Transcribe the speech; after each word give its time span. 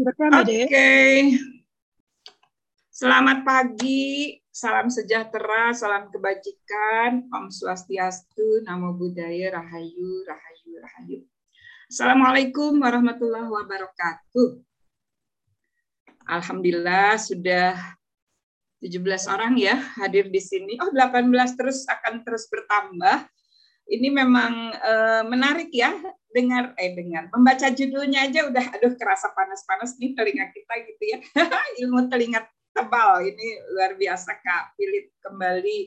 Oke. 0.00 0.88
Selamat 2.88 3.44
pagi, 3.44 4.40
salam 4.48 4.88
sejahtera, 4.88 5.76
salam 5.76 6.08
kebajikan, 6.08 7.28
Om 7.28 7.52
Swastiastu, 7.52 8.64
Namo 8.64 8.96
Buddhaya, 8.96 9.52
Rahayu, 9.52 10.24
Rahayu, 10.24 10.72
Rahayu. 10.80 11.18
Assalamualaikum 11.92 12.80
warahmatullahi 12.80 13.44
wabarakatuh. 13.44 14.64
Alhamdulillah 16.32 17.20
sudah 17.20 17.76
17 18.80 19.04
orang 19.28 19.60
ya 19.60 19.76
hadir 20.00 20.32
di 20.32 20.40
sini. 20.40 20.80
Oh, 20.80 20.88
18 20.88 21.28
terus 21.60 21.84
akan 21.84 22.24
terus 22.24 22.48
bertambah. 22.48 23.28
Ini 23.90 24.08
memang 24.14 24.70
uh, 24.78 25.22
menarik 25.26 25.74
ya 25.74 25.90
dengar 26.30 26.78
eh 26.78 26.94
dengar. 26.94 27.26
Membaca 27.34 27.66
judulnya 27.74 28.30
aja 28.30 28.46
udah 28.46 28.64
aduh 28.78 28.94
kerasa 28.94 29.34
panas-panas 29.34 29.98
nih 29.98 30.14
telinga 30.14 30.46
kita 30.54 30.74
gitu 30.86 31.04
ya. 31.10 31.18
Ilmu 31.82 32.06
telinga 32.06 32.46
tebal 32.70 33.26
ini 33.26 33.46
luar 33.74 33.98
biasa 33.98 34.38
Kak. 34.38 34.78
Philip 34.78 35.10
kembali 35.26 35.78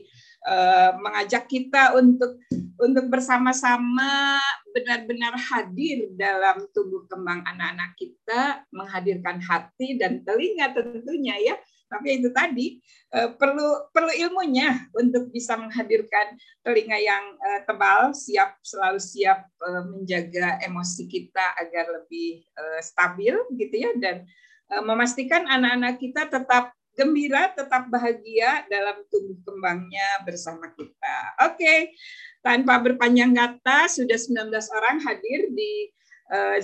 uh, 0.44 0.90
mengajak 1.00 1.48
kita 1.48 1.96
untuk 1.96 2.36
untuk 2.76 3.08
bersama-sama 3.08 4.36
benar-benar 4.76 5.32
hadir 5.38 6.12
dalam 6.18 6.68
tubuh 6.76 7.08
kembang 7.08 7.40
anak-anak 7.46 7.96
kita 7.96 8.68
menghadirkan 8.74 9.40
hati 9.40 9.96
dan 9.96 10.20
telinga 10.26 10.76
tentunya 10.76 11.40
ya 11.40 11.56
tapi 11.90 12.20
itu 12.22 12.28
tadi 12.34 12.80
uh, 13.14 13.34
perlu 13.36 13.88
perlu 13.94 14.10
ilmunya 14.10 14.88
untuk 14.96 15.30
bisa 15.30 15.54
menghadirkan 15.54 16.34
telinga 16.64 16.98
yang 16.98 17.24
uh, 17.38 17.60
tebal 17.68 18.10
siap 18.16 18.58
selalu 18.64 18.98
siap 18.98 19.46
uh, 19.62 19.84
menjaga 19.88 20.58
emosi 20.64 21.06
kita 21.06 21.54
agar 21.60 22.02
lebih 22.02 22.42
stabil 22.82 23.34
gitu 23.56 23.76
ya 23.78 23.92
dan 23.98 24.26
Eh, 24.72 24.82
memastikan 24.82 25.44
anak-anak 25.44 26.00
kita 26.00 26.22
tetap 26.26 26.72
gembira, 26.96 27.52
tetap 27.52 27.90
bahagia 27.92 28.64
dalam 28.72 29.04
tumbuh 29.12 29.36
kembangnya 29.44 30.24
bersama 30.24 30.72
kita. 30.72 31.16
Oke, 31.50 31.92
tanpa 32.40 32.80
berpanjang 32.80 33.34
kata, 33.34 33.92
sudah 33.92 34.16
19 34.16 34.48
orang 34.72 35.02
hadir 35.04 35.52
di 35.52 35.90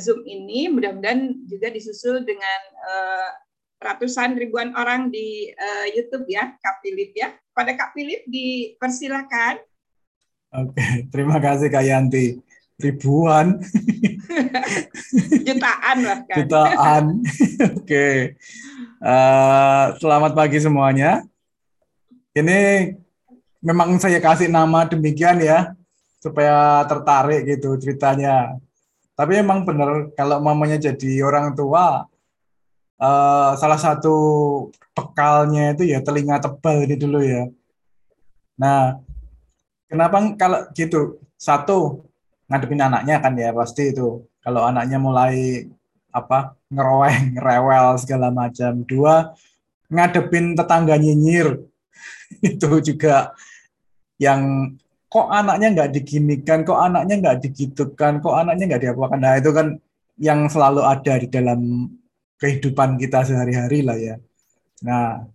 Zoom 0.00 0.24
ini. 0.24 0.72
Mudah-mudahan 0.72 1.44
juga 1.44 1.68
disusul 1.68 2.24
dengan 2.24 2.60
ratusan 3.80 4.36
ribuan 4.36 4.76
orang 4.76 5.08
di 5.08 5.48
uh, 5.56 5.86
YouTube 5.96 6.28
ya, 6.28 6.52
Kak 6.60 6.84
Philip 6.84 7.16
ya. 7.16 7.32
Pada 7.56 7.72
Kak 7.72 7.96
Philip 7.96 8.28
dipersilakan. 8.28 9.64
Oke, 10.50 11.08
terima 11.08 11.40
kasih 11.40 11.72
Kak 11.72 11.84
Yanti. 11.84 12.36
Ribuan. 12.80 13.60
Jutaan 15.48 15.96
bahkan. 16.00 16.36
Jutaan. 16.40 17.04
Oke. 17.80 18.36
Uh, 19.00 19.84
selamat 20.00 20.32
pagi 20.32 20.58
semuanya. 20.60 21.24
Ini 22.32 22.90
memang 23.60 24.00
saya 24.00 24.16
kasih 24.16 24.48
nama 24.48 24.88
demikian 24.88 25.44
ya 25.44 25.76
supaya 26.20 26.84
tertarik 26.88 27.44
gitu 27.44 27.76
ceritanya. 27.76 28.56
Tapi 29.12 29.44
emang 29.44 29.68
benar 29.68 30.08
kalau 30.16 30.40
mamanya 30.40 30.80
jadi 30.80 31.20
orang 31.20 31.52
tua 31.52 32.08
uh, 33.00 33.56
salah 33.56 33.80
satu 33.80 34.14
bekalnya 34.92 35.72
itu 35.72 35.88
ya 35.88 36.04
telinga 36.04 36.38
tebal 36.38 36.84
ini 36.84 36.94
dulu 37.00 37.18
ya. 37.24 37.48
Nah 38.60 39.00
kenapa 39.88 40.20
kalau 40.36 40.68
gitu 40.76 41.18
satu 41.40 42.04
ngadepin 42.46 42.84
anaknya 42.84 43.16
kan 43.24 43.32
ya 43.34 43.50
pasti 43.56 43.90
itu. 43.90 44.28
Kalau 44.40 44.64
anaknya 44.64 44.96
mulai 45.00 45.68
apa 46.12 46.56
ngeroweng 46.68 47.40
rewel 47.40 47.96
segala 47.96 48.28
macam. 48.28 48.84
Dua 48.84 49.32
ngadepin 49.88 50.56
tetangga 50.56 50.96
nyinyir. 50.96 51.60
Itu 52.40 52.80
juga 52.80 53.34
yang 54.16 54.72
kok 55.10 55.28
anaknya 55.28 55.68
nggak 55.74 55.90
diginikan 55.96 56.62
kok 56.62 56.78
anaknya 56.78 57.14
nggak 57.18 57.38
digitukan 57.42 58.22
kok 58.22 58.36
anaknya 58.36 58.64
nggak 58.70 58.82
diapakan. 58.88 59.18
Nah 59.18 59.34
itu 59.42 59.50
kan 59.50 59.66
yang 60.20 60.46
selalu 60.46 60.86
ada 60.86 61.18
di 61.18 61.26
dalam 61.26 61.90
kehidupan 62.40 62.96
kita 62.96 63.22
sehari-hari 63.28 63.84
lah 63.84 63.98
ya 64.00 64.16
nah 64.80 65.28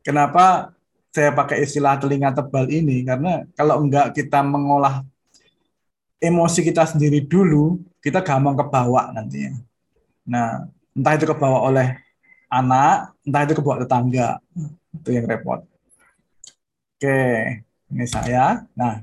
kenapa 0.00 0.72
saya 1.12 1.30
pakai 1.36 1.68
istilah 1.68 2.00
telinga 2.00 2.32
tebal 2.32 2.64
ini 2.72 3.04
karena 3.04 3.44
kalau 3.52 3.84
enggak 3.84 4.16
kita 4.16 4.40
mengolah 4.40 5.04
emosi 6.22 6.62
kita 6.62 6.86
sendiri 6.86 7.26
dulu, 7.26 7.82
kita 7.98 8.22
gampang 8.22 8.54
kebawa 8.54 9.10
nantinya. 9.10 9.58
Nah, 10.22 10.70
entah 10.94 11.12
itu 11.18 11.26
kebawa 11.26 11.58
oleh 11.66 11.98
anak, 12.46 13.10
entah 13.26 13.42
itu 13.42 13.54
kebawa 13.58 13.82
tetangga. 13.82 14.38
Itu 14.94 15.10
yang 15.10 15.26
repot. 15.26 15.66
Oke, 16.96 17.18
ini 17.90 18.06
saya. 18.06 18.62
Nah, 18.78 19.02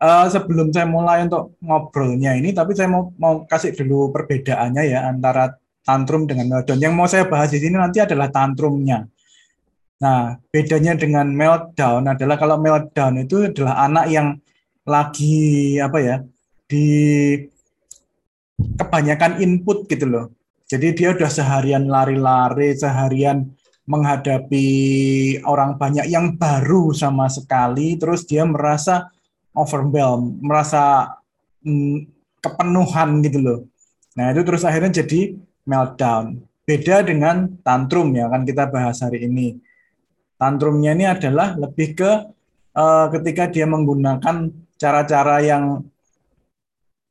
uh, 0.00 0.26
sebelum 0.32 0.72
saya 0.72 0.88
mulai 0.88 1.28
untuk 1.28 1.52
ngobrolnya 1.60 2.32
ini, 2.32 2.56
tapi 2.56 2.72
saya 2.72 2.88
mau 2.88 3.12
mau 3.20 3.44
kasih 3.44 3.76
dulu 3.76 4.08
perbedaannya 4.08 4.82
ya 4.88 5.12
antara 5.12 5.59
tantrum 5.84 6.28
dengan 6.28 6.46
meltdown. 6.48 6.78
Yang 6.80 6.94
mau 6.94 7.08
saya 7.08 7.24
bahas 7.26 7.50
di 7.50 7.58
sini 7.58 7.76
nanti 7.76 7.98
adalah 8.00 8.28
tantrumnya. 8.28 9.06
Nah, 10.00 10.32
bedanya 10.48 10.96
dengan 10.96 11.28
meltdown 11.28 12.08
adalah 12.08 12.36
kalau 12.40 12.56
meltdown 12.56 13.20
itu 13.20 13.52
adalah 13.52 13.84
anak 13.84 14.06
yang 14.08 14.28
lagi 14.88 15.76
apa 15.76 15.98
ya 16.00 16.16
di 16.64 16.86
kebanyakan 18.80 19.44
input 19.44 19.84
gitu 19.88 20.08
loh. 20.08 20.26
Jadi 20.70 20.94
dia 20.94 21.12
udah 21.12 21.26
seharian 21.26 21.90
lari-lari, 21.90 22.78
seharian 22.78 23.50
menghadapi 23.90 24.66
orang 25.42 25.74
banyak 25.74 26.06
yang 26.06 26.38
baru 26.38 26.94
sama 26.94 27.26
sekali, 27.26 27.98
terus 27.98 28.22
dia 28.22 28.46
merasa 28.46 29.10
overwhelmed, 29.50 30.38
merasa 30.38 31.10
mm, 31.66 32.06
kepenuhan 32.38 33.18
gitu 33.26 33.38
loh. 33.42 33.58
Nah 34.14 34.30
itu 34.30 34.46
terus 34.46 34.62
akhirnya 34.62 35.02
jadi 35.02 35.34
meltdown. 35.70 36.42
Beda 36.66 37.06
dengan 37.06 37.54
tantrum 37.62 38.10
ya 38.10 38.26
kan 38.26 38.42
kita 38.42 38.66
bahas 38.66 38.98
hari 39.06 39.30
ini. 39.30 39.62
Tantrumnya 40.34 40.96
ini 40.96 41.06
adalah 41.06 41.54
lebih 41.54 41.94
ke 41.94 42.10
uh, 42.74 43.06
ketika 43.14 43.46
dia 43.46 43.68
menggunakan 43.70 44.50
cara-cara 44.80 45.44
yang 45.44 45.84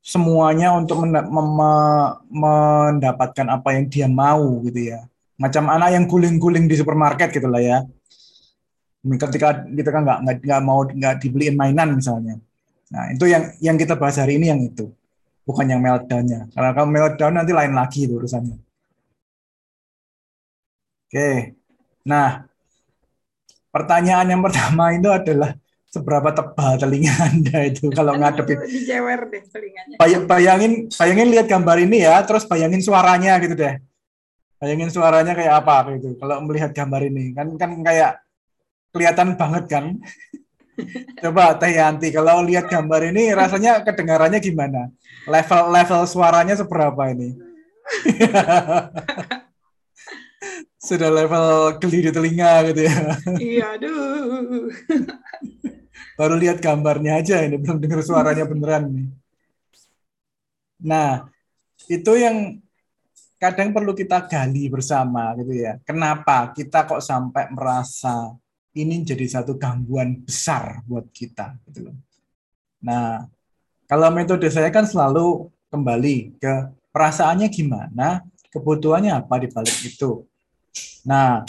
semuanya 0.02 0.72
untuk 0.74 1.04
mendapatkan 2.32 3.46
apa 3.46 3.68
yang 3.76 3.84
dia 3.88 4.08
mau 4.10 4.60
gitu 4.66 4.92
ya. 4.92 5.06
Macam 5.40 5.72
anak 5.72 5.96
yang 5.96 6.04
guling-guling 6.10 6.68
di 6.68 6.76
supermarket 6.76 7.32
gitu 7.32 7.48
lah 7.48 7.62
ya. 7.62 7.78
Ketika 9.00 9.64
kita 9.64 9.88
kan 9.88 10.04
nggak 10.04 10.44
nggak 10.44 10.60
mau 10.60 10.84
nggak 10.84 11.24
dibeliin 11.24 11.56
mainan 11.56 11.96
misalnya. 11.96 12.36
Nah 12.90 13.14
itu 13.14 13.24
yang 13.30 13.54
yang 13.62 13.76
kita 13.78 13.94
bahas 13.94 14.18
hari 14.18 14.36
ini 14.36 14.50
yang 14.50 14.60
itu, 14.60 14.90
bukan 15.44 15.66
yang 15.66 15.80
meltdownnya. 15.82 16.48
Karena 16.52 16.70
kalau 16.76 16.88
meltdown 16.88 17.34
nanti 17.36 17.52
lain 17.54 17.72
lagi 17.74 18.06
itu 18.06 18.16
urusannya. 18.16 18.56
Oke, 21.10 21.58
nah 22.06 22.46
pertanyaan 23.74 24.30
yang 24.30 24.42
pertama 24.46 24.94
itu 24.94 25.10
adalah 25.10 25.58
seberapa 25.90 26.30
tebal 26.30 26.78
telinga 26.78 27.10
Anda 27.18 27.66
itu 27.66 27.90
kalau 27.90 28.14
ngadepin 28.14 28.62
dijewer 28.62 29.26
deh 29.26 29.42
telinganya. 29.50 29.98
Bayangin 30.30 30.86
bayangin 30.94 31.28
lihat 31.34 31.50
gambar 31.50 31.82
ini 31.82 32.06
ya, 32.06 32.22
terus 32.22 32.46
bayangin 32.46 32.78
suaranya 32.78 33.42
gitu 33.42 33.58
deh. 33.58 33.74
Bayangin 34.62 34.90
suaranya 34.94 35.34
kayak 35.34 35.66
apa 35.66 35.98
gitu. 35.98 36.14
Kalau 36.14 36.46
melihat 36.46 36.70
gambar 36.70 37.10
ini 37.10 37.34
kan 37.34 37.50
kan 37.58 37.70
kayak 37.82 38.22
kelihatan 38.94 39.34
banget 39.34 39.64
kan. 39.66 39.84
Coba 41.20 41.56
Teh 41.58 41.72
Yanti 41.76 42.08
kalau 42.12 42.44
lihat 42.44 42.68
gambar 42.70 43.12
ini 43.12 43.32
rasanya 43.34 43.80
kedengarannya 43.84 44.40
gimana? 44.40 44.88
Level 45.28 45.62
level 45.72 46.00
suaranya 46.08 46.54
seberapa 46.56 47.02
ini? 47.12 47.36
Sudah 50.80 51.12
level 51.12 51.76
geli 51.76 52.08
di 52.08 52.10
telinga 52.10 52.52
gitu 52.72 52.80
ya. 52.88 52.96
Iya, 53.36 53.64
aduh 53.76 54.72
baru 56.20 56.36
lihat 56.36 56.60
gambarnya 56.60 57.24
aja 57.24 57.40
ini 57.40 57.56
belum 57.56 57.80
dengar 57.80 58.04
suaranya 58.04 58.44
beneran 58.44 58.92
nih. 58.92 59.08
Nah, 60.84 61.24
itu 61.88 62.12
yang 62.12 62.60
kadang 63.40 63.72
perlu 63.72 63.96
kita 63.96 64.28
gali 64.28 64.68
bersama 64.68 65.32
gitu 65.40 65.56
ya. 65.56 65.80
Kenapa 65.80 66.52
kita 66.52 66.84
kok 66.84 67.00
sampai 67.00 67.48
merasa 67.48 68.36
ini 68.74 69.02
jadi 69.02 69.26
satu 69.26 69.58
gangguan 69.58 70.22
besar 70.22 70.82
buat 70.86 71.10
kita 71.10 71.58
gitu 71.66 71.90
loh. 71.90 71.96
Nah, 72.80 73.26
kalau 73.90 74.08
metode 74.14 74.46
saya 74.48 74.70
kan 74.70 74.86
selalu 74.86 75.50
kembali 75.70 76.38
ke 76.38 76.70
perasaannya 76.94 77.50
gimana, 77.50 78.22
kebutuhannya 78.50 79.14
apa 79.14 79.34
di 79.42 79.48
balik 79.50 79.78
itu. 79.82 80.22
Nah, 81.02 81.42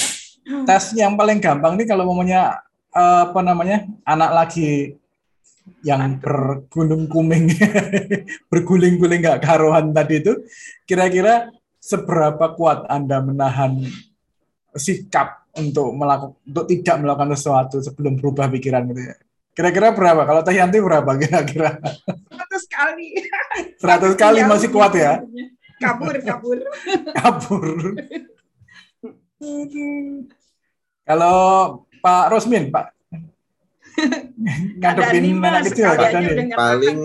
tes 0.65 0.97
yang 0.97 1.13
paling 1.13 1.38
gampang 1.38 1.77
nih 1.77 1.88
kalau 1.89 2.09
momennya 2.09 2.57
apa 2.91 3.39
namanya 3.39 3.88
anak 4.03 4.31
lagi 4.35 5.00
yang 5.85 6.19
bergunung 6.19 7.07
kuming 7.07 7.53
berguling-guling 8.51 9.21
nggak 9.21 9.41
karuan 9.45 9.94
tadi 9.94 10.19
itu 10.19 10.33
kira-kira 10.89 11.50
seberapa 11.81 12.53
kuat 12.57 12.85
Anda 12.89 13.21
menahan 13.24 13.81
sikap 14.75 15.47
untuk 15.57 15.91
melakukan 15.91 16.38
untuk 16.47 16.65
tidak 16.71 16.95
melakukan 17.03 17.35
sesuatu 17.35 17.77
sebelum 17.83 18.15
berubah 18.19 18.47
pikiran 18.47 18.88
gitu 18.91 19.01
ya. 19.12 19.15
Kira-kira 19.51 19.91
berapa? 19.91 20.23
Kalau 20.23 20.41
Teh 20.47 20.56
Yanti 20.56 20.79
berapa 20.79 21.12
kira-kira? 21.19 21.75
100 21.83 22.71
kali. 22.71 23.07
100 23.77 24.15
kali 24.15 24.39
masih 24.47 24.69
kuat 24.71 24.95
ya? 24.95 25.19
Kabur, 25.81 26.15
kabur. 26.23 26.57
kabur. 27.19 27.68
Kalau 31.03 31.38
Pak 32.00 32.25
Rosmin, 32.31 32.71
Pak 32.71 33.01
ngadepin 34.79 35.38
anak 35.44 35.62
kecil 35.71 35.85
Kak 35.94 36.09
Dani. 36.13 36.51
Paling 36.56 37.00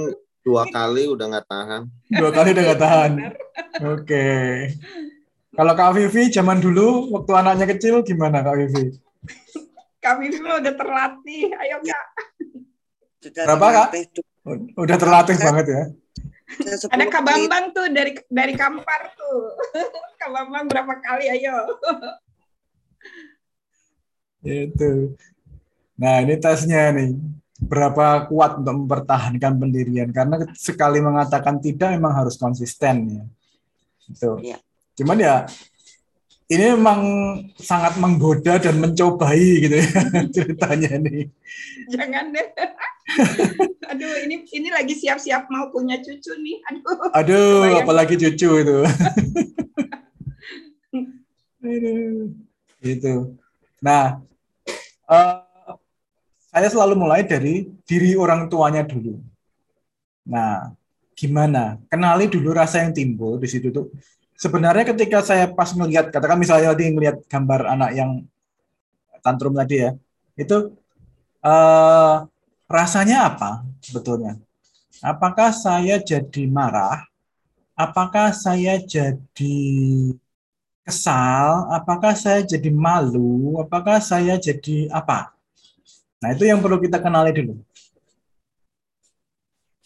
dua 0.47 0.63
kali 0.71 1.03
udah 1.11 1.27
nggak 1.27 1.47
tahan. 1.51 1.83
Dua 2.11 2.31
kali 2.31 2.49
udah 2.55 2.65
nggak 2.71 2.81
tahan. 2.81 3.11
Oke. 3.83 4.07
Okay. 4.07 4.53
Kalau 5.57 5.73
Kak 5.73 5.97
Vivi 5.97 6.29
zaman 6.29 6.61
dulu 6.61 7.09
waktu 7.17 7.33
anaknya 7.33 7.67
kecil 7.73 8.05
gimana 8.05 8.45
Kak 8.45 8.61
Vivi? 8.61 8.93
Kak 10.05 10.21
Vivi 10.21 10.45
udah 10.45 10.75
terlatih. 10.77 11.43
Ayo 11.57 11.77
Kak. 11.81 12.07
Sudah 13.25 13.45
Berapa 13.49 13.67
Kak? 13.73 13.89
Udah 14.77 14.97
terlatih 15.01 15.37
banget 15.41 15.67
ya. 15.73 15.83
Ada 16.93 17.05
Kak 17.09 17.23
Bambang 17.25 17.65
tuh 17.73 17.89
dari 17.89 18.13
dari 18.29 18.53
Kampar 18.53 19.17
tuh. 19.17 19.57
Kak 20.21 20.31
Bambang 20.31 20.69
berapa 20.69 20.93
kali 21.01 21.33
ayo. 21.33 21.57
Itu. 24.45 25.17
Nah, 25.97 26.21
ini 26.21 26.37
tesnya 26.37 26.93
nih. 26.93 27.17
Berapa 27.57 28.29
kuat 28.29 28.61
untuk 28.61 28.85
mempertahankan 28.85 29.57
pendirian 29.57 30.13
karena 30.13 30.45
sekali 30.53 31.01
mengatakan 31.01 31.57
tidak 31.65 31.97
memang 31.97 32.13
harus 32.13 32.37
konsisten 32.37 32.97
ya. 33.09 33.25
Itu. 34.13 34.37
Ya. 34.45 34.61
Cuman 34.97 35.21
ya 35.21 35.45
ini 36.47 36.79
memang 36.79 37.01
sangat 37.59 37.99
menggoda 37.99 38.63
dan 38.63 38.79
mencobai 38.79 39.67
gitu 39.67 39.83
ya 39.83 39.91
ceritanya 40.35 40.93
nih. 41.03 41.27
Jangan 41.91 42.31
deh. 42.31 42.49
Aduh, 43.91 44.15
ini 44.27 44.47
ini 44.55 44.69
lagi 44.71 44.95
siap-siap 44.95 45.51
mau 45.51 45.71
punya 45.75 45.99
cucu 45.99 46.33
nih. 46.39 46.57
Aduh. 46.71 47.11
Aduh, 47.15 47.63
Bayang. 47.67 47.83
apalagi 47.83 48.15
cucu 48.15 48.51
itu. 48.63 48.79
gitu. 52.87 53.15
Nah, 53.83 54.23
uh, 55.11 55.43
saya 56.55 56.69
selalu 56.71 56.95
mulai 56.95 57.27
dari 57.27 57.67
diri 57.83 58.15
orang 58.15 58.47
tuanya 58.47 58.87
dulu. 58.87 59.19
Nah, 60.31 60.71
gimana? 61.19 61.83
Kenali 61.91 62.31
dulu 62.31 62.55
rasa 62.55 62.87
yang 62.87 62.95
timbul 62.95 63.39
di 63.43 63.51
situ 63.51 63.75
tuh 63.75 63.91
sebenarnya 64.37 64.85
ketika 64.95 65.25
saya 65.25 65.49
pas 65.51 65.73
melihat 65.73 66.13
katakan 66.13 66.39
misalnya 66.39 66.73
tadi 66.77 66.93
melihat 66.93 67.17
gambar 67.27 67.61
anak 67.73 67.91
yang 67.97 68.11
tantrum 69.25 69.57
tadi 69.57 69.83
ya 69.83 69.91
itu 70.37 70.77
uh, 71.41 72.29
rasanya 72.67 73.31
apa 73.31 73.63
sebetulnya? 73.81 74.39
Apakah 75.01 75.55
saya 75.55 76.03
jadi 76.03 76.45
marah? 76.49 77.05
Apakah 77.77 78.33
saya 78.33 78.81
jadi 78.81 79.57
kesal? 80.83 81.69
Apakah 81.71 82.17
saya 82.17 82.41
jadi 82.43 82.73
malu? 82.73 83.61
Apakah 83.61 84.01
saya 84.01 84.41
jadi 84.41 84.89
apa? 84.91 85.37
Nah 86.21 86.33
itu 86.33 86.49
yang 86.49 86.65
perlu 86.65 86.81
kita 86.81 86.97
kenali 86.99 87.31
dulu. 87.37 87.61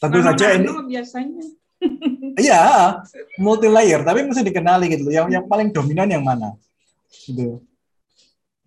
Tentu 0.01 0.19
saja 0.25 0.57
ini 0.57 0.71
biasanya 0.89 1.45
Iya, 2.37 2.63
multi 3.41 3.67
layer, 3.67 4.05
tapi 4.05 4.27
mesti 4.27 4.45
dikenali 4.45 4.87
gitu 4.93 5.09
loh. 5.09 5.15
Yang 5.15 5.27
yang 5.41 5.45
paling 5.49 5.69
dominan 5.73 6.09
yang 6.11 6.23
mana? 6.23 6.55
Gitu. 7.27 7.63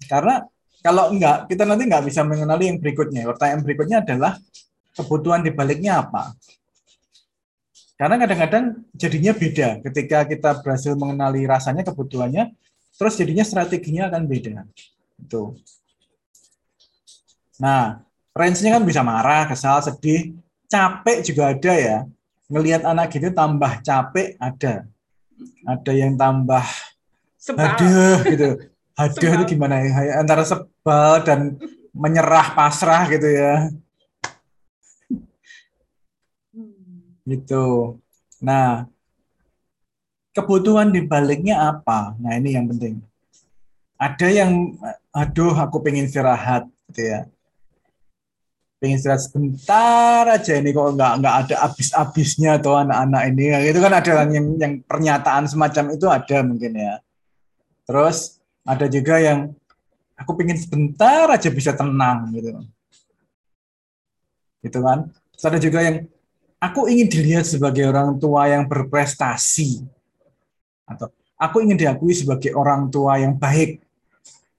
Karena 0.10 0.44
kalau 0.84 1.14
enggak, 1.16 1.48
kita 1.48 1.64
nanti 1.64 1.88
enggak 1.88 2.04
bisa 2.04 2.26
mengenali 2.28 2.68
yang 2.68 2.78
berikutnya. 2.82 3.24
Pertanyaan 3.30 3.62
berikutnya 3.64 3.98
adalah 4.04 4.36
kebutuhan 4.98 5.42
di 5.46 5.52
baliknya 5.56 6.04
apa? 6.04 6.36
Karena 7.96 8.20
kadang-kadang 8.20 8.84
jadinya 8.98 9.32
beda 9.32 9.80
ketika 9.86 10.28
kita 10.28 10.50
berhasil 10.60 10.98
mengenali 10.98 11.48
rasanya, 11.48 11.88
kebutuhannya, 11.88 12.52
terus 13.00 13.16
jadinya 13.16 13.46
strateginya 13.48 14.12
akan 14.12 14.24
beda. 14.28 14.68
Itu. 15.22 15.56
Nah, 17.62 18.02
range-nya 18.34 18.76
kan 18.76 18.84
bisa 18.84 19.06
marah, 19.06 19.46
kesal, 19.48 19.80
sedih, 19.80 20.36
capek 20.68 21.22
juga 21.22 21.54
ada 21.54 21.74
ya 21.78 21.98
ngelihat 22.48 22.84
anak 22.84 23.14
gitu 23.14 23.32
tambah 23.32 23.80
capek 23.84 24.36
ada. 24.40 24.88
Ada 25.64 25.92
yang 25.92 26.16
tambah 26.16 26.66
aduh 27.56 28.20
gitu. 28.28 28.50
Aduh 28.94 29.42
itu 29.42 29.58
gimana 29.58 29.82
ya? 29.82 30.22
Antara 30.22 30.46
sebal 30.46 31.26
dan 31.26 31.58
menyerah 31.98 32.54
pasrah 32.54 33.10
gitu 33.10 33.26
ya. 33.26 33.74
Hmm. 36.54 37.18
gitu. 37.26 37.98
Nah 38.38 38.86
kebutuhan 40.38 40.94
di 40.94 41.02
baliknya 41.02 41.74
apa? 41.74 42.14
Nah 42.22 42.38
ini 42.38 42.54
yang 42.54 42.70
penting. 42.70 43.02
Ada 43.98 44.30
yang 44.30 44.78
aduh 45.10 45.58
aku 45.58 45.82
pengen 45.82 46.06
istirahat 46.06 46.70
gitu 46.86 47.02
ya 47.18 47.26
pengen 48.84 49.00
istirahat 49.00 49.24
sebentar 49.24 50.28
aja 50.28 50.60
ini 50.60 50.76
kok 50.76 51.00
nggak 51.00 51.24
nggak 51.24 51.36
ada 51.48 51.56
habis-habisnya 51.64 52.60
atau 52.60 52.76
anak-anak 52.76 53.32
ini. 53.32 53.72
Itu 53.72 53.80
kan 53.80 53.96
ada 53.96 54.28
yang 54.28 54.60
yang 54.60 54.74
pernyataan 54.84 55.48
semacam 55.48 55.96
itu 55.96 56.06
ada 56.12 56.38
mungkin 56.44 56.76
ya. 56.76 57.00
Terus 57.88 58.44
ada 58.68 58.92
juga 58.92 59.24
yang 59.24 59.56
aku 60.20 60.36
pengen 60.36 60.60
sebentar 60.60 61.32
aja 61.32 61.48
bisa 61.48 61.72
tenang 61.72 62.28
gitu. 62.36 62.60
Gitu 64.60 64.80
kan. 64.84 65.08
Terus 65.32 65.46
ada 65.48 65.60
juga 65.64 65.80
yang 65.80 66.04
aku 66.60 66.92
ingin 66.92 67.08
dilihat 67.08 67.48
sebagai 67.48 67.88
orang 67.88 68.20
tua 68.20 68.52
yang 68.52 68.68
berprestasi 68.68 69.80
atau 70.84 71.08
aku 71.40 71.64
ingin 71.64 71.80
diakui 71.80 72.12
sebagai 72.12 72.52
orang 72.52 72.92
tua 72.92 73.16
yang 73.16 73.40
baik. 73.40 73.80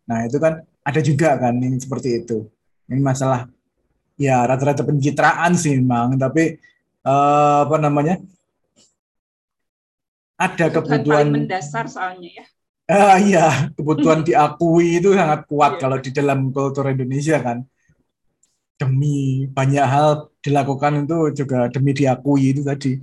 Nah 0.08 0.24
itu 0.24 0.40
kan 0.40 0.64
ada 0.80 1.00
juga 1.04 1.36
kan 1.36 1.60
yang 1.60 1.76
seperti 1.76 2.24
itu. 2.24 2.48
Ini 2.88 3.04
masalah 3.04 3.52
ya 4.14 4.46
rata-rata 4.46 4.86
pencitraan 4.86 5.58
sih 5.58 5.78
memang 5.78 6.14
tapi 6.18 6.58
uh, 7.02 7.66
apa 7.66 7.76
namanya 7.82 8.14
ada 10.38 10.66
kebutuhan 10.70 11.30
mendasar 11.30 11.90
soalnya 11.90 12.42
ya 12.42 12.44
ah 12.94 13.16
iya 13.18 13.46
kebutuhan 13.74 14.22
diakui 14.28 15.02
itu 15.02 15.14
sangat 15.14 15.46
kuat 15.50 15.76
yeah. 15.76 15.80
kalau 15.82 15.96
di 15.98 16.10
dalam 16.14 16.50
kultur 16.54 16.86
Indonesia 16.90 17.38
kan 17.42 17.66
demi 18.74 19.46
banyak 19.46 19.86
hal 19.86 20.34
dilakukan 20.42 21.06
itu 21.06 21.44
juga 21.44 21.70
demi 21.70 21.94
diakui 21.94 22.54
itu 22.54 22.62
tadi 22.66 22.98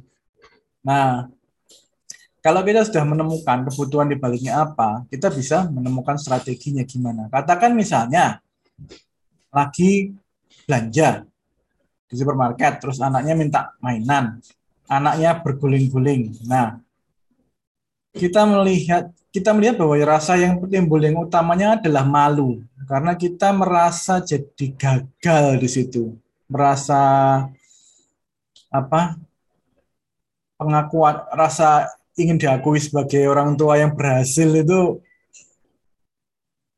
nah 0.84 1.28
kalau 2.42 2.66
kita 2.66 2.82
sudah 2.90 3.06
menemukan 3.06 3.70
kebutuhan 3.70 4.10
di 4.10 4.18
baliknya 4.18 4.66
apa, 4.66 5.06
kita 5.14 5.30
bisa 5.30 5.70
menemukan 5.70 6.18
strateginya 6.18 6.82
gimana. 6.82 7.30
Katakan 7.30 7.78
misalnya 7.78 8.42
lagi 9.54 10.18
belanja 10.72 11.28
di 12.08 12.16
supermarket, 12.16 12.80
terus 12.80 13.04
anaknya 13.04 13.36
minta 13.36 13.62
mainan, 13.84 14.40
anaknya 14.88 15.36
berguling-guling. 15.44 16.32
Nah, 16.48 16.80
kita 18.16 18.48
melihat 18.48 19.12
kita 19.36 19.52
melihat 19.52 19.80
bahwa 19.84 20.00
rasa 20.04 20.40
yang 20.40 20.64
timbul 20.72 21.00
yang 21.04 21.20
utamanya 21.20 21.76
adalah 21.80 22.08
malu 22.08 22.64
karena 22.88 23.16
kita 23.20 23.52
merasa 23.52 24.24
jadi 24.24 24.66
gagal 24.80 25.60
di 25.60 25.68
situ, 25.68 26.16
merasa 26.48 27.00
apa 28.72 29.20
pengakuan 30.56 31.28
rasa 31.36 31.92
ingin 32.16 32.40
diakui 32.40 32.80
sebagai 32.80 33.28
orang 33.28 33.60
tua 33.60 33.76
yang 33.76 33.92
berhasil 33.92 34.48
itu 34.48 35.04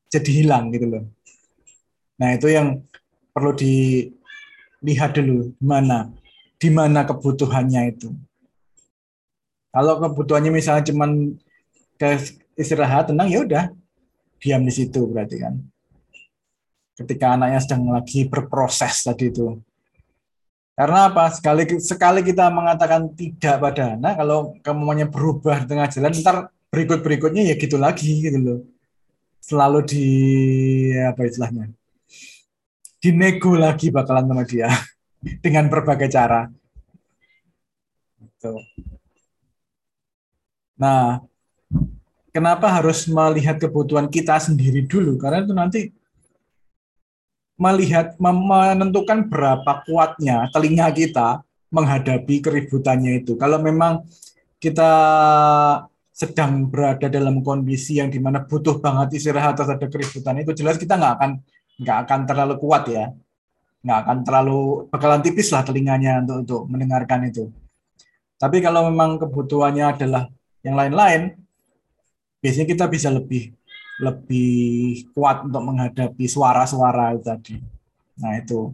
jadi 0.09 0.29
hilang 0.29 0.73
gitu 0.73 0.89
loh. 0.89 1.05
Nah 2.21 2.37
itu 2.37 2.53
yang 2.53 2.81
perlu 3.33 3.51
dilihat 3.57 5.17
dulu 5.17 5.51
mana 5.57 6.13
di 6.61 6.69
mana 6.71 7.03
kebutuhannya 7.03 7.91
itu. 7.91 8.13
Kalau 9.73 9.97
kebutuhannya 9.99 10.53
misalnya 10.53 10.85
cuman 10.93 11.33
ke 11.97 12.21
istirahat 12.53 13.09
tenang 13.09 13.27
ya 13.27 13.41
udah 13.41 13.73
diam 14.37 14.61
di 14.63 14.71
situ 14.71 15.09
berarti 15.09 15.41
kan. 15.41 15.57
Ketika 16.93 17.33
anaknya 17.33 17.59
sedang 17.59 17.89
lagi 17.89 18.29
berproses 18.29 19.01
tadi 19.01 19.33
itu. 19.33 19.57
Karena 20.77 21.09
apa? 21.09 21.29
Sekali 21.33 21.65
sekali 21.81 22.21
kita 22.21 22.49
mengatakan 22.53 23.09
tidak 23.13 23.61
pada 23.61 23.93
anak, 23.93 24.13
kalau 24.17 24.57
kamu 24.61 25.09
berubah 25.09 25.65
tengah 25.69 25.89
jalan, 25.89 26.13
ntar 26.17 26.37
berikut 26.73 27.05
berikutnya 27.05 27.45
ya 27.45 27.53
gitu 27.57 27.77
lagi 27.77 28.25
gitu 28.25 28.37
loh. 28.41 28.59
Selalu 29.41 29.79
di 29.85 30.05
apa 30.97 31.29
istilahnya? 31.29 31.69
Dinego 33.03 33.59
lagi 33.59 33.91
bakalan 33.91 34.31
sama 34.31 34.43
dia 34.47 34.71
dengan 35.43 35.67
berbagai 35.67 36.07
cara. 36.07 36.47
Gitu. 38.15 38.55
Nah, 40.79 41.19
kenapa 42.31 42.71
harus 42.71 43.03
melihat 43.11 43.59
kebutuhan 43.59 44.07
kita 44.07 44.39
sendiri 44.39 44.87
dulu? 44.87 45.19
Karena 45.19 45.43
itu 45.43 45.51
nanti 45.51 45.81
melihat 47.59 48.15
menentukan 48.17 49.27
berapa 49.27 49.83
kuatnya 49.83 50.47
telinga 50.55 50.87
kita 50.95 51.43
menghadapi 51.75 52.39
keributannya 52.39 53.19
itu. 53.19 53.35
Kalau 53.35 53.59
memang 53.59 54.07
kita 54.63 54.91
sedang 56.13 56.69
berada 56.69 57.09
dalam 57.09 57.41
kondisi 57.41 57.97
yang 57.97 58.07
di 58.07 58.21
mana 58.21 58.45
butuh 58.45 58.77
banget 58.77 59.17
istirahat 59.17 59.57
atau 59.57 59.73
ada 59.73 59.89
keributan 59.89 60.37
itu 60.39 60.53
jelas 60.53 60.77
kita 60.77 60.93
nggak 60.93 61.13
akan 61.17 61.31
nggak 61.81 61.97
akan 62.07 62.19
terlalu 62.29 62.55
kuat 62.61 62.83
ya. 62.89 63.05
Nggak 63.83 63.99
akan 64.05 64.17
terlalu 64.23 64.59
bakalan 64.91 65.21
tipis 65.21 65.51
lah 65.51 65.63
telinganya 65.65 66.23
untuk 66.23 66.37
untuk 66.43 66.61
mendengarkan 66.71 67.27
itu. 67.27 67.49
Tapi 68.37 68.59
kalau 68.59 68.91
memang 68.91 69.15
kebutuhannya 69.21 69.85
adalah 69.95 70.27
yang 70.63 70.75
lain-lain 70.75 71.35
biasanya 72.43 72.67
kita 72.67 72.85
bisa 72.91 73.07
lebih 73.07 73.55
lebih 74.03 75.07
kuat 75.15 75.47
untuk 75.47 75.63
menghadapi 75.63 76.25
suara-suara 76.27 77.15
itu 77.15 77.23
tadi. 77.23 77.55
Nah 78.19 78.35
itu. 78.35 78.73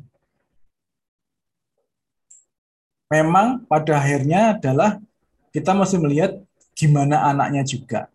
Memang 3.09 3.65
pada 3.65 3.97
akhirnya 3.97 4.53
adalah 4.53 5.01
kita 5.49 5.73
mesti 5.73 5.97
melihat 5.97 6.37
gimana 6.77 7.25
anaknya 7.25 7.65
juga. 7.65 8.05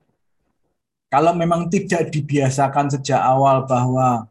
Kalau 1.10 1.34
memang 1.34 1.66
tidak 1.70 2.10
dibiasakan 2.10 2.90
sejak 2.94 3.18
awal 3.18 3.66
bahwa 3.66 4.26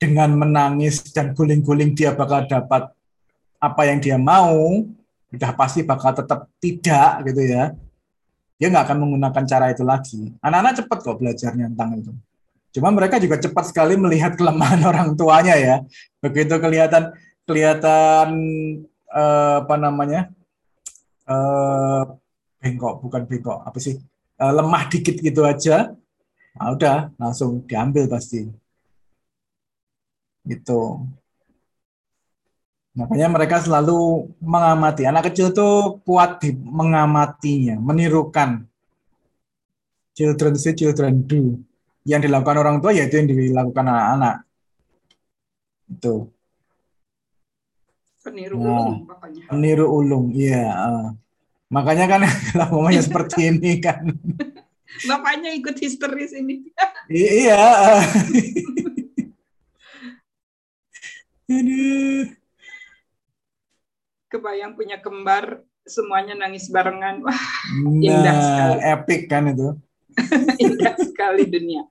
dengan 0.00 0.32
menangis 0.32 1.04
dan 1.12 1.36
guling-guling 1.36 1.92
dia 1.92 2.16
bakal 2.16 2.48
dapat 2.48 2.88
apa 3.60 3.82
yang 3.84 4.00
dia 4.00 4.16
mau, 4.16 4.88
udah 5.28 5.52
pasti 5.52 5.84
bakal 5.84 6.16
tetap 6.16 6.48
tidak 6.56 7.28
gitu 7.28 7.42
ya. 7.44 7.76
Dia 8.56 8.72
nggak 8.72 8.88
akan 8.88 8.98
menggunakan 9.04 9.44
cara 9.44 9.68
itu 9.68 9.84
lagi. 9.84 10.32
Anak-anak 10.40 10.84
cepat 10.84 10.98
kok 11.04 11.16
belajarnya 11.20 11.68
tentang 11.76 12.00
itu. 12.00 12.12
Cuma 12.72 12.88
mereka 12.88 13.20
juga 13.20 13.36
cepat 13.36 13.68
sekali 13.68 14.00
melihat 14.00 14.36
kelemahan 14.40 14.80
orang 14.90 15.12
tuanya 15.12 15.60
ya. 15.60 15.84
Begitu 16.24 16.56
kelihatan 16.56 17.12
kelihatan 17.44 18.28
eh, 19.12 19.54
apa 19.60 19.74
namanya 19.76 20.32
eh, 21.28 22.02
bengkok 22.60 23.00
bukan 23.00 23.24
bengkok 23.24 23.58
apa 23.64 23.78
sih 23.80 23.96
uh, 24.40 24.52
lemah 24.52 24.84
dikit 24.92 25.16
gitu 25.18 25.42
aja 25.48 25.96
nah 26.56 26.68
udah 26.76 27.14
langsung 27.16 27.64
diambil 27.64 28.04
pasti 28.06 28.44
gitu 30.46 31.04
makanya 32.96 33.28
mereka 33.30 33.62
selalu 33.62 34.28
mengamati 34.42 35.06
anak 35.06 35.30
kecil 35.30 35.54
tuh 35.54 36.02
kuat 36.02 36.42
di 36.42 36.50
mengamatinya 36.52 37.78
menirukan 37.78 38.66
children 40.12 40.58
see 40.58 40.74
children 40.74 41.22
do 41.24 41.56
yang 42.02 42.20
dilakukan 42.20 42.56
orang 42.58 42.76
tua 42.82 42.90
yaitu 42.90 43.20
yang 43.22 43.30
dilakukan 43.30 43.86
anak-anak 43.86 44.36
itu 45.90 46.16
peniru 48.20 48.56
nah, 48.58 48.68
ulung 48.68 48.92
pokoknya 49.06 49.42
peniru 49.48 49.86
ulung 49.86 50.26
iya 50.34 50.66
uh. 50.74 51.08
Makanya 51.70 52.04
kan 52.10 52.20
kalau 52.50 52.66
ngomongnya 52.76 53.02
seperti 53.06 53.46
ini 53.54 53.78
kan. 53.78 54.10
Bapaknya 55.06 55.54
ikut 55.54 55.78
histeris 55.78 56.34
ini. 56.34 56.66
iya. 57.08 58.02
Kebayang 64.30 64.78
punya 64.78 65.02
kembar, 65.02 65.66
semuanya 65.82 66.38
nangis 66.38 66.70
barengan. 66.70 67.26
Wah, 67.26 67.34
nah, 67.34 67.98
indah 67.98 68.36
sekali. 68.38 68.78
Epic 68.86 69.20
kan 69.26 69.50
itu. 69.50 69.68
indah 70.62 70.94
sekali 71.02 71.50
dunia. 71.50 71.82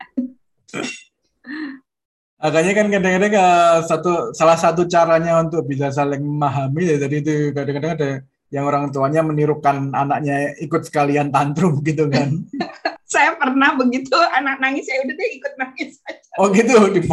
Makanya 2.40 2.72
kan 2.72 2.88
kadang-kadang 2.88 3.34
eh, 3.36 3.78
satu 3.84 4.32
salah 4.32 4.56
satu 4.56 4.88
caranya 4.88 5.44
untuk 5.44 5.68
bisa 5.68 5.92
saling 5.92 6.24
memahami 6.24 6.96
ya 6.96 6.98
tadi 7.04 7.20
itu 7.20 7.52
kadang-kadang 7.52 7.92
ada 8.00 8.12
yang 8.50 8.64
orang 8.64 8.96
tuanya 8.96 9.22
menirukan 9.28 9.92
anaknya 9.92 10.56
ikut 10.64 10.88
sekalian 10.88 11.36
tantrum 11.36 11.84
gitu 11.84 12.08
kan. 12.08 12.32
saya 13.14 13.36
pernah 13.36 13.76
begitu 13.76 14.16
anak 14.16 14.62
nangis 14.64 14.88
ya 14.88 15.04
udah 15.04 15.16
deh 15.20 15.30
ikut 15.36 15.54
nangis 15.60 16.00
aja. 16.08 16.30
Oh 16.40 16.48
gitu 16.56 16.80
di 16.96 17.02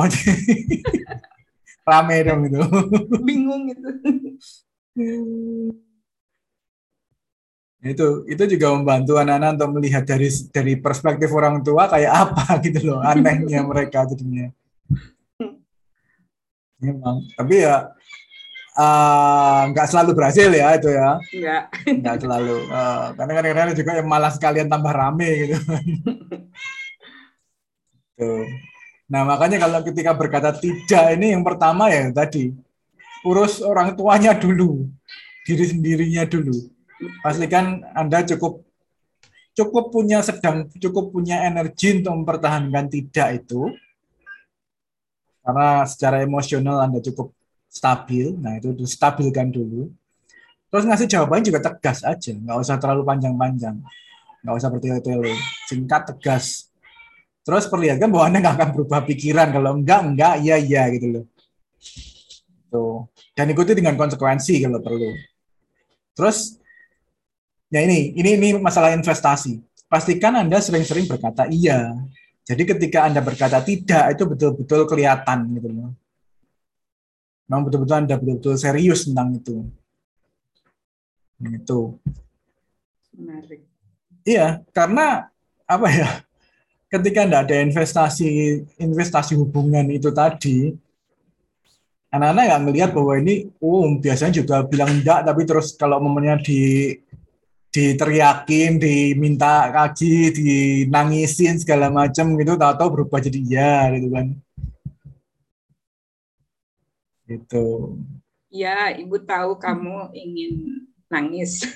Rame 1.86 2.16
dong 2.26 2.40
itu. 2.50 2.60
Bingung 3.26 3.70
gitu. 3.70 3.88
itu 7.86 8.06
itu 8.26 8.42
juga 8.56 8.74
membantu 8.74 9.14
anak-anak 9.14 9.60
untuk 9.60 9.70
melihat 9.78 10.02
dari 10.02 10.26
dari 10.50 10.74
perspektif 10.80 11.30
orang 11.30 11.62
tua 11.62 11.86
kayak 11.86 12.10
apa 12.10 12.56
gitu 12.66 12.82
loh 12.82 12.98
anehnya 12.98 13.62
mereka 13.62 14.02
jadinya 14.10 14.50
memang 16.82 17.22
tapi 17.38 17.62
ya 17.62 17.94
Eh, 18.76 19.60
nggak 19.72 19.86
uh, 19.86 19.88
selalu 19.88 20.12
berhasil 20.12 20.52
ya 20.52 20.76
itu 20.76 20.92
ya. 20.92 21.16
Nggak. 21.16 21.62
Nggak 21.96 22.16
selalu. 22.20 22.68
Uh, 22.68 23.08
karena 23.16 23.32
kadang-kadang 23.40 23.72
juga 23.72 23.96
yang 23.96 24.04
malah 24.04 24.28
sekalian 24.28 24.68
tambah 24.68 24.92
rame 24.92 25.48
gitu. 25.48 25.56
Tuh. 28.20 28.44
Nah 29.06 29.22
makanya 29.22 29.62
kalau 29.62 29.80
ketika 29.86 30.12
berkata 30.14 30.50
tidak 30.54 31.14
ini 31.14 31.34
yang 31.34 31.46
pertama 31.46 31.86
ya 31.90 32.10
tadi 32.10 32.50
urus 33.22 33.62
orang 33.62 33.94
tuanya 33.94 34.34
dulu, 34.34 34.86
diri 35.46 35.64
sendirinya 35.66 36.26
dulu. 36.26 36.54
Pastikan 37.22 37.86
Anda 37.94 38.26
cukup 38.26 38.66
cukup 39.56 39.84
punya 39.94 40.20
sedang 40.20 40.68
cukup 40.76 41.14
punya 41.14 41.46
energi 41.48 42.02
untuk 42.02 42.12
mempertahankan 42.12 42.92
tidak 42.92 43.44
itu 43.44 43.72
karena 45.46 45.86
secara 45.86 46.26
emosional 46.26 46.82
Anda 46.82 46.98
cukup 46.98 47.30
stabil. 47.70 48.34
Nah, 48.34 48.58
itu 48.58 48.74
stabilkan 48.82 49.54
dulu. 49.54 49.92
Terus 50.66 50.82
ngasih 50.82 51.06
jawabannya 51.06 51.44
juga 51.46 51.60
tegas 51.62 52.02
aja, 52.02 52.34
nggak 52.34 52.58
usah 52.58 52.76
terlalu 52.82 53.06
panjang-panjang. 53.06 53.78
Nggak 54.42 54.54
usah 54.58 54.68
bertele-tele, 54.74 55.32
singkat, 55.70 56.02
tegas. 56.10 56.74
Terus 57.46 57.70
perlihatkan 57.70 58.10
bahwa 58.10 58.24
Anda 58.26 58.38
nggak 58.42 58.54
akan 58.58 58.68
berubah 58.74 59.06
pikiran. 59.06 59.54
Kalau 59.54 59.78
enggak, 59.78 60.00
enggak, 60.02 60.34
iya, 60.42 60.56
iya 60.58 60.82
gitu 60.90 61.06
loh. 61.14 61.24
Tuh. 62.66 63.06
Dan 63.38 63.54
ikuti 63.54 63.78
dengan 63.78 63.94
konsekuensi 63.94 64.58
kalau 64.66 64.82
perlu. 64.82 65.14
Terus, 66.18 66.58
ya 67.70 67.86
ini, 67.86 68.18
ini, 68.18 68.34
ini 68.34 68.48
masalah 68.58 68.90
investasi. 68.98 69.62
Pastikan 69.86 70.34
Anda 70.34 70.58
sering-sering 70.58 71.06
berkata 71.06 71.46
iya. 71.46 71.94
Jadi 72.42 72.66
ketika 72.66 73.06
Anda 73.06 73.22
berkata 73.22 73.62
tidak, 73.62 74.18
itu 74.18 74.26
betul-betul 74.26 74.82
kelihatan 74.90 75.46
gitu 75.54 75.70
loh 75.70 75.94
memang 77.46 77.62
betul-betul 77.66 77.96
Anda 77.96 78.14
betul-betul 78.18 78.54
serius 78.58 79.06
tentang 79.06 79.38
itu. 79.38 79.56
Itu. 81.46 81.80
Menarik. 83.14 83.62
Iya, 84.26 84.66
karena 84.74 85.30
apa 85.64 85.88
ya? 85.94 86.08
Ketika 86.86 87.26
Anda 87.26 87.42
ada 87.42 87.56
investasi 87.58 88.62
investasi 88.78 89.34
hubungan 89.34 89.90
itu 89.90 90.14
tadi, 90.14 90.70
anak-anak 92.14 92.44
nggak 92.46 92.62
melihat 92.62 92.90
bahwa 92.94 93.18
ini, 93.18 93.50
oh 93.58 93.90
biasanya 93.98 94.38
juga 94.38 94.62
bilang 94.62 95.02
enggak, 95.02 95.26
tapi 95.26 95.42
terus 95.42 95.74
kalau 95.74 95.98
momennya 95.98 96.38
di 96.46 96.94
diteriakin, 97.76 98.80
diminta 98.80 99.68
kaki, 99.68 100.32
dinangisin 100.32 101.60
segala 101.60 101.92
macam 101.92 102.32
gitu, 102.40 102.56
tahu-tahu 102.56 102.88
berubah 102.88 103.20
jadi 103.20 103.38
iya 103.42 103.74
gitu 103.92 104.08
kan. 104.08 104.26
Gitu. 107.26 107.66
Ya, 108.48 108.94
Ibu 108.96 109.20
tahu 109.28 109.58
kamu 109.60 110.14
ingin 110.16 110.52
nangis. 111.12 111.66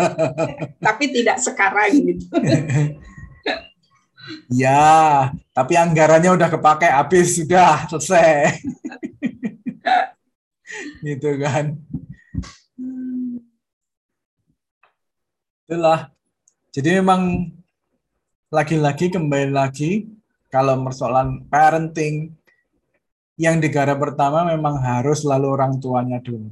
tapi 0.86 1.04
tidak 1.12 1.36
sekarang 1.42 1.90
gitu. 2.00 2.30
ya, 4.48 5.30
tapi 5.52 5.74
anggarannya 5.76 6.34
udah 6.34 6.48
kepake 6.48 6.88
habis 6.88 7.38
sudah 7.38 7.88
selesai. 7.88 8.60
gitu 11.06 11.30
kan. 11.40 11.76
Itulah. 15.64 16.12
Jadi 16.74 16.90
memang 16.98 17.54
lagi-lagi 18.50 19.14
kembali 19.14 19.54
lagi 19.54 20.10
kalau 20.50 20.78
persoalan 20.86 21.46
parenting 21.46 22.34
yang 23.34 23.58
negara 23.58 23.98
pertama 23.98 24.46
memang 24.46 24.78
harus 24.78 25.26
lalu 25.26 25.50
orang 25.50 25.78
tuanya 25.82 26.22
dulu. 26.22 26.50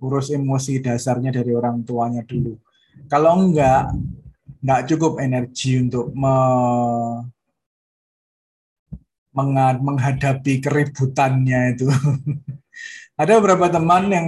Urus 0.00 0.28
emosi 0.32 0.80
dasarnya 0.80 1.32
dari 1.32 1.52
orang 1.56 1.84
tuanya 1.84 2.24
dulu. 2.24 2.56
Kalau 3.08 3.36
enggak, 3.36 3.92
enggak 4.62 4.82
cukup 4.90 5.22
energi 5.22 5.78
untuk 5.78 6.10
me, 6.16 6.36
menghadapi 9.36 10.64
keributannya 10.64 11.76
itu. 11.76 11.86
Ada 13.20 13.40
beberapa 13.40 13.68
teman 13.68 14.08
yang 14.12 14.26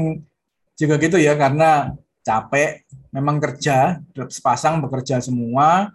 juga 0.77 1.01
gitu 1.01 1.17
ya, 1.17 1.35
karena 1.35 1.93
capek, 2.25 2.85
memang 3.13 3.41
kerja, 3.41 4.05
sepasang 4.29 4.85
bekerja 4.85 5.21
semua, 5.25 5.93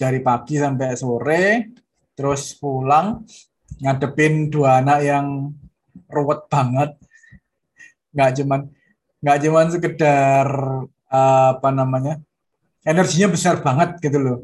dari 0.00 0.18
pagi 0.24 0.56
sampai 0.58 0.96
sore, 0.96 1.76
terus 2.16 2.56
pulang 2.56 3.22
ngadepin 3.80 4.48
dua 4.48 4.80
anak 4.82 4.98
yang 5.04 5.26
ruwet 6.08 6.48
banget. 6.50 6.96
Nggak 8.10 8.30
cuman 8.42 8.60
nggak 9.20 9.38
cuman 9.44 9.66
sekedar 9.68 10.48
uh, 11.12 11.48
apa 11.54 11.68
namanya 11.70 12.16
energinya 12.90 13.28
besar 13.30 13.62
banget 13.62 14.02
gitu 14.02 14.18
loh. 14.18 14.38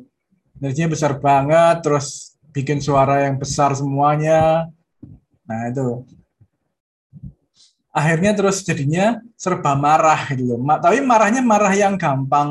Energinya 0.62 0.94
besar 0.94 1.12
banget, 1.18 1.76
terus 1.82 2.38
bikin 2.54 2.78
suara 2.80 3.26
yang 3.26 3.36
besar 3.36 3.74
semuanya. 3.74 4.70
Nah 5.44 5.60
itu 5.68 6.06
akhirnya 7.92 8.36
terus 8.36 8.60
jadinya 8.60 9.20
serba 9.36 9.76
marah 9.76 10.30
gitu 10.32 10.54
loh. 10.54 10.58
Tapi 10.78 11.02
marahnya 11.02 11.42
marah 11.42 11.74
yang 11.74 11.98
gampang 11.98 12.50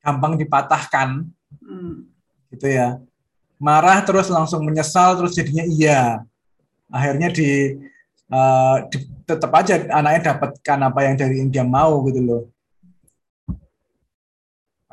gampang 0.00 0.32
dipatahkan. 0.40 1.26
Hmm. 1.62 2.06
Gitu 2.50 2.66
ya. 2.70 2.98
Marah 3.56 4.02
terus 4.02 4.26
langsung 4.32 4.64
menyesal 4.66 5.18
terus 5.20 5.36
jadinya 5.36 5.64
iya. 5.66 6.22
Akhirnya 6.86 7.34
di, 7.34 7.74
uh, 8.30 8.76
di 8.86 8.98
tetap 9.26 9.50
aja 9.58 9.82
anaknya 9.90 10.34
dapatkan 10.34 10.78
apa 10.86 11.00
yang 11.02 11.14
dari 11.18 11.34
yang 11.42 11.50
dia 11.50 11.66
mau 11.66 12.02
gitu 12.06 12.22
loh. 12.22 12.42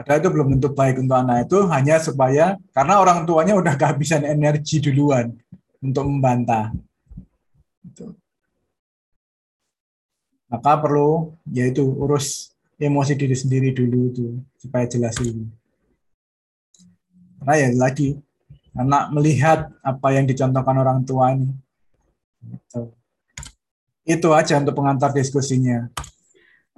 Padahal 0.04 0.20
itu 0.20 0.30
belum 0.30 0.48
tentu 0.60 0.70
baik 0.76 1.00
untuk 1.00 1.16
anak 1.16 1.48
itu 1.48 1.58
hanya 1.72 1.96
supaya 2.04 2.60
karena 2.76 3.00
orang 3.00 3.24
tuanya 3.24 3.56
udah 3.56 3.80
kehabisan 3.80 4.28
energi 4.28 4.84
duluan 4.84 5.32
untuk 5.80 6.04
membantah. 6.04 6.76
Gitu 7.88 8.12
maka 10.54 10.78
perlu 10.78 11.34
yaitu 11.50 11.82
urus 11.82 12.54
emosi 12.78 13.18
diri 13.18 13.34
sendiri 13.34 13.74
dulu 13.74 14.14
itu 14.14 14.26
supaya 14.62 14.86
jelas 14.86 15.18
ini. 15.18 15.50
Karena 17.42 17.54
ya 17.58 17.70
lagi 17.74 18.22
anak 18.78 19.10
melihat 19.18 19.74
apa 19.82 20.14
yang 20.14 20.30
dicontohkan 20.30 20.78
orang 20.78 21.02
tua 21.02 21.34
ini. 21.34 21.50
Itu, 22.46 22.94
itu 24.06 24.30
aja 24.30 24.62
untuk 24.62 24.78
pengantar 24.78 25.10
diskusinya. 25.10 25.90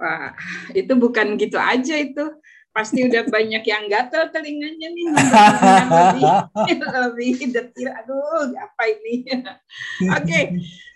Wah, 0.00 0.32
itu 0.72 0.92
bukan 0.96 1.36
gitu 1.36 1.60
aja 1.60 2.00
itu 2.00 2.24
pasti 2.76 3.08
udah 3.08 3.24
banyak 3.32 3.64
yang 3.64 3.88
gatel 3.88 4.28
telinganya 4.28 4.92
nih 4.92 5.08
lebih 5.08 6.28
lebih 7.08 7.32
detil. 7.48 7.88
Aduh 7.88 8.52
apa 8.52 8.82
ini? 8.92 9.24
Oke 9.32 9.48
okay. 10.20 10.44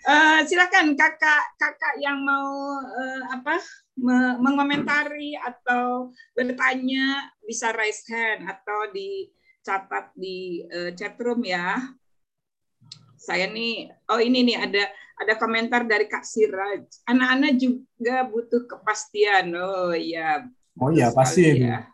uh, 0.05 0.13
eh, 0.13 0.39
silakan 0.45 0.93
kakak 0.93 1.57
kakak 1.57 1.97
yang 1.97 2.21
mau 2.21 2.77
uh, 2.85 3.21
apa 3.33 3.57
me 3.97 4.37
mengomentari 4.37 5.33
atau 5.33 6.13
bertanya 6.37 7.33
bisa 7.41 7.73
raise 7.73 8.05
hand 8.13 8.45
atau 8.45 8.93
dicatat 8.93 10.13
di 10.13 10.61
uh, 10.69 10.93
chat 10.93 11.17
room 11.17 11.41
ya. 11.41 11.81
Saya 13.17 13.49
nih 13.49 13.89
oh 14.13 14.21
ini 14.21 14.53
nih 14.53 14.57
ada 14.69 14.85
ada 15.17 15.33
komentar 15.33 15.81
dari 15.89 16.05
Kak 16.05 16.29
Siraj. 16.29 17.09
Anak-anak 17.09 17.57
juga 17.57 18.21
butuh 18.29 18.69
kepastian. 18.69 19.49
Oh 19.57 19.97
ya 19.97 20.45
Oh 20.79 20.89
iya 20.93 21.11
pasti 21.11 21.59
ya. 21.59 21.87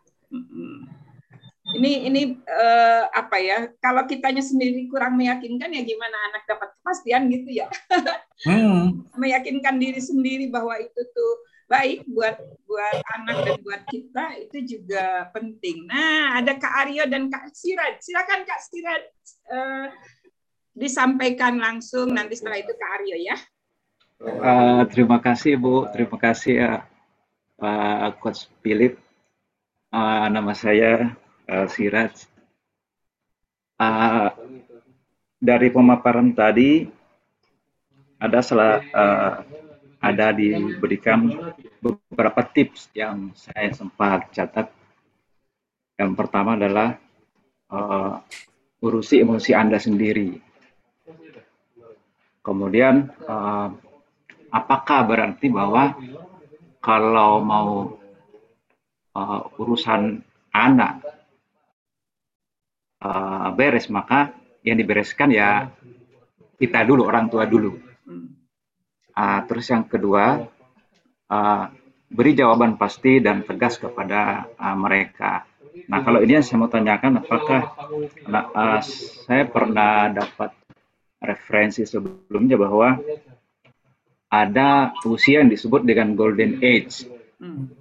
Ini 1.68 2.08
ini 2.08 2.22
uh, 2.48 3.04
apa 3.12 3.38
ya? 3.42 3.68
Kalau 3.82 4.08
kitanya 4.08 4.40
sendiri 4.40 4.88
kurang 4.88 5.20
meyakinkan 5.20 5.74
ya 5.74 5.82
gimana 5.84 6.16
anak 6.32 6.44
dapat 6.48 6.70
kepastian 6.80 7.28
gitu 7.28 7.50
ya? 7.64 7.68
hmm. 8.48 9.04
Meyakinkan 9.22 9.76
diri 9.82 10.00
sendiri 10.00 10.48
bahwa 10.48 10.78
itu 10.80 11.02
tuh 11.12 11.34
baik 11.68 12.08
buat 12.08 12.40
buat 12.64 12.98
anak 13.20 13.38
dan 13.44 13.58
buat 13.60 13.82
kita 13.92 14.26
itu 14.48 14.58
juga 14.78 15.28
penting. 15.36 15.84
Nah, 15.92 16.40
ada 16.40 16.56
Kak 16.56 16.88
Aryo 16.88 17.04
dan 17.12 17.28
Kak 17.28 17.52
Siraj. 17.52 18.00
Silakan 18.00 18.48
Kak 18.48 18.62
Siraj 18.64 19.04
uh, 19.52 19.88
disampaikan 20.72 21.60
langsung 21.60 22.16
nanti 22.16 22.40
setelah 22.40 22.64
itu 22.64 22.72
Kak 22.72 22.92
Aryo 23.02 23.18
ya. 23.20 23.36
Uh, 24.18 24.82
terima 24.88 25.20
kasih 25.20 25.60
Bu, 25.60 25.86
terima 25.92 26.18
kasih 26.18 26.54
ya 26.58 26.72
Pak 27.58 28.22
Coach 28.22 28.46
Philip. 28.62 29.02
Uh, 29.90 30.30
nama 30.30 30.54
saya 30.54 31.18
uh, 31.50 31.66
Siraj. 31.66 32.30
Uh, 33.82 34.30
dari 35.38 35.70
pemaparan 35.74 36.34
tadi 36.34 36.86
ada 38.18 38.42
salah 38.42 38.82
uh, 38.94 39.42
ada 39.98 40.34
diberikan 40.34 41.30
beberapa 41.82 42.42
tips 42.46 42.94
yang 42.94 43.34
saya 43.34 43.74
sempat 43.74 44.30
catat. 44.34 44.70
Yang 45.98 46.14
pertama 46.14 46.54
adalah 46.54 46.98
uh, 47.74 48.22
urusi 48.86 49.26
emosi 49.26 49.58
Anda 49.58 49.82
sendiri. 49.82 50.38
Kemudian 52.46 53.10
uh, 53.26 53.74
apakah 54.54 55.10
berarti 55.10 55.50
bahwa 55.50 55.98
kalau 56.88 57.44
mau 57.44 58.00
uh, 59.12 59.42
urusan 59.60 60.24
anak 60.56 61.04
uh, 63.04 63.52
beres 63.52 63.92
maka 63.92 64.32
yang 64.64 64.80
dibereskan 64.80 65.36
ya 65.36 65.68
kita 66.56 66.88
dulu 66.88 67.04
orang 67.04 67.28
tua 67.28 67.44
dulu. 67.44 67.76
Uh, 69.12 69.40
terus 69.52 69.68
yang 69.68 69.84
kedua 69.84 70.48
uh, 71.28 71.64
beri 72.08 72.32
jawaban 72.40 72.80
pasti 72.80 73.20
dan 73.20 73.44
tegas 73.44 73.76
kepada 73.76 74.48
uh, 74.56 74.78
mereka. 74.80 75.44
Nah 75.92 76.00
kalau 76.08 76.24
ini 76.24 76.40
yang 76.40 76.46
saya 76.48 76.64
mau 76.64 76.72
tanyakan 76.72 77.20
apakah 77.20 77.76
nah, 78.32 78.48
uh, 78.56 78.80
saya 79.28 79.44
pernah 79.44 80.08
dapat 80.08 80.56
referensi 81.20 81.84
sebelumnya 81.84 82.56
bahwa 82.56 83.02
ada 84.28 84.92
usia 85.08 85.40
yang 85.44 85.52
disebut 85.52 85.88
dengan 85.88 86.12
golden 86.16 86.60
age. 86.60 87.08
Hmm. 87.40 87.72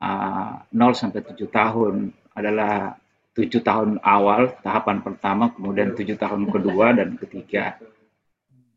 Uh, 0.00 0.64
0 0.72 0.96
sampai 0.96 1.20
7 1.20 1.36
tahun 1.52 2.12
adalah 2.32 2.96
7 3.36 3.60
tahun 3.60 3.90
awal 4.00 4.56
tahapan 4.60 5.04
pertama, 5.04 5.52
kemudian 5.52 5.92
7 5.92 6.16
tahun 6.16 6.48
kedua 6.48 6.96
dan 6.96 7.16
ketiga. 7.16 7.76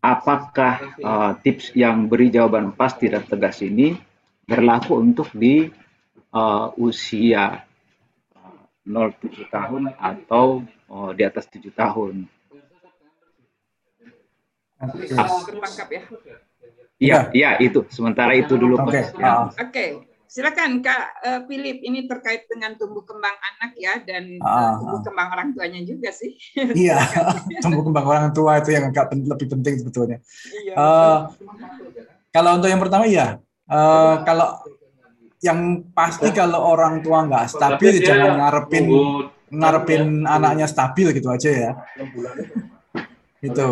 Apakah 0.03 0.99
uh, 0.99 1.31
tips 1.39 1.71
yang 1.79 2.11
beri 2.11 2.27
jawaban 2.27 2.75
pasti 2.75 3.07
dan 3.07 3.23
tegas 3.23 3.63
ini 3.63 3.95
berlaku 4.43 4.99
untuk 4.99 5.31
di 5.31 5.63
uh, 6.35 6.67
usia 6.75 7.63
uh, 8.35 8.63
0-7 8.83 9.47
tahun 9.47 9.95
atau 9.95 10.67
uh, 10.91 11.11
di 11.15 11.23
atas 11.23 11.47
7 11.47 11.71
tahun? 11.71 12.27
Tertangkap 14.83 15.87
ya. 15.87 16.03
Iya, 17.01 17.29
iya 17.33 17.49
itu. 17.61 17.85
Sementara 17.89 18.33
itu 18.37 18.53
dulu. 18.57 18.77
Oke. 18.81 19.01
Okay. 19.01 19.03
Ya. 19.17 19.31
Oke. 19.49 19.57
Okay. 19.69 19.89
Silakan 20.33 20.81
Kak 20.81 21.03
uh, 21.21 21.39
Philip, 21.45 21.85
ini 21.85 22.09
terkait 22.09 22.49
dengan 22.49 22.73
tumbuh 22.73 23.05
kembang 23.05 23.37
anak 23.37 23.77
ya 23.77 24.01
dan 24.01 24.41
uh, 24.41 24.81
tumbuh 24.81 25.05
kembang 25.05 25.29
orang 25.29 25.47
tuanya 25.53 25.85
juga 25.85 26.09
sih. 26.09 26.33
Iya, 26.89 26.97
tumbuh 27.61 27.85
kembang 27.85 28.01
orang 28.01 28.27
tua 28.33 28.57
itu 28.57 28.73
yang 28.73 28.89
agak 28.89 29.13
lebih 29.13 29.45
penting 29.53 29.77
sebetulnya. 29.77 30.17
Iya, 30.49 30.73
uh, 30.73 31.17
kalau 32.33 32.57
untuk 32.57 32.65
yang 32.65 32.81
pertama 32.81 33.05
ya, 33.05 33.37
uh, 33.69 34.25
kalau 34.25 34.57
yang 35.45 35.85
pasti 35.93 36.33
kalau 36.33 36.65
orang 36.65 37.05
tua 37.05 37.29
nggak 37.29 37.53
stabil 37.53 38.01
jangan 38.01 38.41
ngarepin 38.41 38.85
ngarepin 39.53 40.25
anaknya 40.25 40.65
stabil 40.65 41.13
gitu 41.13 41.29
aja 41.29 41.49
ya. 41.53 41.71
Itu. 43.43 43.67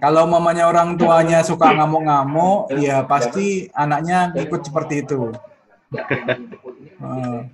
Kalau 0.00 0.22
mamanya 0.24 0.64
orang 0.64 0.96
tuanya 0.96 1.44
suka 1.44 1.76
ngamuk-ngamuk, 1.76 2.72
ya 2.80 3.04
pasti 3.04 3.68
anaknya 3.76 4.32
ikut 4.32 4.64
seperti 4.64 5.04
itu. 5.04 5.36
Uh. 6.96 7.44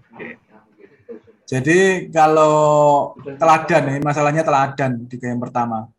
Jadi 1.43 2.09
kalau 2.15 3.13
teladan 3.19 3.93
ini 3.93 4.01
masalahnya 4.01 4.47
teladan 4.47 5.05
di 5.11 5.19
yang 5.19 5.43
pertama. 5.43 5.91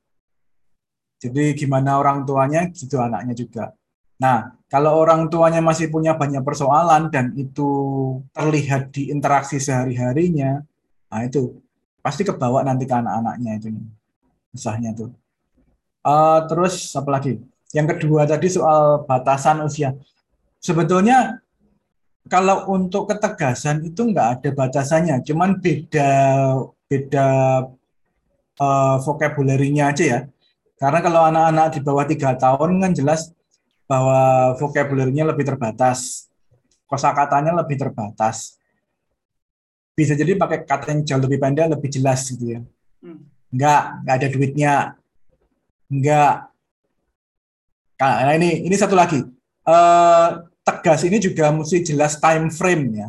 Jadi 1.20 1.56
gimana 1.56 2.00
orang 2.00 2.24
tuanya, 2.24 2.68
gitu 2.72 3.00
anaknya 3.00 3.36
juga. 3.36 3.76
Nah, 4.20 4.56
kalau 4.72 5.04
orang 5.04 5.28
tuanya 5.28 5.60
masih 5.60 5.92
punya 5.92 6.16
banyak 6.16 6.44
persoalan 6.44 7.12
dan 7.12 7.36
itu 7.36 7.70
terlihat 8.32 8.92
di 8.96 9.12
interaksi 9.12 9.60
sehari-harinya, 9.60 10.64
nah 11.12 11.22
itu 11.24 11.60
pasti 12.04 12.28
kebawa 12.28 12.68
nanti 12.68 12.84
ke 12.84 12.96
anak-anaknya 12.96 13.52
itu 13.60 13.68
usahanya 14.54 14.94
tuh. 14.94 15.10
Uh, 16.06 16.46
terus 16.48 16.94
apa 16.94 17.10
lagi? 17.10 17.42
Yang 17.74 17.98
kedua 17.98 18.30
tadi 18.30 18.48
soal 18.54 19.04
batasan 19.10 19.66
usia. 19.66 19.98
Sebetulnya 20.62 21.42
kalau 22.32 22.72
untuk 22.72 23.12
ketegasan 23.12 23.84
itu 23.84 24.00
nggak 24.08 24.28
ada 24.40 24.50
batasannya, 24.56 25.20
cuman 25.28 25.60
beda 25.60 26.10
beda 26.88 27.28
uh, 28.62 28.96
vocabulary-nya 29.04 29.92
aja 29.92 30.06
ya. 30.06 30.20
Karena 30.80 31.00
kalau 31.02 31.22
anak-anak 31.28 31.68
di 31.76 31.80
bawah 31.84 32.06
tiga 32.08 32.36
tahun 32.36 32.80
kan 32.80 32.92
jelas 32.96 33.32
bahwa 33.90 34.54
vocabulary-nya 34.60 35.28
lebih 35.28 35.44
terbatas, 35.48 36.30
kosakatanya 36.88 37.52
lebih 37.58 37.80
terbatas. 37.80 38.60
bisa 39.94 40.18
jadi 40.18 40.34
pakai 40.34 40.66
kata 40.66 40.90
yang 40.90 41.02
jauh 41.06 41.22
lebih 41.22 41.38
pendek, 41.38 41.70
lebih 41.70 41.86
jelas 41.86 42.26
gitu 42.26 42.58
ya. 42.58 42.66
Hmm. 43.06 43.30
Enggak, 43.54 43.84
enggak 44.02 44.16
ada 44.18 44.28
duitnya. 44.34 44.74
Enggak. 45.94 46.36
Nah 48.02 48.34
ini 48.36 48.66
ini 48.66 48.76
satu 48.76 48.98
lagi. 48.98 49.22
Uh, 49.64 50.44
tegas 50.66 51.06
ini 51.08 51.22
juga 51.22 51.54
mesti 51.54 51.86
jelas 51.86 52.18
time 52.18 52.50
frame 52.50 52.86
ya. 52.98 53.08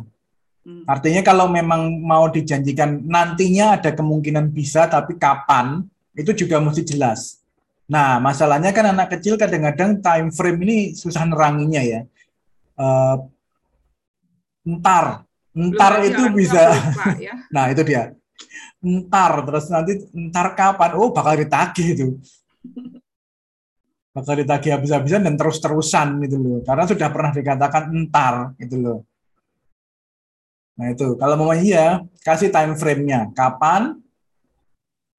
Hmm. 0.65 0.81
Artinya 0.89 1.21
kalau 1.25 1.45
memang 1.49 2.01
mau 2.01 2.29
dijanjikan 2.29 3.05
nantinya 3.05 3.77
ada 3.77 3.93
kemungkinan 3.93 4.49
bisa, 4.53 4.85
tapi 4.85 5.17
kapan 5.17 5.85
itu 6.17 6.45
juga 6.45 6.57
mesti 6.57 6.81
jelas. 6.81 7.41
Nah, 7.85 8.17
masalahnya 8.17 8.73
kan 8.73 8.89
anak 8.89 9.13
kecil 9.13 9.37
kadang-kadang 9.37 10.01
time 10.01 10.33
frame 10.33 10.59
ini 10.65 10.77
susah 10.97 11.21
neranginya 11.29 11.85
ya. 11.85 12.01
Uh, 12.73 13.29
ntar, 14.65 15.21
ntar 15.53 15.93
Belum 16.01 16.09
itu 16.09 16.23
bisa. 16.33 16.73
Lupa, 16.73 17.05
ya. 17.21 17.33
nah, 17.53 17.69
itu 17.69 17.81
dia. 17.85 18.17
Ntar, 18.81 19.43
terus 19.47 19.65
nanti 19.71 19.91
ntar 20.13 20.53
kapan? 20.53 20.91
Oh, 20.95 21.09
bakal 21.09 21.39
ditagih 21.39 21.87
itu. 21.95 22.07
Bakal 24.15 24.45
ditagih 24.45 24.79
habis-habisan 24.79 25.27
dan 25.27 25.35
terus-terusan 25.35 26.23
gitu 26.23 26.37
loh. 26.39 26.59
Karena 26.63 26.83
sudah 26.87 27.07
pernah 27.11 27.31
dikatakan 27.33 27.83
ntar 28.07 28.55
gitu 28.61 28.77
loh. 28.79 28.99
Nah 30.75 30.91
itu, 30.91 31.15
kalau 31.15 31.35
mau 31.39 31.51
iya, 31.55 32.03
kasih 32.23 32.51
time 32.51 32.75
frame-nya. 32.75 33.31
Kapan, 33.31 34.05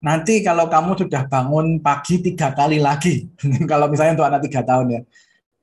Nanti 0.06 0.44
kalau 0.44 0.68
kamu 0.68 0.92
sudah 0.94 1.24
bangun 1.26 1.80
pagi 1.80 2.20
tiga 2.20 2.52
kali 2.52 2.78
lagi, 2.78 3.26
kalau 3.70 3.88
misalnya 3.88 4.20
untuk 4.20 4.28
anak 4.28 4.40
tiga 4.44 4.60
tahun 4.62 4.86
ya, 4.92 5.00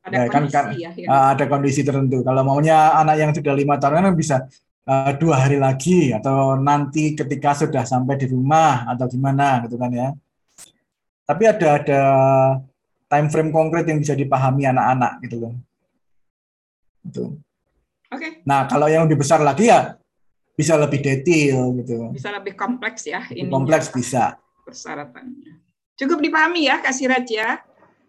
ada 0.03 0.17
ya, 0.17 0.23
kan, 0.27 0.43
kan 0.51 0.65
ya, 0.75 0.89
ya. 0.97 1.07
Uh, 1.07 1.27
ada 1.37 1.45
kondisi 1.47 1.85
tertentu. 1.85 2.25
Kalau 2.25 2.41
maunya 2.43 2.91
anak 2.97 3.15
yang 3.23 3.31
sudah 3.31 3.53
lima 3.55 3.79
tahun 3.79 4.11
kan 4.11 4.15
bisa 4.17 4.43
uh, 4.88 5.12
dua 5.15 5.48
hari 5.48 5.58
lagi 5.60 6.12
atau 6.12 6.60
nanti 6.60 7.15
ketika 7.15 7.56
sudah 7.56 7.84
sampai 7.88 8.19
di 8.19 8.28
rumah 8.28 8.88
atau 8.88 9.08
gimana 9.08 9.63
gitu 9.67 9.76
kan 9.80 9.91
ya. 9.91 10.10
Tapi 11.24 11.43
ada 11.48 11.67
ada 11.80 12.02
time 13.08 13.28
frame 13.32 13.52
konkret 13.52 13.88
yang 13.88 14.00
bisa 14.04 14.13
dipahami 14.13 14.67
anak-anak 14.67 15.24
gitu 15.24 15.36
loh. 15.39 15.54
Itu. 17.04 17.26
Oke. 18.12 18.19
Okay. 18.19 18.32
Nah 18.43 18.67
kalau 18.67 18.91
yang 18.91 19.08
lebih 19.08 19.24
besar 19.24 19.39
lagi 19.39 19.72
ya 19.72 19.96
bisa 20.54 20.78
lebih 20.78 21.00
detail 21.02 21.74
gitu. 21.82 22.12
Bisa 22.13 22.30
lebih 22.30 22.54
kompleks 22.54 23.08
ya 23.08 23.26
ini. 23.32 23.50
Kompleks 23.50 23.89
bisa. 23.89 24.38
Persyaratannya. 24.63 25.63
Cukup 25.98 26.19
dipahami 26.19 26.67
ya 26.67 26.82
Kak 26.82 26.93
Siraj 26.93 27.28
ya. 27.30 27.62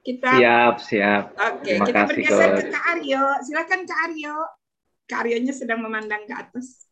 Kita 0.04 0.36
Siap, 0.36 0.74
siap. 0.84 1.24
Oke, 1.32 1.80
Terima 1.80 1.84
kita 1.88 2.00
bergeser 2.04 2.48
ke 2.60 2.62
Kak 2.68 2.84
Aryo. 2.92 3.24
Silakan 3.40 3.80
Kak 3.88 4.00
Aryo. 4.04 4.36
Kak 5.04 5.28
Aryonya 5.28 5.52
sedang 5.52 5.84
memandang 5.84 6.24
ke 6.24 6.32
atas. 6.32 6.88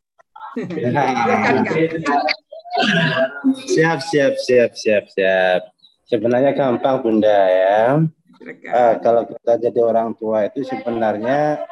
siap, 3.72 3.98
siap, 4.04 4.34
siap, 4.36 4.72
siap, 4.76 5.04
siap. 5.08 5.60
Sebenarnya 6.04 6.52
gampang 6.52 7.00
Bunda 7.00 7.40
ya. 7.48 8.04
Uh, 8.68 8.94
kalau 9.00 9.24
kita 9.24 9.70
jadi 9.70 9.80
orang 9.80 10.12
tua 10.18 10.44
itu 10.44 10.66
sebenarnya 10.66 11.62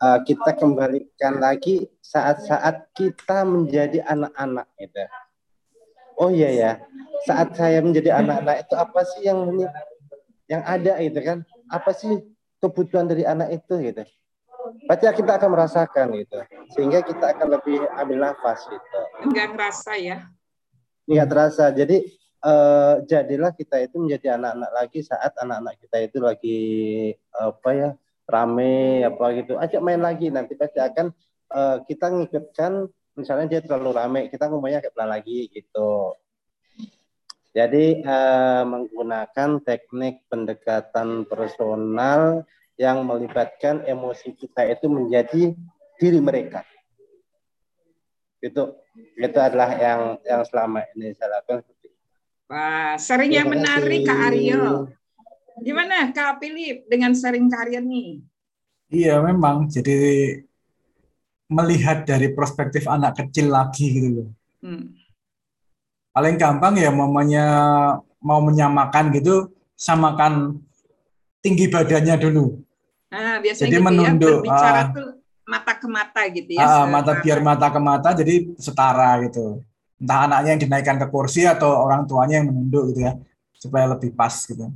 uh, 0.00 0.18
kita 0.24 0.54
kembalikan 0.56 1.42
lagi 1.42 1.90
saat-saat 2.00 2.88
kita 2.96 3.44
menjadi 3.44 4.00
anak-anak 4.06 4.70
itu. 4.80 5.04
Oh 6.16 6.32
iya 6.32 6.48
ya, 6.48 6.72
saat 7.28 7.52
saya 7.52 7.84
menjadi 7.84 8.16
anak-anak 8.16 8.64
itu 8.64 8.74
apa 8.78 9.00
sih 9.04 9.28
yang 9.28 9.52
yang 10.48 10.62
ada 10.64 10.96
itu 11.04 11.20
kan? 11.20 11.44
Apa 11.68 11.92
sih 11.92 12.22
kebutuhan 12.62 13.04
dari 13.10 13.28
anak 13.28 13.52
itu 13.52 13.74
gitu? 13.82 14.06
Pasti 14.86 15.04
kita 15.22 15.32
akan 15.38 15.50
merasakan 15.52 16.06
gitu, 16.16 16.38
sehingga 16.74 17.04
kita 17.04 17.36
akan 17.36 17.48
lebih 17.58 17.78
ambil 17.98 18.18
nafas 18.30 18.66
gitu. 18.66 19.00
Enggak 19.22 19.54
terasa 19.54 19.92
ya? 19.98 20.26
Enggak 21.06 21.28
terasa. 21.30 21.64
Jadi 21.70 21.96
uh, 22.46 22.94
jadilah 23.06 23.52
kita 23.54 23.82
itu 23.82 23.96
menjadi 23.98 24.38
anak-anak 24.38 24.70
lagi 24.74 24.98
saat 25.02 25.32
anak-anak 25.38 25.74
kita 25.82 25.96
itu 26.06 26.18
lagi 26.22 26.60
apa 27.34 27.70
ya 27.74 27.90
rame 28.26 29.06
apa 29.06 29.24
gitu 29.38 29.54
ajak 29.58 29.80
main 29.82 30.02
lagi 30.02 30.34
nanti 30.34 30.58
pasti 30.58 30.82
akan 30.82 31.14
uh, 31.54 31.82
kita 31.86 32.10
ngikutkan 32.10 32.90
misalnya 33.14 33.46
dia 33.56 33.60
terlalu 33.62 33.90
rame 33.94 34.20
kita 34.28 34.50
ngomongnya 34.50 34.82
kayak 34.82 34.94
pelan 34.94 35.10
lagi 35.14 35.46
gitu 35.50 36.14
jadi 37.56 38.04
uh, 38.04 38.62
menggunakan 38.68 39.64
teknik 39.64 40.26
pendekatan 40.28 41.24
personal 41.24 42.44
yang 42.76 43.04
melibatkan 43.04 43.84
emosi 43.88 44.36
kita 44.36 44.68
itu 44.68 44.86
menjadi 44.88 45.56
diri 45.96 46.20
mereka 46.20 46.64
itu 48.40 48.62
itu 49.16 49.38
adalah 49.40 49.74
yang 49.76 50.20
yang 50.24 50.42
selama 50.44 50.84
ini 50.94 51.16
saya 51.16 51.40
lakukan 51.40 51.64
Wah, 52.46 52.94
sering 52.94 53.34
yang 53.34 53.50
menarik 53.50 54.06
Kak 54.06 54.30
Aryo. 54.30 54.86
Gimana 55.58 56.14
Kak 56.14 56.38
Philip 56.38 56.86
dengan 56.86 57.10
sharing 57.10 57.50
karir 57.50 57.82
nih? 57.82 58.22
Iya 58.86 59.18
memang 59.18 59.66
jadi 59.66 59.98
melihat 61.50 62.06
dari 62.06 62.30
perspektif 62.30 62.86
anak 62.86 63.18
kecil 63.18 63.50
lagi 63.50 63.98
gitu 63.98 64.08
loh. 64.14 64.28
Hmm. 64.62 64.94
Paling 66.14 66.38
gampang 66.38 66.78
ya 66.78 66.94
mamanya 66.94 67.44
mau 68.22 68.38
menyamakan 68.38 69.10
gitu 69.10 69.50
samakan 69.74 70.62
tinggi 71.42 71.66
badannya 71.66 72.14
dulu. 72.14 72.62
Nah, 73.06 73.38
biasanya 73.38 73.68
jadi 73.70 73.78
gitu 73.78 73.82
ya, 73.82 73.86
menunduk, 73.86 74.28
ya, 74.28 74.36
berbicara 74.42 74.80
uh, 74.82 74.86
tuh 74.90 75.08
mata 75.46 75.72
ke 75.78 75.86
mata 75.86 76.22
gitu 76.26 76.50
ya. 76.58 76.64
Uh, 76.66 76.86
mata 76.90 77.12
biar 77.22 77.38
mata 77.38 77.66
ke 77.70 77.80
mata 77.80 78.08
jadi 78.18 78.34
setara 78.58 79.10
gitu. 79.30 79.62
Entah 79.96 80.18
anaknya 80.28 80.50
yang 80.58 80.62
dinaikkan 80.66 80.96
ke 81.00 81.06
kursi 81.08 81.46
atau 81.46 81.70
orang 81.86 82.04
tuanya 82.04 82.42
yang 82.42 82.50
menunduk 82.50 82.92
gitu 82.92 83.06
ya 83.06 83.14
supaya 83.56 83.86
lebih 83.94 84.12
pas 84.12 84.34
gitu. 84.34 84.68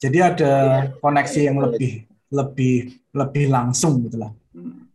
Jadi 0.00 0.18
ada 0.18 0.52
ya. 0.88 0.96
koneksi 0.98 1.40
yang 1.44 1.56
lebih 1.60 2.08
lebih 2.32 2.76
lebih 3.12 3.44
langsung 3.50 4.00
gitulah. 4.06 4.32
Hmm. 4.50 4.88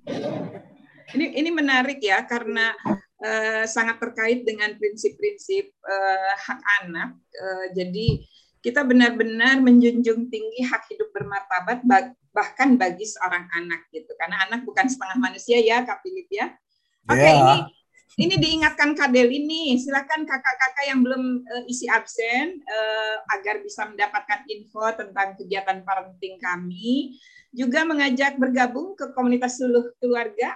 Ini 1.15 1.37
ini 1.39 1.49
menarik 1.53 2.03
ya 2.03 2.25
karena 2.27 2.75
uh, 3.23 3.63
sangat 3.69 4.01
terkait 4.03 4.43
dengan 4.43 4.73
prinsip-prinsip 4.75 5.71
uh, 5.85 6.31
hak 6.35 6.59
anak. 6.83 7.15
Uh, 7.31 7.65
jadi 7.71 8.25
kita 8.65 8.81
benar-benar 8.81 9.61
menjunjung 9.61 10.25
tinggi 10.33 10.65
hak 10.65 10.89
hidup 10.89 11.13
bermartabat 11.13 11.85
bahkan 12.33 12.73
bagi 12.81 13.05
seorang 13.05 13.45
anak 13.53 13.85
gitu. 13.93 14.09
Karena 14.17 14.41
anak 14.49 14.65
bukan 14.65 14.89
setengah 14.89 15.21
manusia 15.21 15.61
ya, 15.61 15.85
Kak 15.85 16.01
Philip 16.01 16.25
ya. 16.33 16.49
Oke, 17.05 17.21
okay, 17.21 17.29
ya. 17.29 17.37
yeah. 17.37 17.45
ini 17.45 17.57
ini 18.15 18.35
diingatkan 18.39 18.95
Kadel 18.95 19.27
ini, 19.27 19.75
silakan 19.75 20.23
kakak-kakak 20.23 20.87
yang 20.87 21.03
belum 21.03 21.43
uh, 21.45 21.63
isi 21.67 21.85
absen 21.91 22.63
uh, 22.63 23.15
agar 23.35 23.59
bisa 23.59 23.85
mendapatkan 23.85 24.47
info 24.47 24.87
tentang 24.95 25.35
kegiatan 25.35 25.83
parenting 25.83 26.39
kami. 26.39 27.19
Juga 27.51 27.83
mengajak 27.83 28.39
bergabung 28.39 28.95
ke 28.95 29.11
komunitas 29.11 29.59
suluh 29.59 29.93
keluarga 29.99 30.55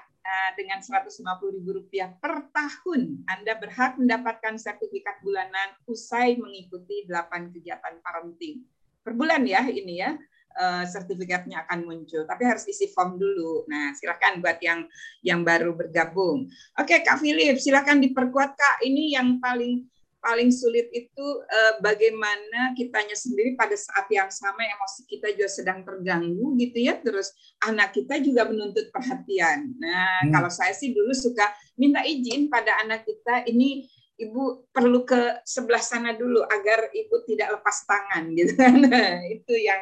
dengan 0.53 0.84
Rp150.000 0.84 2.21
per 2.21 2.51
tahun. 2.53 3.23
Anda 3.25 3.58
berhak 3.58 3.97
mendapatkan 3.97 4.60
sertifikat 4.60 5.23
bulanan 5.25 5.73
usai 5.89 6.38
mengikuti 6.38 7.08
8 7.08 7.55
kegiatan 7.55 7.97
parenting. 8.03 8.62
Per 8.99 9.15
bulan 9.15 9.47
ya 9.47 9.65
ini 9.65 10.03
ya 10.03 10.13
uh, 10.60 10.86
sertifikatnya 10.86 11.65
akan 11.65 11.88
muncul. 11.88 12.27
Tapi 12.27 12.43
harus 12.45 12.67
isi 12.67 12.91
form 12.91 13.15
dulu. 13.15 13.65
Nah, 13.71 13.95
silakan 13.95 14.43
buat 14.43 14.60
yang 14.60 14.86
yang 15.23 15.41
baru 15.41 15.73
bergabung. 15.73 16.51
Oke, 16.77 17.01
Kak 17.01 17.23
Philip, 17.23 17.58
silakan 17.58 18.03
diperkuat 18.03 18.51
Kak. 18.53 18.75
Ini 18.84 19.19
yang 19.19 19.39
paling 19.39 19.88
paling 20.19 20.51
sulit 20.51 20.91
itu 20.91 21.25
uh, 21.47 21.73
bagaimana 21.79 22.75
kitanya 22.75 23.15
sendiri 23.15 23.55
pada 23.55 23.75
saat 23.75 24.05
yang 24.12 24.27
sama 24.27 24.62
emosi 24.67 25.08
kita 25.08 25.32
juga 25.36 25.49
sedang 25.49 25.79
terganggu 25.88 26.55
gitu 26.60 26.77
ya. 26.84 26.99
Terus 26.99 27.32
anak 27.63 27.95
kita 27.95 28.19
juga 28.19 28.47
menuntut 28.47 28.91
perhatian. 28.91 29.75
Nah 29.79 30.27
hmm. 30.27 30.32
kalau 30.36 30.51
saya 30.51 30.75
sih 30.75 30.91
dulu 30.91 31.15
suka 31.15 31.47
minta 31.79 32.03
izin 32.03 32.51
pada 32.51 32.75
anak 32.84 33.08
kita 33.08 33.47
ini 33.47 33.88
ibu 34.19 34.67
perlu 34.75 35.08
ke 35.08 35.39
sebelah 35.47 35.79
sana 35.79 36.12
dulu 36.12 36.43
agar 36.43 36.91
ibu 36.91 37.23
tidak 37.23 37.55
lepas 37.55 37.77
tangan 37.88 38.23
gitu 38.38 38.53
kan. 38.60 38.75
Itu 39.32 39.55
yang 39.55 39.82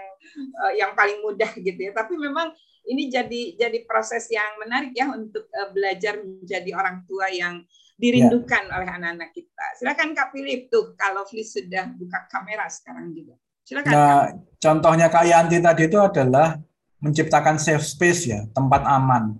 uh, 0.62 0.74
yang 0.78 0.94
paling 0.94 1.20
mudah 1.26 1.50
gitu 1.58 1.78
ya. 1.78 1.92
Tapi 1.98 2.14
memang 2.14 2.54
ini 2.88 3.12
jadi 3.12 3.60
jadi 3.60 3.84
proses 3.84 4.32
yang 4.32 4.62
menarik 4.64 4.96
ya 4.96 5.12
untuk 5.12 5.50
uh, 5.52 5.70
belajar 5.74 6.24
menjadi 6.24 6.72
orang 6.78 7.04
tua 7.04 7.28
yang 7.34 7.66
dirindukan 7.98 8.64
ya. 8.70 8.74
oleh 8.78 8.90
anak-anak 8.90 9.30
kita 9.34 9.66
silakan 9.78 10.14
kak 10.14 10.30
Philip 10.30 10.70
tuh 10.70 10.94
kalau 10.94 11.26
Flis 11.26 11.54
sudah 11.58 11.90
buka 11.98 12.30
kamera 12.30 12.70
sekarang 12.70 13.12
juga 13.12 13.36
silakan 13.66 13.92
nah 13.92 14.30
kak. 14.30 14.30
contohnya 14.62 15.08
kak 15.10 15.26
Yanti 15.26 15.58
tadi 15.58 15.84
itu 15.90 15.98
adalah 15.98 16.62
menciptakan 17.02 17.58
safe 17.58 17.84
space 17.84 18.22
ya 18.30 18.40
tempat 18.54 18.86
aman 18.86 19.38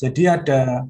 jadi 0.00 0.40
ada 0.40 0.88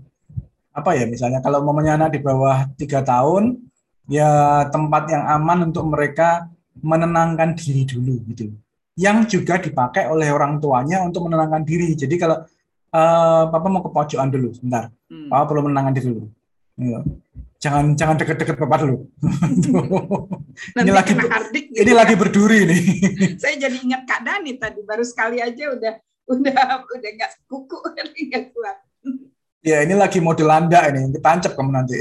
apa 0.70 0.90
ya 0.94 1.04
misalnya 1.10 1.42
kalau 1.42 1.66
momennya 1.66 1.98
anak 1.98 2.14
di 2.14 2.20
bawah 2.22 2.70
tiga 2.78 3.02
tahun 3.02 3.58
ya 4.06 4.64
tempat 4.70 5.10
yang 5.10 5.26
aman 5.26 5.74
untuk 5.74 5.86
mereka 5.90 6.46
menenangkan 6.78 7.58
diri 7.58 7.82
dulu 7.84 8.22
gitu 8.30 8.54
yang 8.94 9.26
juga 9.26 9.58
dipakai 9.58 10.06
oleh 10.06 10.30
orang 10.30 10.62
tuanya 10.62 11.02
untuk 11.02 11.26
menenangkan 11.26 11.66
diri 11.66 11.98
jadi 11.98 12.14
kalau 12.14 12.38
uh, 12.94 13.44
papa 13.50 13.66
mau 13.70 13.82
ke 13.82 13.90
pojokan 13.90 14.28
dulu 14.30 14.48
sebentar. 14.54 14.90
Hmm. 15.10 15.30
Papa 15.30 15.44
perlu 15.50 15.70
menangani 15.70 16.00
dulu. 16.02 16.22
Iya. 16.80 17.00
Jangan 17.60 17.92
jangan 17.92 18.16
deket-deket 18.16 18.56
papa 18.56 18.80
dulu. 18.80 19.04
ini 20.80 20.92
lagi 20.96 21.12
hardik, 21.12 21.76
gitu 21.76 21.84
ini 21.84 21.92
ya. 21.92 21.96
lagi 22.00 22.14
berduri 22.16 22.60
nih. 22.64 22.82
Saya 23.42 23.68
jadi 23.68 23.76
ingat 23.84 24.08
Kak 24.08 24.24
Dani 24.24 24.56
tadi 24.56 24.80
baru 24.80 25.04
sekali 25.04 25.44
aja 25.44 25.76
udah 25.76 25.94
udah 26.32 26.60
udah 26.88 27.10
nggak 27.20 27.32
kuku 27.44 27.76
nggak 28.32 28.44
kuat. 28.56 28.78
Ya 29.60 29.84
ini 29.84 29.92
lagi 29.92 30.24
model 30.24 30.48
anda 30.48 30.88
ini, 30.88 31.12
ditancap 31.12 31.52
kamu 31.52 31.68
nanti. 31.68 32.00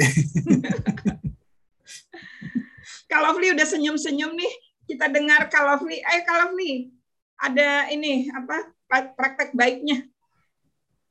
Kalau 3.12 3.36
Fli 3.36 3.52
udah 3.52 3.68
senyum-senyum 3.68 4.32
nih, 4.32 4.54
kita 4.88 5.12
dengar 5.12 5.52
kalau 5.52 5.76
Fli, 5.76 6.00
eh 6.00 6.24
kalau 6.24 6.56
Fli 6.56 6.88
ada 7.36 7.92
ini 7.92 8.32
apa 8.32 8.72
praktek 8.88 9.52
baiknya 9.52 10.08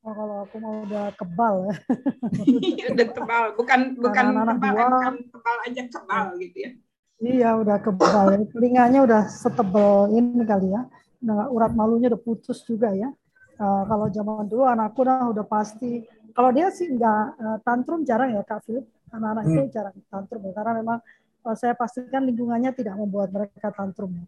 Oh, 0.09 0.16
kalau 0.16 0.37
aku 0.49 0.57
mau 0.57 0.88
udah 0.88 1.12
kebal 1.21 1.68
ya. 1.68 1.75
udah 2.97 3.09
tebal, 3.12 3.44
bukan 3.61 3.81
bukan 4.01 4.25
anak 4.33 4.57
tebal, 4.57 4.73
dua, 4.73 4.87
bukan 4.88 5.14
tebal 5.29 5.57
aja 5.68 5.83
kebal 5.85 6.27
gitu 6.40 6.57
ya. 6.64 6.71
Iya, 7.21 7.51
udah 7.61 7.77
kebal. 7.77 8.25
Ya. 8.33 8.38
Telinganya 8.49 9.01
udah 9.05 9.23
setebal 9.29 10.09
ini 10.16 10.49
kali 10.49 10.73
ya. 10.73 10.88
Nah, 11.21 11.53
urat 11.53 11.77
malunya 11.77 12.09
udah 12.09 12.23
putus 12.25 12.64
juga 12.64 12.88
ya. 12.97 13.12
Uh, 13.61 13.85
kalau 13.85 14.09
zaman 14.09 14.49
dulu 14.49 14.64
anakku 14.64 15.05
udah 15.05 15.29
udah 15.29 15.44
pasti. 15.44 16.09
Kalau 16.33 16.57
dia 16.57 16.73
sih 16.73 16.88
nggak 16.88 17.23
uh, 17.37 17.59
tantrum 17.61 18.01
jarang 18.09 18.33
ya 18.33 18.40
Kak 18.49 18.64
Philip. 18.64 18.88
Anak-anak 19.12 19.44
hmm. 19.44 19.53
itu 19.53 19.61
jarang 19.77 19.97
tantrum 20.09 20.40
ya. 20.40 20.53
Karena 20.57 20.73
memang 20.73 20.99
uh, 21.44 21.53
saya 21.53 21.77
pastikan 21.77 22.25
lingkungannya 22.25 22.73
tidak 22.73 22.97
membuat 22.97 23.29
mereka 23.29 23.77
tantrum 23.77 24.16
ya. 24.16 24.25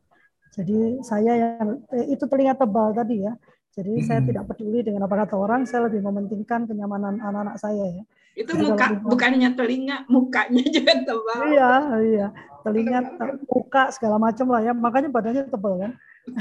Jadi 0.60 1.00
saya 1.08 1.32
yang 1.40 1.80
eh, 1.88 2.12
itu 2.12 2.28
telinga 2.28 2.52
tebal 2.52 2.92
tadi 2.92 3.24
ya 3.24 3.32
jadi 3.70 3.92
hmm. 4.02 4.06
saya 4.06 4.20
tidak 4.26 4.44
peduli 4.50 4.82
dengan 4.82 5.06
apa 5.06 5.14
kata 5.22 5.38
orang, 5.38 5.62
saya 5.62 5.86
lebih 5.86 6.02
mementingkan 6.02 6.66
kenyamanan 6.66 7.22
anak-anak 7.22 7.54
saya 7.54 8.02
ya. 8.02 8.04
Itu 8.34 8.58
Jadi 8.58 8.66
muka 8.66 8.86
kalau, 8.86 8.98
bukannya 9.06 9.48
telinga, 9.54 9.96
mukanya 10.10 10.64
juga 10.74 10.92
tebal. 11.06 11.40
Iya, 11.54 11.70
iya. 12.02 12.26
Telinga, 12.66 12.98
muka 13.46 13.82
segala 13.94 14.18
macam 14.18 14.46
lah 14.50 14.60
ya. 14.66 14.72
Makanya 14.74 15.08
badannya 15.14 15.46
tebal 15.46 15.74
kan. 15.78 15.92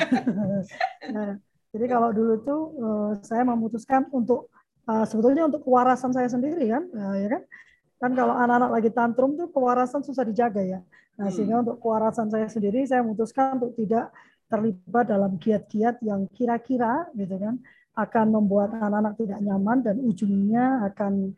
nah, 1.13 1.37
jadi 1.69 1.85
kalau 1.85 2.09
dulu 2.09 2.33
tuh 2.41 2.61
uh, 2.81 3.11
saya 3.21 3.45
memutuskan 3.45 4.09
untuk 4.09 4.49
uh, 4.89 5.05
sebetulnya 5.05 5.45
untuk 5.45 5.61
kewarasan 5.61 6.09
saya 6.09 6.25
sendiri 6.33 6.65
kan, 6.65 6.83
uh, 6.97 7.13
ya 7.13 7.29
kan. 7.29 7.43
Kan 7.99 8.11
kalau 8.17 8.33
anak-anak 8.33 8.71
lagi 8.73 8.89
tantrum 8.89 9.37
tuh 9.37 9.53
kewarasan 9.53 10.01
susah 10.01 10.25
dijaga 10.25 10.65
ya. 10.65 10.79
Nah, 11.19 11.29
hmm. 11.29 11.35
sehingga 11.35 11.61
untuk 11.61 11.77
kewarasan 11.77 12.33
saya 12.33 12.49
sendiri 12.49 12.89
saya 12.89 13.05
memutuskan 13.05 13.61
untuk 13.61 13.77
tidak 13.77 14.09
terlibat 14.49 15.05
dalam 15.07 15.37
kiat-kiat 15.37 16.01
yang 16.01 16.25
kira-kira 16.33 17.07
gitu 17.13 17.37
kan 17.37 17.61
akan 17.93 18.25
membuat 18.33 18.73
anak-anak 18.73 19.13
tidak 19.19 19.39
nyaman 19.43 19.77
dan 19.85 19.95
ujungnya 20.01 20.89
akan 20.91 21.35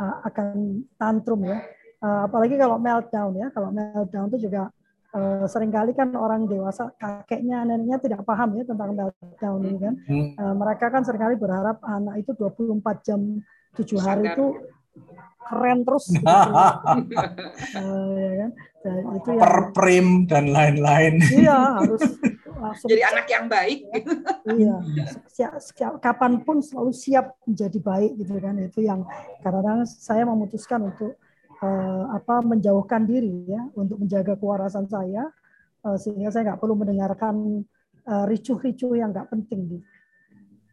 uh, 0.00 0.16
akan 0.26 0.80
tantrum 0.96 1.44
ya. 1.44 1.58
Uh, 2.00 2.28
apalagi 2.28 2.54
kalau 2.56 2.76
meltdown 2.78 3.32
ya. 3.36 3.48
Kalau 3.50 3.68
meltdown 3.74 4.28
itu 4.30 4.48
juga 4.48 4.70
uh, 5.16 5.44
sering 5.50 5.74
kali 5.74 5.90
kan 5.92 6.14
orang 6.14 6.46
dewasa 6.46 6.94
kakeknya 6.96 7.66
neneknya 7.66 7.98
tidak 7.98 8.20
paham 8.22 8.54
ya 8.56 8.62
tentang 8.62 8.94
meltdown 8.94 9.60
ini 9.66 9.78
kan. 9.78 9.94
Uh, 10.38 10.54
mereka 10.54 10.86
kan 10.88 11.02
sering 11.02 11.22
kali 11.22 11.34
berharap 11.34 11.82
anak 11.82 12.22
itu 12.22 12.30
24 12.36 13.06
jam 13.06 13.20
7 13.74 13.98
hari 13.98 14.30
itu 14.30 14.46
keren 15.44 15.78
terus 15.84 16.04
gitu. 16.08 16.24
uh, 16.24 16.98
ya 18.28 18.34
kan. 18.40 18.50
Dan 18.84 19.00
itu 19.16 19.30
yang, 19.32 19.40
perprim 19.40 20.06
dan 20.28 20.44
lain-lain. 20.52 21.16
Iya, 21.32 21.58
harus 21.80 22.04
langsung 22.60 22.88
jadi 22.92 23.02
anak 23.12 23.26
yang 23.32 23.46
baik. 23.48 23.78
Iya, 24.44 24.76
siap, 25.28 25.52
siap, 25.56 25.92
kapan 26.04 26.44
pun 26.44 26.60
selalu 26.60 26.92
siap 26.92 27.32
menjadi 27.48 27.78
baik 27.80 28.12
gitu 28.20 28.36
kan. 28.40 28.54
Itu 28.60 28.84
yang 28.84 29.08
kadang-kadang 29.40 29.88
saya 29.88 30.28
memutuskan 30.28 30.92
untuk 30.92 31.16
uh, 31.64 32.12
apa 32.12 32.44
menjauhkan 32.44 33.08
diri 33.08 33.48
ya 33.48 33.64
untuk 33.72 34.04
menjaga 34.04 34.36
kewarasan 34.36 34.84
saya 34.84 35.32
uh, 35.84 35.96
sehingga 35.96 36.28
saya 36.28 36.52
nggak 36.52 36.60
perlu 36.60 36.76
mendengarkan 36.76 37.64
uh, 38.04 38.24
ricuh-ricuh 38.28 39.00
yang 39.00 39.16
nggak 39.16 39.32
penting 39.32 39.80
gitu. 39.80 39.84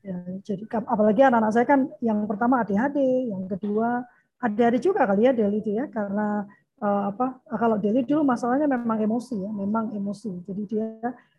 Ya, 0.01 0.17
jadi 0.41 0.65
apalagi 0.81 1.21
anak-anak 1.21 1.51
saya 1.53 1.65
kan 1.69 1.85
yang 2.01 2.25
pertama 2.25 2.65
ADHD, 2.65 3.29
yang 3.29 3.45
kedua 3.45 4.01
ADHD 4.41 4.89
juga 4.89 5.05
kali 5.05 5.29
ya 5.29 5.31
Deli 5.37 5.61
itu 5.61 5.77
ya 5.77 5.85
karena 5.85 6.41
uh, 6.81 7.13
apa 7.13 7.37
kalau 7.53 7.77
Deli 7.77 8.01
dulu 8.01 8.25
masalahnya 8.25 8.65
memang 8.65 8.97
emosi 8.97 9.37
ya, 9.37 9.51
memang 9.53 9.93
emosi. 9.93 10.41
Jadi 10.41 10.61
dia 10.65 10.89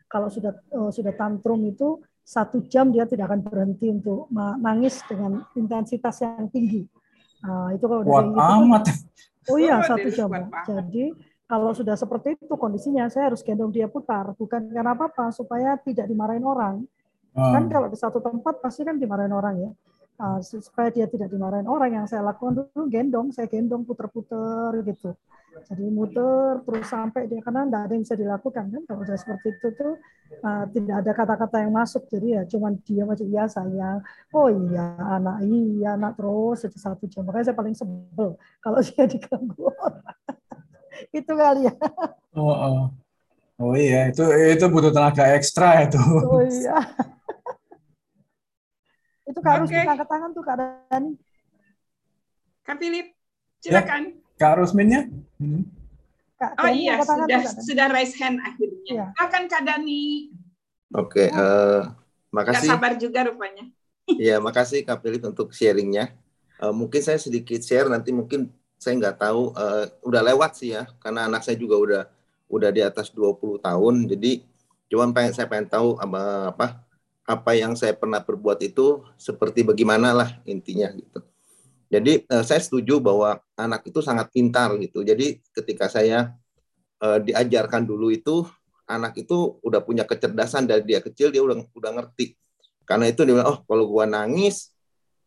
kalau 0.07 0.31
sudah 0.31 0.55
uh, 0.79 0.91
sudah 0.95 1.11
tantrum 1.19 1.59
itu 1.67 1.99
satu 2.23 2.63
jam 2.71 2.95
dia 2.95 3.03
tidak 3.03 3.35
akan 3.35 3.43
berhenti 3.43 3.91
untuk 3.91 4.31
menangis 4.31 5.03
dengan 5.11 5.43
intensitas 5.59 6.23
yang 6.23 6.47
tinggi. 6.47 6.87
Uh, 7.43 7.75
itu 7.75 7.83
kalau 7.83 8.07
Kuat 8.07 8.31
gitu, 8.31 8.39
amat. 8.39 8.83
Oh 9.51 9.59
iya 9.59 9.83
satu 9.83 10.07
jam. 10.15 10.31
Jadi 10.63 11.11
kalau 11.51 11.75
sudah 11.75 11.99
seperti 11.99 12.39
itu 12.39 12.55
kondisinya 12.55 13.11
saya 13.11 13.35
harus 13.35 13.43
gendong 13.43 13.75
dia 13.75 13.91
putar 13.91 14.31
bukan 14.39 14.71
karena 14.71 14.95
apa-apa 14.95 15.35
supaya 15.35 15.75
tidak 15.83 16.07
dimarahin 16.07 16.47
orang. 16.47 16.87
Hmm. 17.33 17.53
Kan 17.57 17.65
kalau 17.73 17.89
di 17.89 17.97
satu 17.97 18.21
tempat 18.21 18.61
pasti 18.61 18.85
kan 18.85 19.01
dimarahin 19.01 19.33
orang 19.33 19.57
ya. 19.59 19.71
Uh, 20.21 20.39
supaya 20.45 20.93
dia 20.93 21.09
tidak 21.09 21.33
dimarahin 21.33 21.67
orang. 21.67 21.97
Yang 21.97 22.15
saya 22.15 22.23
lakukan 22.23 22.63
dulu 22.63 22.87
gendong, 22.93 23.33
saya 23.33 23.49
gendong 23.49 23.83
puter-puter 23.89 24.85
gitu. 24.85 25.17
Jadi 25.53 25.85
muter 25.93 26.65
terus 26.65 26.89
sampai 26.89 27.29
dia 27.29 27.45
karena 27.45 27.69
tidak 27.69 27.81
ada 27.85 27.93
yang 27.93 28.05
bisa 28.05 28.17
dilakukan 28.17 28.65
kan. 28.73 28.83
Kalau 28.89 29.03
sudah 29.05 29.21
seperti 29.21 29.49
itu 29.53 29.69
tuh 29.77 29.95
uh, 30.41 30.65
tidak 30.73 30.97
ada 31.05 31.13
kata-kata 31.13 31.57
yang 31.65 31.73
masuk. 31.77 32.03
Jadi 32.09 32.27
ya 32.37 32.43
cuma 32.49 32.73
dia 32.73 33.03
macam 33.05 33.27
iya 33.29 33.45
sayang. 33.49 34.01
Oh 34.33 34.49
iya 34.49 34.97
anak. 34.97 35.45
Iya 35.45 35.97
anak 35.97 36.13
terus 36.17 36.65
itu 36.65 36.79
satu 36.81 37.05
jam. 37.09 37.25
Makanya 37.29 37.53
saya 37.53 37.57
paling 37.57 37.77
sebel 37.77 38.37
kalau 38.65 38.79
dia 38.87 39.05
diganggu 39.05 39.69
orang. 39.69 40.05
Itu 41.19 41.33
kali 41.35 41.67
ya. 41.67 41.75
Oh, 42.37 42.53
oh. 42.53 42.81
oh 43.61 43.75
iya 43.77 44.13
itu 44.13 44.23
itu 44.29 44.65
butuh 44.69 44.93
tenaga 44.93 45.35
ekstra 45.35 45.89
itu. 45.89 45.99
Oh 46.01 46.41
iya 46.45 46.79
itu 49.33 49.41
harus 49.41 49.69
okay. 49.73 49.89
angkat 49.89 50.09
tangan 50.09 50.31
tuh 50.37 50.45
Kak 50.45 50.57
Dani 50.61 51.13
Kak 52.63 52.77
Philip 52.79 53.07
silakan 53.59 54.03
ya. 54.13 54.39
Kak 54.39 54.59
Rusminnya? 54.59 55.11
Hmm. 55.39 55.67
Kak, 56.35 56.59
oh 56.59 56.71
iya, 56.75 56.99
sudah 56.99 57.41
sudah 57.63 57.87
raise 57.95 58.19
hand 58.19 58.43
akhirnya. 58.43 58.83
Ya. 58.91 59.07
Akan 59.15 59.47
Kak 59.47 59.63
Dani. 59.63 60.35
Oke, 60.93 61.27
okay, 61.27 61.29
uh, 61.31 61.39
eh, 61.39 61.81
makasih. 62.35 62.69
Gak 62.69 62.75
sabar 62.75 62.93
juga 62.99 63.21
rupanya. 63.31 63.67
Iya, 64.19 64.43
makasih 64.43 64.83
Kak 64.83 64.99
Philip 64.99 65.23
untuk 65.31 65.55
sharingnya. 65.55 66.11
Uh, 66.59 66.75
mungkin 66.75 66.99
saya 66.99 67.23
sedikit 67.23 67.63
share 67.63 67.87
nanti 67.87 68.11
mungkin 68.11 68.51
saya 68.83 68.99
nggak 68.99 69.19
tahu 69.23 69.55
uh, 69.55 69.87
udah 70.03 70.23
lewat 70.27 70.59
sih 70.59 70.75
ya 70.75 70.91
karena 70.99 71.31
anak 71.31 71.47
saya 71.47 71.55
juga 71.55 71.79
udah 71.79 72.03
udah 72.51 72.71
di 72.75 72.83
atas 72.83 73.15
20 73.15 73.63
tahun 73.63 73.95
jadi 74.11 74.43
cuman 74.91 75.15
pengen 75.15 75.33
saya 75.39 75.47
pengen 75.47 75.71
tahu 75.71 75.95
apa 76.03 76.51
apa 76.51 76.67
apa 77.23 77.55
yang 77.55 77.79
saya 77.79 77.95
pernah 77.95 78.19
berbuat 78.19 78.59
itu 78.67 79.07
seperti 79.15 79.63
bagaimana 79.63 80.11
lah 80.11 80.31
intinya 80.43 80.91
gitu. 80.91 81.23
Jadi 81.93 82.25
uh, 82.33 82.41
saya 82.41 82.59
setuju 82.59 82.99
bahwa 82.99 83.37
anak 83.55 83.85
itu 83.87 84.01
sangat 84.01 84.33
pintar 84.33 84.73
gitu. 84.81 85.05
Jadi 85.05 85.45
ketika 85.53 85.93
saya 85.93 86.33
uh, 87.05 87.21
diajarkan 87.21 87.85
dulu 87.85 88.09
itu 88.09 88.49
anak 88.89 89.21
itu 89.21 89.61
udah 89.63 89.85
punya 89.85 90.03
kecerdasan 90.09 90.67
dari 90.67 90.83
dia 90.83 91.05
kecil 91.05 91.29
dia 91.29 91.45
udah 91.45 91.63
udah 91.77 91.91
ngerti. 92.01 92.35
Karena 92.83 93.13
itu 93.13 93.23
dia 93.23 93.39
bilang, 93.39 93.49
oh 93.55 93.59
kalau 93.69 93.85
gua 93.87 94.09
nangis, 94.09 94.75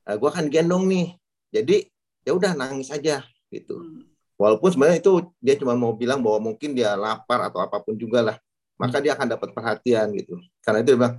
uh, 0.10 0.18
gua 0.20 0.34
akan 0.34 0.52
gendong 0.52 0.90
nih. 0.90 1.08
Jadi 1.54 1.88
ya 2.26 2.34
udah 2.34 2.52
nangis 2.58 2.90
aja 2.92 3.24
gitu. 3.54 3.80
Hmm. 3.80 4.04
Walaupun 4.36 4.68
sebenarnya 4.68 5.00
itu 5.00 5.32
dia 5.40 5.56
cuma 5.56 5.80
mau 5.80 5.96
bilang 5.96 6.20
bahwa 6.20 6.52
mungkin 6.52 6.76
dia 6.76 6.98
lapar 7.00 7.48
atau 7.48 7.64
apa 7.64 7.80
pun 7.80 7.96
juga 7.96 8.20
lah, 8.20 8.36
maka 8.76 9.00
dia 9.00 9.16
akan 9.16 9.38
dapat 9.38 9.56
perhatian 9.56 10.12
gitu. 10.12 10.36
Karena 10.60 10.84
itu 10.84 10.92
dia 10.92 11.00
bilang, 11.00 11.16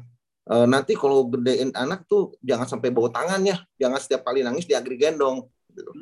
nanti 0.46 0.94
kalau 0.94 1.26
gedein 1.26 1.74
anak 1.74 2.06
tuh 2.06 2.38
jangan 2.38 2.70
sampai 2.70 2.94
bawa 2.94 3.10
tangan 3.10 3.42
ya, 3.42 3.58
jangan 3.82 3.98
setiap 3.98 4.22
kali 4.30 4.46
nangis 4.46 4.62
dia 4.62 4.78
gendong. 4.78 5.42
Gitu. 5.76 5.92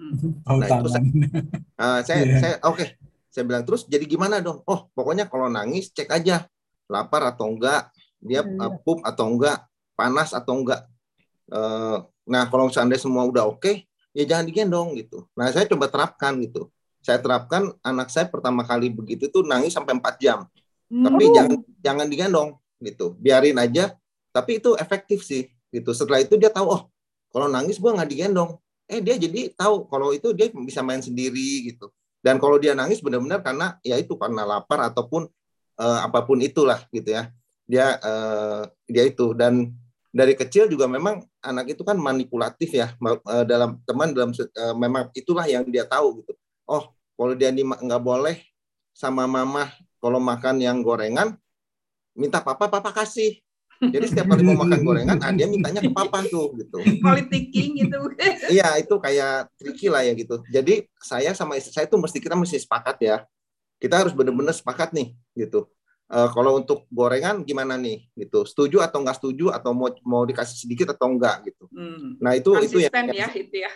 Oh, 0.47 0.61
nah 0.61 0.69
itu 0.71 0.89
saya, 0.93 1.05
uh, 1.81 2.01
saya, 2.07 2.21
yeah. 2.23 2.39
saya 2.39 2.55
oke, 2.63 2.77
okay. 2.79 2.89
saya 3.33 3.43
bilang 3.43 3.65
terus 3.67 3.89
jadi 3.91 4.07
gimana 4.07 4.39
dong? 4.39 4.63
Oh 4.71 4.87
pokoknya 4.95 5.27
kalau 5.27 5.51
nangis 5.51 5.91
cek 5.91 6.13
aja 6.13 6.47
lapar 6.87 7.27
atau 7.35 7.51
enggak, 7.51 7.91
dia 8.23 8.45
yeah. 8.45 8.69
uh, 8.69 8.73
pup 8.85 9.03
atau 9.03 9.27
enggak, 9.33 9.65
panas 9.99 10.31
atau 10.31 10.63
enggak. 10.63 10.87
Uh, 11.51 12.07
nah 12.29 12.47
kalau 12.47 12.71
seandainya 12.71 13.03
semua 13.03 13.27
udah 13.27 13.51
oke, 13.51 13.65
okay, 13.65 13.89
ya 14.15 14.29
jangan 14.29 14.47
digendong 14.47 14.95
gitu. 14.95 15.27
Nah 15.35 15.51
saya 15.51 15.67
coba 15.67 15.91
terapkan 15.91 16.39
gitu. 16.39 16.71
Saya 17.05 17.21
terapkan 17.21 17.75
anak 17.85 18.09
saya 18.09 18.31
pertama 18.31 18.65
kali 18.65 18.89
begitu 18.89 19.29
tuh 19.29 19.45
nangis 19.45 19.75
sampai 19.77 19.93
4 19.99 20.25
jam. 20.25 20.49
Mm. 20.89 21.05
Tapi 21.05 21.25
jangan 21.35 21.59
jangan 21.85 22.07
digendong 22.09 22.51
gitu. 22.81 23.13
Biarin 23.21 23.61
aja 23.61 23.93
tapi 24.35 24.59
itu 24.59 24.75
efektif 24.75 25.23
sih 25.23 25.47
gitu. 25.71 25.95
Setelah 25.95 26.27
itu 26.27 26.35
dia 26.35 26.51
tahu 26.51 26.67
oh 26.75 26.83
kalau 27.31 27.47
nangis 27.47 27.79
gue 27.79 27.87
nggak 27.87 28.11
digendong. 28.11 28.59
Eh 28.91 28.99
dia 28.99 29.15
jadi 29.15 29.55
tahu 29.55 29.87
kalau 29.87 30.11
itu 30.11 30.35
dia 30.35 30.51
bisa 30.51 30.83
main 30.83 30.99
sendiri 30.99 31.71
gitu. 31.71 31.95
Dan 32.19 32.43
kalau 32.43 32.59
dia 32.59 32.75
nangis 32.75 32.99
benar-benar 32.99 33.47
karena 33.47 33.79
ya 33.87 33.95
itu 33.95 34.19
karena 34.19 34.43
lapar 34.43 34.91
ataupun 34.91 35.31
uh, 35.79 36.01
apa 36.03 36.27
pun 36.27 36.43
itulah 36.43 36.83
gitu 36.91 37.15
ya. 37.15 37.31
Dia 37.71 37.95
uh, 38.03 38.67
dia 38.91 39.07
itu. 39.07 39.31
Dan 39.39 39.71
dari 40.15 40.35
kecil 40.35 40.67
juga 40.67 40.91
memang 40.91 41.23
anak 41.43 41.75
itu 41.75 41.83
kan 41.83 41.99
manipulatif 41.99 42.71
ya 42.71 42.95
eh, 43.03 43.45
dalam 43.51 43.83
teman 43.83 44.15
dalam 44.15 44.31
memang 44.79 45.11
itulah 45.11 45.43
yang 45.43 45.67
dia 45.67 45.83
tahu 45.83 46.23
gitu. 46.23 46.33
Oh, 46.71 46.95
kalau 47.19 47.35
dia 47.35 47.51
nggak 47.51 48.03
boleh 48.03 48.39
sama 48.95 49.27
mama 49.27 49.75
kalau 49.99 50.23
makan 50.23 50.63
yang 50.63 50.79
gorengan 50.87 51.35
minta 52.15 52.39
papa 52.39 52.71
papa 52.71 52.95
kasih. 52.95 53.44
Jadi 53.91 54.05
setiap 54.09 54.27
kali 54.31 54.43
mau 54.47 54.57
makan 54.57 54.81
gorengan, 54.81 55.17
ah, 55.21 55.33
dia 55.35 55.51
mintanya 55.51 55.81
ke 55.83 55.91
papa 55.91 56.25
tuh 56.33 56.55
gitu. 56.57 56.79
Politiking 57.03 57.71
gitu. 57.85 57.99
Iya, 58.55 58.77
itu 58.79 58.95
kayak 59.01 59.51
tricky 59.57 59.89
lah 59.89 60.05
ya 60.05 60.13
gitu. 60.15 60.41
Jadi 60.53 60.87
saya 61.01 61.33
sama 61.33 61.57
istri 61.57 61.73
saya 61.73 61.89
itu 61.89 61.97
mesti 61.97 62.19
kita 62.21 62.37
mesti 62.39 62.61
sepakat 62.61 62.97
ya. 63.01 63.17
Kita 63.81 64.01
harus 64.01 64.13
benar-benar 64.17 64.55
sepakat 64.55 64.95
nih 64.95 65.13
gitu 65.35 65.69
uh, 66.11 66.29
kalau 66.33 66.61
untuk 66.61 66.85
gorengan 66.93 67.43
gimana 67.47 67.79
nih 67.79 68.05
gitu 68.15 68.45
setuju 68.45 68.85
atau 68.85 69.01
nggak 69.01 69.17
setuju 69.17 69.55
atau 69.55 69.73
mau 69.73 69.89
mau 70.05 70.23
dikasih 70.23 70.67
sedikit 70.67 70.93
atau 70.93 71.09
enggak 71.09 71.49
gitu 71.49 71.65
hmm. 71.73 72.21
nah 72.21 72.33
itu 72.37 72.51
Konsisten 72.53 72.81
itu 72.85 72.89
yang, 72.91 73.09
ya 73.13 73.29
itu 73.33 73.57
ya 73.65 73.71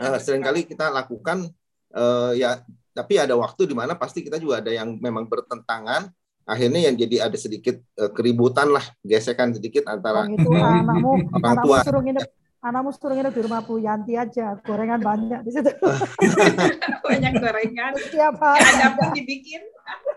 uh, 0.00 0.18
sering 0.20 0.44
kali 0.44 0.64
kita 0.64 0.88
lakukan 0.88 1.50
uh, 1.92 2.32
ya 2.32 2.62
tapi 2.96 3.14
ada 3.20 3.38
waktu 3.38 3.68
di 3.68 3.74
mana 3.76 3.94
pasti 3.94 4.24
kita 4.24 4.40
juga 4.40 4.58
ada 4.58 4.72
yang 4.72 4.96
memang 4.98 5.28
bertentangan 5.28 6.10
akhirnya 6.48 6.88
yang 6.88 6.96
jadi 6.96 7.28
ada 7.28 7.36
sedikit 7.36 7.76
uh, 8.00 8.08
keributan 8.08 8.72
lah 8.72 8.82
gesekan 9.04 9.52
sedikit 9.52 9.84
antara 9.84 10.24
oh, 10.24 10.32
gitu, 10.32 10.48
anakmu, 10.56 11.28
orang 11.36 11.56
tua 11.60 11.76
suruh 11.84 12.00
nginep 12.00 12.24
anakmu 12.58 12.90
suruh 12.90 13.14
nginep 13.14 13.34
di 13.36 13.42
rumah 13.46 13.60
Bu 13.62 13.78
Yanti 13.78 14.18
aja, 14.18 14.58
gorengan 14.66 14.98
banyak 14.98 15.40
di 15.46 15.50
situ. 15.54 15.70
banyak 17.06 17.32
gorengan. 17.38 17.92
Setiap 17.94 18.34
hari. 18.42 18.66
Ada 18.66 18.98
pun 18.98 19.08
dibikin. 19.14 19.62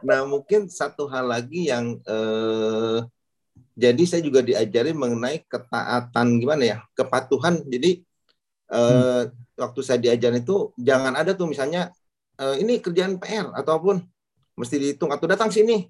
Nah 0.01 0.25
mungkin 0.25 0.65
satu 0.65 1.05
hal 1.05 1.29
lagi 1.29 1.69
yang 1.69 2.01
eh, 2.01 2.99
jadi 3.77 4.03
saya 4.09 4.21
juga 4.25 4.41
diajari 4.41 4.91
mengenai 4.91 5.45
ketaatan 5.45 6.41
gimana 6.41 6.63
ya, 6.65 6.77
kepatuhan. 6.97 7.61
Jadi 7.69 8.01
eh, 8.73 9.21
hmm. 9.29 9.61
waktu 9.61 9.79
saya 9.85 10.01
diajarin 10.01 10.41
itu 10.41 10.73
jangan 10.81 11.13
ada 11.13 11.37
tuh 11.37 11.45
misalnya 11.45 11.93
eh, 12.41 12.57
ini 12.57 12.81
kerjaan 12.81 13.21
PR 13.21 13.53
ataupun 13.53 14.01
mesti 14.57 14.75
dihitung 14.81 15.13
atau 15.13 15.29
datang 15.29 15.53
sini 15.53 15.87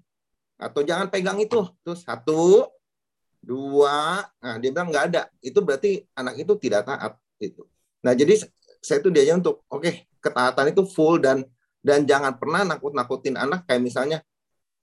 atau 0.62 0.86
jangan 0.86 1.10
pegang 1.10 1.42
itu. 1.42 1.66
Terus 1.82 2.06
satu, 2.06 2.70
dua, 3.42 4.22
nah 4.38 4.56
dia 4.62 4.70
bilang 4.70 4.94
nggak 4.94 5.06
ada. 5.10 5.22
Itu 5.42 5.66
berarti 5.66 6.06
anak 6.14 6.38
itu 6.38 6.54
tidak 6.62 6.86
taat 6.86 7.18
itu. 7.42 7.66
Nah 8.06 8.14
jadi 8.14 8.38
saya 8.82 9.02
itu 9.02 9.10
diajar 9.10 9.42
untuk 9.42 9.66
oke 9.66 9.82
okay, 9.82 10.06
ketaatan 10.22 10.74
itu 10.74 10.86
full 10.86 11.18
dan 11.18 11.42
dan 11.82 12.06
jangan 12.06 12.38
pernah 12.38 12.62
nakut-nakutin 12.62 13.38
anak 13.38 13.66
kayak 13.66 13.82
misalnya 13.82 14.22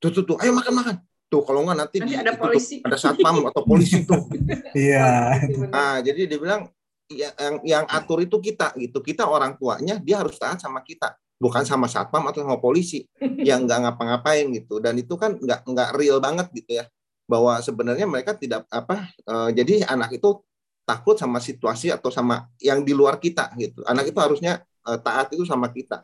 tuh 0.02 0.10
tuh 0.10 0.26
tuh 0.26 0.36
ayo 0.42 0.50
makan 0.50 0.74
makan. 0.74 0.96
Tuh 1.28 1.44
kalau 1.44 1.60
nggak 1.60 1.76
nanti, 1.76 1.96
nanti 2.00 2.16
ada 2.16 2.32
polisi 2.40 2.80
tuh, 2.80 2.88
ada 2.88 2.96
satpam 2.96 3.44
atau 3.46 3.62
polisi 3.62 4.02
tuh. 4.02 4.26
Iya. 4.74 5.38
Ah 5.70 5.98
jadi 6.04 6.28
dia 6.28 6.38
bilang 6.40 6.68
ya, 7.08 7.32
yang 7.38 7.56
yang 7.62 7.84
atur 7.86 8.20
itu 8.20 8.36
kita 8.42 8.74
gitu. 8.74 8.98
Kita 9.04 9.30
orang 9.30 9.54
tuanya 9.54 10.02
dia 10.02 10.18
harus 10.18 10.34
taat 10.40 10.58
sama 10.58 10.82
kita 10.82 11.14
bukan 11.38 11.62
sama 11.62 11.86
satpam 11.86 12.26
atau 12.26 12.42
sama 12.42 12.58
polisi. 12.58 13.06
Yang 13.48 13.70
nggak 13.70 13.78
ngapa-ngapain 13.88 14.46
gitu. 14.54 14.82
Dan 14.82 14.98
itu 14.98 15.14
kan 15.14 15.38
nggak 15.38 15.64
nggak 15.64 15.90
real 15.96 16.18
banget 16.18 16.50
gitu 16.52 16.82
ya. 16.82 16.84
Bahwa 17.24 17.58
sebenarnya 17.62 18.04
mereka 18.04 18.34
tidak 18.34 18.66
apa 18.68 19.08
uh, 19.24 19.48
jadi 19.54 19.86
anak 19.86 20.18
itu 20.18 20.42
takut 20.88 21.20
sama 21.20 21.38
situasi 21.38 21.92
atau 21.92 22.08
sama 22.08 22.48
yang 22.58 22.82
di 22.82 22.92
luar 22.92 23.20
kita 23.20 23.52
gitu. 23.56 23.84
Anak 23.84 24.10
itu 24.10 24.18
harusnya 24.18 24.64
uh, 24.88 24.98
taat 24.98 25.32
itu 25.32 25.44
sama 25.44 25.68
kita. 25.68 26.02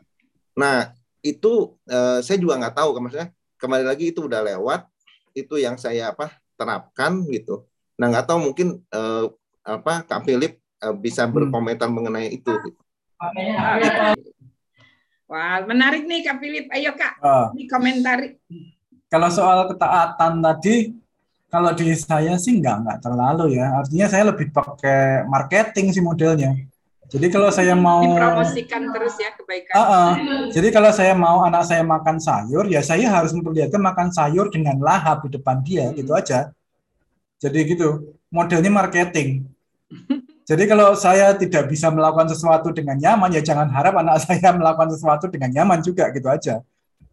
Nah 0.57 0.93
itu 1.25 1.73
uh, 1.89 2.21
saya 2.21 2.37
juga 2.37 2.61
nggak 2.61 2.75
tahu. 2.77 2.89
Maksudnya 3.01 3.33
kembali 3.57 3.85
lagi 3.85 4.13
itu 4.13 4.29
udah 4.29 4.45
lewat 4.45 4.85
itu 5.33 5.57
yang 5.59 5.75
saya 5.75 6.13
apa 6.13 6.31
terapkan 6.55 7.25
gitu. 7.33 7.65
Nah 7.97 8.13
nggak 8.13 8.29
tahu 8.29 8.53
mungkin 8.53 8.79
uh, 8.93 9.27
apa 9.65 10.05
kak 10.05 10.21
Philip 10.23 10.61
uh, 10.85 10.93
bisa 10.93 11.25
hmm. 11.25 11.33
berkomentar 11.33 11.89
mengenai 11.89 12.29
itu. 12.29 12.53
Gitu. 12.53 12.79
Wah, 15.25 15.65
menarik 15.65 16.05
nih 16.05 16.21
Kak 16.21 16.37
Philip. 16.37 16.65
Ayo 16.69 16.93
Kak, 16.93 17.17
uh, 17.21 17.49
ini 17.57 17.65
komentari. 17.65 18.37
Kalau 19.09 19.29
soal 19.33 19.65
ketaatan 19.65 20.37
tadi, 20.41 20.93
kalau 21.49 21.73
di 21.73 21.97
saya 21.97 22.37
sih 22.37 22.61
nggak 22.61 22.75
nggak 22.85 22.99
terlalu 23.01 23.57
ya. 23.57 23.81
Artinya 23.81 24.05
saya 24.05 24.29
lebih 24.29 24.53
pakai 24.53 25.25
marketing 25.25 25.89
sih 25.93 26.03
modelnya. 26.05 26.53
Jadi 27.05 27.29
kalau 27.29 27.53
saya 27.53 27.77
mau 27.77 28.01
dipromosikan 28.01 28.89
terus 28.89 29.13
ya 29.21 29.29
kebaikan. 29.37 29.73
Uh 29.77 29.81
-uh. 29.81 30.11
Jadi 30.49 30.67
kalau 30.73 30.89
saya 30.89 31.13
mau 31.13 31.45
anak 31.45 31.69
saya 31.69 31.85
makan 31.85 32.17
sayur, 32.17 32.65
ya 32.65 32.81
saya 32.81 33.09
harus 33.09 33.29
memperlihatkan 33.33 33.81
makan 33.81 34.09
sayur 34.09 34.49
dengan 34.49 34.81
lahap 34.81 35.21
di 35.25 35.37
depan 35.37 35.61
dia, 35.61 35.89
hmm. 35.89 36.01
gitu 36.01 36.11
aja. 36.17 36.49
Jadi 37.41 37.59
gitu, 37.77 38.13
modelnya 38.33 38.73
marketing. 38.73 39.45
Jadi 40.45 40.63
kalau 40.69 40.93
saya 40.93 41.33
tidak 41.33 41.73
bisa 41.73 41.89
melakukan 41.89 42.29
sesuatu 42.29 42.69
dengan 42.69 42.95
nyaman, 43.01 43.33
ya 43.33 43.41
jangan 43.41 43.65
harap 43.73 43.97
anak 43.97 44.21
saya 44.25 44.53
melakukan 44.53 44.93
sesuatu 44.93 45.25
dengan 45.25 45.49
nyaman 45.49 45.81
juga, 45.81 46.13
gitu 46.13 46.29
aja. 46.29 46.61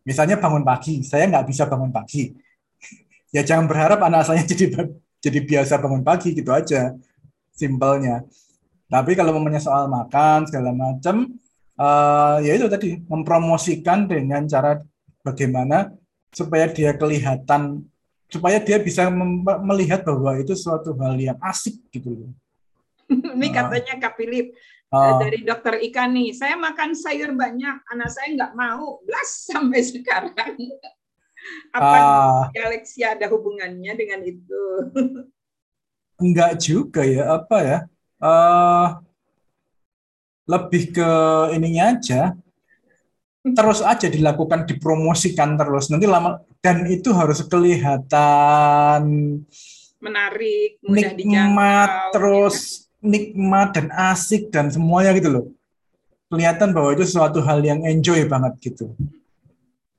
Misalnya 0.05 0.37
bangun 0.37 0.66
pagi, 0.66 1.01
saya 1.01 1.25
nggak 1.31 1.47
bisa 1.49 1.64
bangun 1.64 1.88
pagi 1.95 2.33
ya 3.35 3.42
jangan 3.42 3.66
berharap 3.66 3.99
anak 4.05 4.29
saya 4.29 4.45
jadi 4.53 4.92
jadi 5.18 5.38
biasa 5.42 5.81
bangun 5.81 6.05
pagi 6.05 6.37
gitu 6.37 6.53
aja 6.53 6.95
simpelnya 7.53 8.23
tapi 8.92 9.16
kalau 9.16 9.33
mempunyai 9.40 9.62
soal 9.62 9.88
makan 9.88 10.45
segala 10.45 10.71
macam 10.77 11.33
uh, 11.81 12.37
ya 12.45 12.53
itu 12.53 12.68
tadi 12.68 13.01
mempromosikan 13.09 14.05
dengan 14.05 14.45
cara 14.45 14.85
bagaimana 15.25 15.88
supaya 16.33 16.68
dia 16.68 16.92
kelihatan 16.92 17.88
supaya 18.29 18.61
dia 18.61 18.81
bisa 18.81 19.12
melihat 19.61 20.05
bahwa 20.05 20.37
itu 20.40 20.57
suatu 20.57 20.97
hal 20.97 21.21
yang 21.21 21.37
asik 21.45 21.77
gitu 21.92 22.16
loh. 22.16 22.33
Ini 23.37 23.48
katanya 23.53 23.94
Kak 24.01 24.14
Philip 24.18 24.53
uh, 24.92 25.18
dari 25.18 25.40
dokter 25.42 25.81
Ika 25.81 26.05
nih, 26.09 26.37
saya 26.37 26.55
makan 26.55 26.92
sayur 26.92 27.33
banyak, 27.33 27.77
anak 27.88 28.09
saya 28.12 28.29
nggak 28.37 28.53
mau, 28.55 29.01
belas 29.05 29.29
sampai 29.51 29.81
sekarang. 29.83 30.57
Apa 31.75 31.96
uh, 31.98 32.42
galaksi 32.55 33.03
ada 33.03 33.27
hubungannya 33.27 33.92
dengan 33.98 34.20
itu? 34.22 34.62
Enggak 36.22 36.62
juga 36.62 37.03
ya, 37.03 37.35
apa 37.35 37.57
ya? 37.66 37.79
Uh, 38.22 38.88
lebih 40.46 40.94
ke 40.94 41.11
ininya 41.59 41.98
aja. 41.98 42.22
Terus 43.42 43.83
aja 43.83 44.07
dilakukan, 44.07 44.70
dipromosikan 44.70 45.59
terus. 45.59 45.90
Nanti 45.90 46.07
lama 46.07 46.38
dan 46.62 46.87
itu 46.87 47.11
harus 47.11 47.42
kelihatan 47.42 49.03
menarik, 50.03 50.83
mudah 50.83 51.14
nikmat, 51.14 51.18
dijangkau, 51.18 52.12
terus 52.14 52.57
ya. 52.59 52.92
Nikmat 53.03 53.75
dan 53.75 53.91
asik 53.93 54.49
dan 54.55 54.71
semuanya 54.71 55.12
gitu 55.19 55.29
loh. 55.29 55.47
Kelihatan 56.31 56.73
bahwa 56.73 56.97
itu 56.97 57.05
suatu 57.05 57.45
hal 57.45 57.61
yang 57.61 57.85
enjoy 57.85 58.25
banget 58.25 58.57
gitu. 58.62 58.95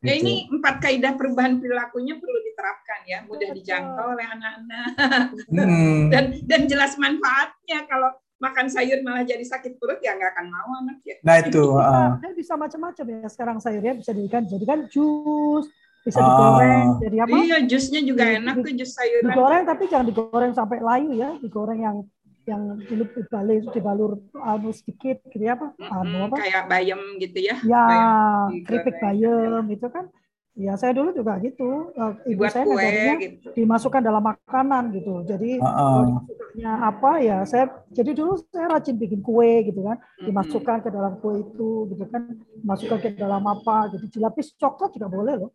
Ya 0.04 0.20
gitu. 0.20 0.28
ini 0.28 0.34
empat 0.52 0.84
kaidah 0.84 1.16
perubahan 1.16 1.63
perilakunya 1.63 2.20
perlu 2.20 2.39
diterapkan 2.44 3.00
ya, 3.08 3.20
mudah 3.24 3.50
dijangkau 3.56 4.08
oleh 4.12 4.28
anak-anak 4.28 4.88
hmm. 5.48 6.12
dan 6.12 6.24
dan 6.44 6.62
jelas 6.68 7.00
manfaatnya. 7.00 7.88
Kalau 7.88 8.12
makan 8.44 8.68
sayur 8.68 9.00
malah 9.00 9.24
jadi 9.24 9.44
sakit 9.48 9.80
perut 9.80 10.04
ya 10.04 10.20
nggak 10.20 10.36
akan 10.36 10.46
mau 10.52 10.72
anak 10.84 11.00
ya. 11.08 11.16
Nah 11.24 11.36
itu 11.39 11.63
uh. 11.72 12.20
bisa 12.36 12.60
macam-macam 12.60 13.06
ya 13.24 13.30
sekarang 13.32 13.58
sayurnya 13.63 13.96
bisa 13.96 14.12
dijadikan 14.12 14.44
jadikan 14.44 14.80
jus, 14.92 15.72
bisa 16.04 16.20
uh. 16.20 16.28
digoreng 16.28 16.88
jadi 17.00 17.18
apa? 17.24 17.36
Iya 17.39 17.58
jusnya 17.63 18.02
juga 18.04 18.24
enak 18.28 18.56
tuh 18.60 18.74
jus 18.76 18.92
sayuran. 18.92 19.32
Digoreng 19.32 19.63
tapi 19.63 19.84
jangan 19.88 20.06
digoreng 20.12 20.52
sampai 20.52 20.84
layu 20.84 21.16
ya, 21.16 21.30
digoreng 21.39 21.80
yang 21.80 21.98
yang 22.44 22.76
dulu 22.76 23.04
dibalur 23.16 23.62
dibalur 23.72 24.12
anu 24.36 24.70
sedikit 24.76 25.24
gitu 25.32 25.44
ya 25.44 25.56
apa? 25.56 25.72
Anu 25.80 26.28
apa? 26.28 26.36
kayak 26.44 26.64
bayam 26.68 27.00
gitu 27.20 27.40
ya. 27.40 27.56
Ya 27.64 27.84
keripik 28.68 29.00
bayam. 29.00 29.64
itu 29.72 29.88
kan. 29.88 30.12
Ya 30.54 30.78
saya 30.78 30.94
dulu 30.94 31.10
juga 31.18 31.42
gitu. 31.42 31.90
Eh, 31.98 32.38
ibu 32.38 32.46
Buat 32.46 32.54
saya 32.54 32.66
kue, 32.70 32.94
gitu. 33.26 33.48
dimasukkan 33.58 34.02
dalam 34.06 34.22
makanan 34.22 34.94
gitu. 34.94 35.26
Jadi 35.26 35.58
uh 35.58 35.66
-uh. 35.66 36.78
apa 36.94 37.18
ya 37.26 37.42
saya 37.42 37.74
jadi 37.89 38.14
dulu 38.14 38.38
saya 38.54 38.70
rajin 38.78 38.94
bikin 39.02 39.26
kue 39.26 39.66
gitu 39.66 39.82
kan. 39.82 39.98
Dimasukkan 40.22 40.86
ke 40.86 40.89
dalam 40.94 41.18
kue 41.18 41.41
itu 41.41 41.89
gitu 41.89 42.06
kan. 42.06 42.38
Dimasukkan 42.62 43.00
ke 43.02 43.10
dalam 43.18 43.41
apa 43.50 43.89
gitu. 43.98 44.20
Dilapis 44.20 44.54
coklat 44.60 44.94
juga 44.94 45.10
boleh 45.10 45.36
loh. 45.41 45.52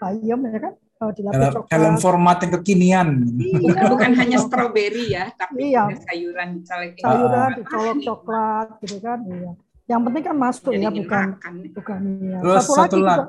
Bayam 0.00 0.40
ya 0.48 0.60
kan 0.62 0.74
Oh, 0.98 1.14
dalam, 1.14 1.62
dalam 1.70 1.94
format 2.02 2.42
yang 2.42 2.58
kekinian. 2.58 3.08
Iya. 3.38 3.86
Bukan 3.86 4.18
hanya 4.18 4.38
stroberi 4.42 5.14
ya, 5.14 5.30
tapi 5.30 5.70
iya. 5.70 5.86
sayuran 5.94 6.58
misalnya 6.58 6.90
sayuran 6.98 7.48
dicolok 7.54 7.98
coklat 8.02 8.68
gitu 8.82 8.98
kan. 8.98 9.18
Iya. 9.22 9.52
Yang 9.86 10.00
penting 10.10 10.22
kan 10.26 10.36
masuk 10.36 10.72
Jadi 10.74 10.82
ya, 10.82 10.90
bukan 10.90 11.26
makan. 11.38 11.54
bukan 11.70 12.00
ya. 12.18 12.38
Terus 12.42 12.64
satu, 12.66 12.74
satu 12.82 12.98
lagi, 12.98 13.24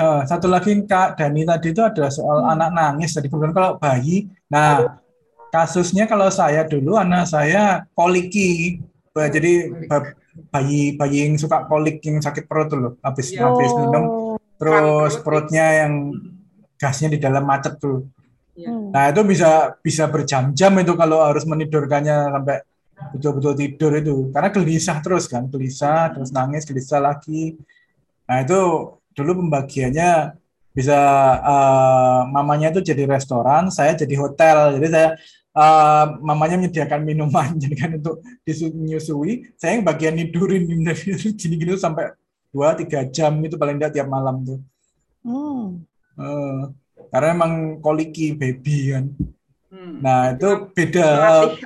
uh, 0.00 0.20
satu 0.24 0.46
lagi 0.48 0.70
Kak 0.88 1.08
Dani 1.20 1.42
tadi 1.44 1.68
itu 1.76 1.82
ada 1.84 2.04
soal 2.08 2.38
hmm. 2.40 2.52
anak 2.56 2.70
nangis 2.72 3.12
tadi 3.12 3.28
bukan 3.28 3.52
kalau 3.52 3.76
bayi. 3.76 4.24
Nah, 4.48 4.96
kasusnya 5.52 6.08
kalau 6.08 6.32
saya 6.32 6.64
dulu 6.64 6.96
anak 6.96 7.28
saya 7.28 7.84
koliki. 7.92 8.80
Jadi 9.12 9.76
bayi 10.48 10.96
bayi 10.96 11.28
yang 11.28 11.36
suka 11.36 11.68
kolik 11.68 12.00
yang 12.00 12.22
sakit 12.22 12.48
perut 12.48 12.72
dulu 12.72 12.88
habis 13.02 13.34
ya. 13.34 13.50
habis 13.50 13.68
minum 13.74 14.38
terus 14.56 15.18
perutnya 15.20 15.84
yang 15.84 16.14
gasnya 16.80 17.12
di 17.12 17.20
dalam 17.20 17.44
macet 17.44 17.76
tuh. 17.76 18.08
Ya. 18.56 18.72
Nah 18.72 19.12
itu 19.12 19.20
bisa 19.28 19.76
bisa 19.84 20.08
berjam-jam 20.08 20.72
itu 20.80 20.92
kalau 20.96 21.20
harus 21.20 21.44
menidurkannya 21.44 22.16
sampai 22.32 22.56
betul-betul 23.16 23.54
tidur 23.56 23.92
itu 23.96 24.16
karena 24.30 24.48
gelisah 24.52 24.98
terus 25.00 25.24
kan 25.24 25.48
gelisah 25.48 26.12
terus 26.12 26.30
nangis 26.30 26.68
gelisah 26.68 27.00
lagi 27.00 27.56
nah 28.28 28.44
itu 28.44 28.60
dulu 29.16 29.42
pembagiannya 29.44 30.36
bisa 30.70 30.98
uh, 31.42 32.20
mamanya 32.30 32.70
itu 32.70 32.92
jadi 32.92 33.08
restoran 33.08 33.72
saya 33.74 33.96
jadi 33.98 34.14
hotel 34.20 34.78
jadi 34.78 34.86
saya 34.86 35.08
uh, 35.56 36.20
mamanya 36.22 36.60
menyediakan 36.60 37.02
minuman 37.02 37.56
jadi 37.62 37.74
kan 37.74 37.90
untuk 37.98 38.22
disusui 38.46 39.50
saya 39.58 39.80
yang 39.80 39.84
bagian 39.84 40.14
nidurin 40.14 40.68
gini-gini 41.40 41.74
sampai 41.74 42.14
dua 42.54 42.78
tiga 42.78 43.02
jam 43.08 43.34
itu 43.42 43.58
paling 43.58 43.80
tidak 43.80 43.98
tiap 43.98 44.06
malam 44.06 44.46
tuh 44.46 44.60
hmm. 45.26 45.82
Uh, 46.18 46.70
karena 47.10 47.28
emang 47.34 47.78
koliki 47.82 48.34
baby 48.34 48.94
kan 48.94 49.06
Hmm. 49.70 50.02
Nah, 50.02 50.34
itu 50.34 50.50
beda. 50.74 51.06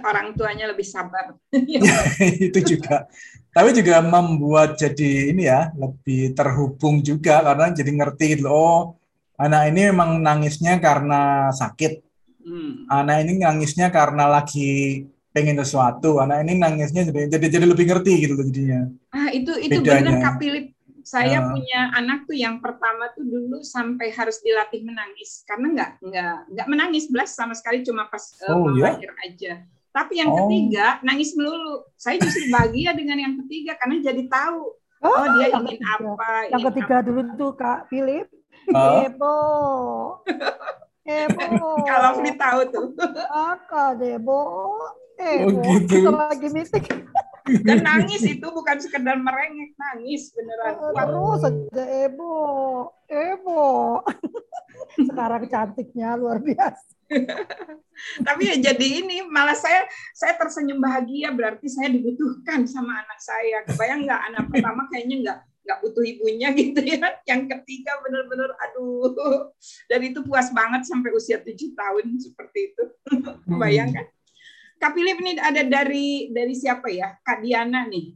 orang 0.05 0.37
tuanya 0.37 0.69
lebih 0.69 0.85
sabar. 0.85 1.35
itu 2.47 2.61
juga. 2.63 3.09
Tapi 3.51 3.73
juga 3.73 4.05
membuat 4.05 4.77
jadi 4.77 5.33
ini 5.33 5.49
ya, 5.49 5.73
lebih 5.73 6.37
terhubung 6.37 7.01
juga 7.01 7.41
karena 7.41 7.73
jadi 7.73 7.91
ngerti 7.91 8.25
gitu. 8.39 8.53
Oh, 8.53 9.01
anak 9.41 9.73
ini 9.73 9.89
memang 9.89 10.21
nangisnya 10.21 10.79
karena 10.85 11.49
sakit. 11.51 12.05
Hmm. 12.45 12.85
Anak 12.93 13.25
ini 13.25 13.41
nangisnya 13.41 13.89
karena 13.89 14.29
lagi 14.29 15.09
pengen 15.33 15.59
sesuatu. 15.65 16.21
Anak 16.21 16.45
ini 16.45 16.61
nangisnya 16.61 17.09
jadi 17.09 17.33
jadi, 17.33 17.47
jadi 17.57 17.67
lebih 17.67 17.89
ngerti 17.89 18.13
gitu 18.21 18.37
jadinya. 18.37 18.85
Ah, 19.17 19.33
itu 19.33 19.57
itu 19.65 19.81
benar 19.81 20.21
Kapilip 20.21 20.77
saya 21.05 21.45
uh, 21.45 21.53
punya 21.53 21.93
anak 21.93 22.25
tuh 22.25 22.33
yang 22.33 22.65
pertama 22.65 23.13
tuh 23.13 23.29
dulu 23.29 23.61
sampai 23.61 24.09
harus 24.09 24.41
dilatih 24.41 24.81
menangis 24.89 25.45
karena 25.45 25.67
nggak 25.77 25.91
nggak 26.01 26.37
nggak 26.57 26.67
menangis 26.73 27.13
belas 27.13 27.37
sama 27.37 27.53
sekali 27.53 27.85
cuma 27.85 28.09
pas 28.09 28.25
uh, 28.49 28.57
oh, 28.57 28.73
yeah? 28.73 28.97
aja. 29.29 29.53
Tapi 29.93 30.19
yang 30.19 30.33
oh. 30.33 30.49
ketiga 30.49 30.99
nangis 31.05 31.37
melulu. 31.37 31.85
Saya 31.95 32.17
justru 32.19 32.49
bahagia 32.49 32.97
dengan 32.97 33.21
yang 33.21 33.35
ketiga 33.45 33.77
karena 33.77 34.01
jadi 34.01 34.25
tahu 34.27 34.75
oh, 35.05 35.13
oh 35.13 35.27
dia 35.39 35.47
ingin 35.53 35.79
ketiga. 35.79 35.93
apa. 35.93 36.33
Yang 36.49 36.49
ingin 36.49 36.67
ketiga 36.73 36.97
apa. 36.97 37.07
dulu 37.07 37.21
tuh 37.37 37.53
Kak 37.55 37.81
Philip. 37.93 38.27
Uh. 38.73 39.05
Ebo. 39.05 39.37
Ebo. 41.05 41.69
Kalau 41.93 42.11
Fli 42.17 42.33
tahu 42.35 42.61
tuh. 42.73 42.87
Kakak 42.97 44.01
Debo. 44.01 44.41
Ebo. 45.21 45.53
Oh, 45.53 45.63
gitu. 45.63 46.01
Kita 46.01 46.11
lagi 46.11 46.49
meeting. 46.49 46.85
Dan 47.45 47.85
nangis 47.85 48.25
itu 48.25 48.47
bukan 48.49 48.81
sekedar 48.81 49.21
merengek, 49.21 49.77
nangis 49.77 50.33
beneran. 50.33 50.81
Terus 50.81 51.41
saja 51.45 51.85
Ebo, 52.09 52.35
Ebo. 53.05 54.01
Sekarang 55.09 55.45
cantiknya 55.53 56.17
luar 56.17 56.41
biasa. 56.41 56.89
Tapi 58.27 58.43
ya 58.49 58.57
jadi 58.73 58.87
ini 59.05 59.29
malah 59.29 59.53
saya 59.53 59.85
saya 60.17 60.41
tersenyum 60.41 60.81
bahagia 60.81 61.31
berarti 61.37 61.69
saya 61.69 61.93
dibutuhkan 61.93 62.65
sama 62.65 63.05
anak 63.05 63.21
saya. 63.21 63.61
Kebayang 63.69 64.09
nggak 64.09 64.23
anak 64.33 64.45
pertama 64.49 64.89
kayaknya 64.89 65.17
nggak 65.29 65.39
nggak 65.65 65.79
butuh 65.85 66.05
ibunya 66.05 66.49
gitu 66.59 66.81
ya. 66.81 67.21
Yang 67.29 67.43
ketiga 67.53 67.93
bener-bener 68.01 68.51
aduh. 68.57 69.53
Dan 69.93 70.01
itu 70.01 70.25
puas 70.25 70.49
banget 70.49 70.89
sampai 70.89 71.13
usia 71.13 71.45
tujuh 71.45 71.77
tahun 71.77 72.17
seperti 72.17 72.73
itu. 72.73 72.85
Bayangkan. 73.53 74.09
Kak 74.79 74.93
Philip 74.93 75.19
ini 75.23 75.33
ada 75.39 75.63
dari 75.65 76.29
dari 76.31 76.55
siapa 76.55 76.91
ya? 76.91 77.15
Kak 77.23 77.41
Diana 77.41 77.87
nih. 77.87 78.15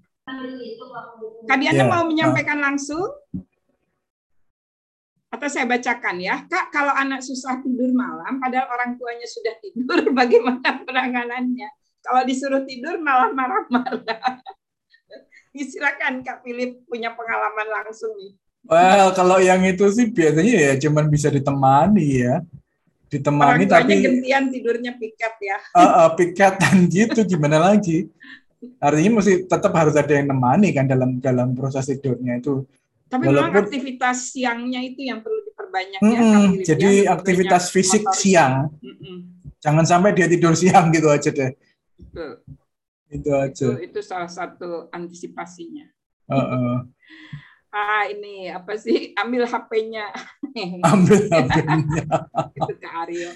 Kak 1.49 1.57
Diana 1.57 1.85
ya. 1.85 1.89
mau 1.89 2.05
menyampaikan 2.05 2.61
langsung? 2.61 3.09
Atau 5.29 5.49
saya 5.49 5.69
bacakan 5.69 6.17
ya. 6.21 6.45
Kak, 6.49 6.73
kalau 6.73 6.93
anak 6.93 7.21
susah 7.21 7.61
tidur 7.61 7.93
malam, 7.93 8.41
padahal 8.41 8.69
orang 8.73 8.97
tuanya 8.97 9.29
sudah 9.29 9.55
tidur, 9.61 10.09
bagaimana 10.19 10.85
penanganannya? 10.85 11.69
Kalau 12.01 12.23
disuruh 12.25 12.65
tidur 12.65 12.97
malah 13.01 13.33
marah-marah. 13.33 14.41
Silakan 15.59 16.23
Kak 16.23 16.47
Philip 16.47 16.87
punya 16.87 17.13
pengalaman 17.19 17.67
langsung 17.67 18.15
nih. 18.15 18.33
Well, 18.69 19.11
kalau 19.17 19.41
yang 19.41 19.65
itu 19.65 19.89
sih 19.91 20.13
biasanya 20.13 20.55
ya 20.55 20.73
cuman 20.77 21.09
bisa 21.09 21.33
ditemani 21.33 22.21
ya 22.21 22.45
ditemani 23.09 23.65
Orang 23.65 23.89
tapi 23.89 23.93
gentian 24.05 24.53
tidurnya 24.53 24.93
piket 25.01 25.35
ya. 25.41 25.59
Uh, 25.73 25.83
uh, 25.83 26.09
pikatan 26.13 26.87
gitu 26.93 27.25
gimana 27.25 27.59
lagi? 27.73 28.09
Artinya 28.79 29.23
mesti 29.23 29.49
tetap 29.49 29.73
harus 29.73 29.95
ada 29.97 30.13
yang 30.13 30.29
nemani 30.29 30.75
kan 30.77 30.85
dalam 30.85 31.19
dalam 31.19 31.57
proses 31.57 31.89
tidurnya 31.89 32.39
itu. 32.39 32.69
Tapi 33.09 33.25
Walaupun, 33.25 33.49
memang 33.49 33.65
aktivitas 33.65 34.37
siangnya 34.37 34.85
itu 34.85 35.01
yang 35.01 35.25
perlu 35.25 35.41
diperbanyak 35.49 36.01
mm, 36.05 36.13
ya. 36.13 36.21
Jadi 36.77 36.91
aktivitas 37.09 37.73
fisik 37.73 38.05
motor. 38.05 38.21
siang. 38.21 38.55
Mm 38.85 38.95
-mm. 39.01 39.17
Jangan 39.65 39.85
sampai 39.89 40.13
dia 40.13 40.29
tidur 40.29 40.53
siang 40.53 40.93
gitu 40.93 41.09
aja 41.09 41.33
deh. 41.33 41.57
Betul. 41.97 42.45
Itu 43.09 43.31
aja. 43.33 43.67
Itu, 43.73 43.81
itu 43.81 44.01
salah 44.05 44.29
satu 44.29 44.93
antisipasinya. 44.93 45.89
Uh 46.29 46.37
-uh 46.37 46.77
ah 47.75 48.05
ini 48.09 48.49
apa 48.49 48.77
sih? 48.77 49.13
Ambil 49.17 49.45
HP-nya 49.45 50.13
ambil 50.93 51.19
HP-nya 51.29 51.77
itu 52.59 52.73
Kak 52.81 52.95
Aryo. 53.07 53.31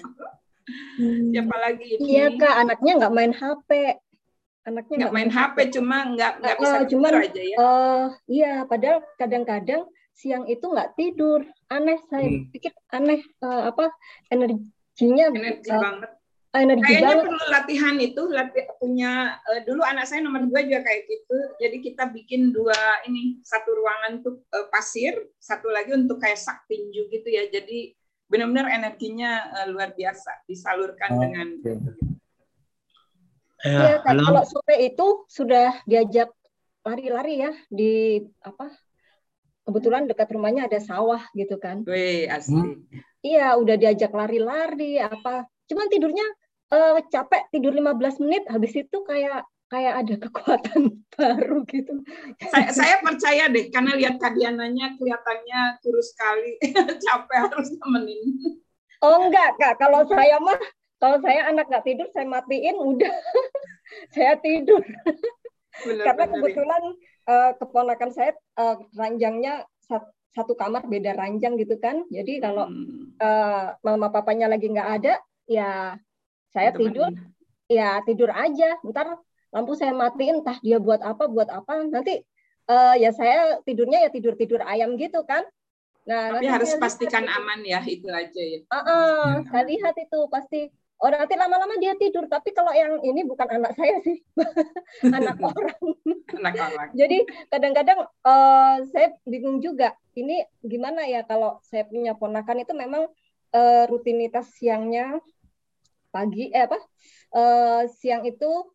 Siapa 1.33 1.55
lagi 1.59 1.85
ini? 1.97 2.05
Iya 2.17 2.27
Kak. 2.37 2.55
Anaknya 2.67 2.91
nggak 3.03 3.13
main 3.13 3.33
HP 3.33 3.69
anaknya 4.63 4.95
nggak 4.95 5.15
main 5.15 5.27
HP 5.27 5.57
cuma 5.75 6.07
nggak 6.15 6.39
nggak 6.39 6.55
bisa 6.55 6.77
uh, 6.79 6.87
cuman, 6.87 7.11
aja 7.19 7.41
ya. 7.43 7.57
uh, 7.59 8.05
iya 8.31 8.53
padahal 8.63 9.03
kadang-kadang 9.19 9.83
siang 10.15 10.47
itu 10.47 10.63
nggak 10.63 10.95
tidur. 10.95 11.43
Aneh 11.67 11.99
saya 12.07 12.29
hmm. 12.29 12.53
pikir 12.53 12.71
aneh 12.93 13.19
uh, 13.43 13.73
apa 13.73 13.91
energinya 14.31 15.33
energi 15.33 15.73
uh, 15.73 15.81
banget 15.81 16.11
energi 16.53 16.85
Kayaknya 16.85 17.09
banget. 17.09 17.25
perlu 17.25 17.45
latihan 17.49 17.95
itu 17.97 18.21
latih, 18.29 18.65
punya 18.77 19.11
uh, 19.41 19.61
dulu 19.65 19.81
anak 19.81 20.05
saya 20.05 20.21
nomor 20.21 20.45
dua 20.45 20.61
juga 20.61 20.85
kayak 20.85 21.01
gitu. 21.09 21.37
Jadi 21.57 21.77
kita 21.81 22.03
bikin 22.13 22.53
dua 22.53 22.77
ini 23.09 23.41
satu 23.41 23.73
ruangan 23.73 24.21
untuk 24.21 24.45
uh, 24.53 24.69
pasir, 24.69 25.17
satu 25.41 25.73
lagi 25.73 25.97
untuk 25.97 26.21
kayak 26.21 26.37
sak 26.37 26.69
tinju 26.69 27.09
gitu 27.09 27.25
ya. 27.25 27.49
Jadi 27.49 27.97
benar-benar 28.29 28.69
energinya 28.69 29.49
uh, 29.49 29.67
luar 29.73 29.97
biasa 29.97 30.45
disalurkan 30.45 31.09
oh, 31.17 31.21
dengan. 31.25 31.47
Okay. 31.57 31.77
Ya, 33.63 33.79
ya 33.79 33.97
kalau 34.05 34.43
sore 34.45 34.77
itu 34.91 35.07
sudah 35.31 35.73
diajak 35.89 36.29
lari-lari 36.85 37.49
ya 37.49 37.51
di 37.71 38.21
apa? 38.45 38.69
Kebetulan 39.63 40.05
dekat 40.05 40.27
rumahnya 40.35 40.67
ada 40.67 40.77
sawah 40.83 41.23
gitu 41.33 41.55
kan. 41.55 41.81
Wih, 41.87 42.27
asli. 42.27 42.59
Hmm. 42.59 42.83
Iya, 43.23 43.55
udah 43.55 43.79
diajak 43.79 44.11
lari-lari 44.11 44.99
apa. 44.99 45.47
Cuman 45.71 45.87
tidurnya 45.87 46.27
uh, 46.73 46.97
capek 47.13 47.45
tidur 47.53 47.77
15 47.77 48.23
menit 48.25 48.43
habis 48.49 48.73
itu 48.73 48.97
kayak 49.05 49.45
kayak 49.69 49.93
ada 50.05 50.15
kekuatan 50.21 50.81
baru 51.17 51.65
gitu. 51.65 51.93
Saya, 52.49 52.69
saya 52.69 52.95
percaya 53.01 53.49
deh 53.49 53.69
karena 53.73 53.97
lihat 53.97 54.21
kadiananya 54.21 54.97
kelihatannya 54.97 55.61
kurus 55.81 56.13
sekali, 56.13 56.57
capek 57.05 57.49
harus 57.49 57.69
temenin. 57.77 58.21
Oh 59.01 59.27
enggak 59.29 59.57
kak, 59.57 59.81
kalau 59.81 60.05
saya 60.05 60.37
mah 60.37 60.57
kalau 61.01 61.19
saya 61.19 61.51
anak 61.51 61.67
nggak 61.67 61.83
tidur 61.83 62.07
saya 62.15 62.25
matiin 62.29 62.77
udah 62.77 63.13
saya 64.15 64.37
tidur. 64.39 64.81
Benar, 65.73 66.05
karena 66.05 66.23
benar, 66.29 66.33
kebetulan 66.37 66.83
uh, 67.27 67.51
keponakan 67.57 68.11
saya 68.13 68.31
uh, 68.61 68.77
ranjangnya 68.93 69.65
satu 70.33 70.53
kamar 70.53 70.85
beda 70.85 71.17
ranjang 71.17 71.57
gitu 71.57 71.81
kan. 71.81 72.05
Jadi 72.13 72.41
kalau 72.41 72.69
hmm. 72.69 73.17
uh, 73.17 73.73
mama 73.81 74.13
papanya 74.13 74.49
lagi 74.49 74.69
nggak 74.69 74.89
ada, 75.01 75.13
ya 75.49 75.97
saya 76.53 76.69
tidur 76.71 77.09
ya 77.67 77.99
tidur 78.05 78.29
aja. 78.29 78.77
Ntar 78.85 79.17
lampu 79.49 79.73
saya 79.73 79.91
matiin 79.91 80.45
entah 80.45 80.57
dia 80.61 80.77
buat 80.77 81.01
apa 81.01 81.25
buat 81.25 81.49
apa. 81.49 81.83
Nanti 81.89 82.21
uh, 82.69 82.95
ya 82.95 83.09
saya 83.11 83.59
tidurnya 83.65 84.07
ya 84.07 84.09
tidur 84.13 84.37
tidur 84.37 84.61
ayam 84.63 84.95
gitu 84.95 85.25
kan. 85.25 85.43
Nah 86.03 86.35
tapi 86.35 86.47
harus 86.47 86.75
pastikan 86.77 87.25
lihat, 87.25 87.37
aman 87.41 87.59
ya 87.65 87.79
itu 87.83 88.07
aja 88.07 88.41
ya. 88.41 88.59
Uh 88.69 88.77
-uh, 88.77 89.23
ya. 89.41 89.49
saya 89.49 89.63
lihat 89.67 89.95
itu 89.97 90.19
pasti. 90.29 90.61
Oh 91.03 91.11
nanti 91.11 91.35
lama-lama 91.35 91.75
dia 91.83 91.99
tidur. 91.99 92.31
Tapi 92.31 92.55
kalau 92.55 92.71
yang 92.71 93.01
ini 93.03 93.27
bukan 93.27 93.49
anak 93.59 93.75
saya 93.75 93.99
sih 94.05 94.23
anak 95.17 95.35
orang. 95.49 95.83
Anak 96.39 96.53
orang. 96.59 96.89
Jadi 96.95 97.17
kadang-kadang 97.51 97.99
uh, 98.23 98.77
saya 98.87 99.11
bingung 99.27 99.59
juga. 99.59 99.95
Ini 100.13 100.47
gimana 100.63 101.03
ya 101.09 101.25
kalau 101.25 101.59
saya 101.65 101.83
punya 101.89 102.15
ponakan 102.15 102.63
itu 102.63 102.71
memang 102.77 103.09
uh, 103.51 103.83
rutinitas 103.89 104.53
siangnya 104.55 105.19
pagi 106.13 106.53
eh 106.53 106.69
apa 106.69 106.77
uh, 107.33 107.89
siang 107.89 108.23
itu 108.29 108.69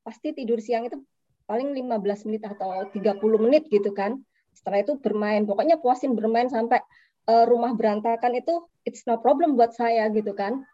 pasti 0.00 0.32
tidur 0.32 0.60
siang 0.64 0.88
itu 0.88 0.96
paling 1.44 1.76
15 1.76 2.26
menit 2.28 2.42
atau 2.44 2.88
30 2.88 3.20
menit 3.44 3.68
gitu 3.68 3.92
kan. 3.92 4.16
Setelah 4.56 4.80
itu 4.80 4.96
bermain. 4.96 5.44
Pokoknya 5.44 5.76
puasin 5.76 6.16
bermain 6.16 6.48
sampai 6.48 6.80
uh, 7.28 7.44
rumah 7.44 7.76
berantakan 7.76 8.36
itu 8.36 8.64
it's 8.88 9.04
no 9.04 9.20
problem 9.20 9.56
buat 9.56 9.76
saya 9.76 10.08
gitu 10.12 10.32
kan. 10.32 10.64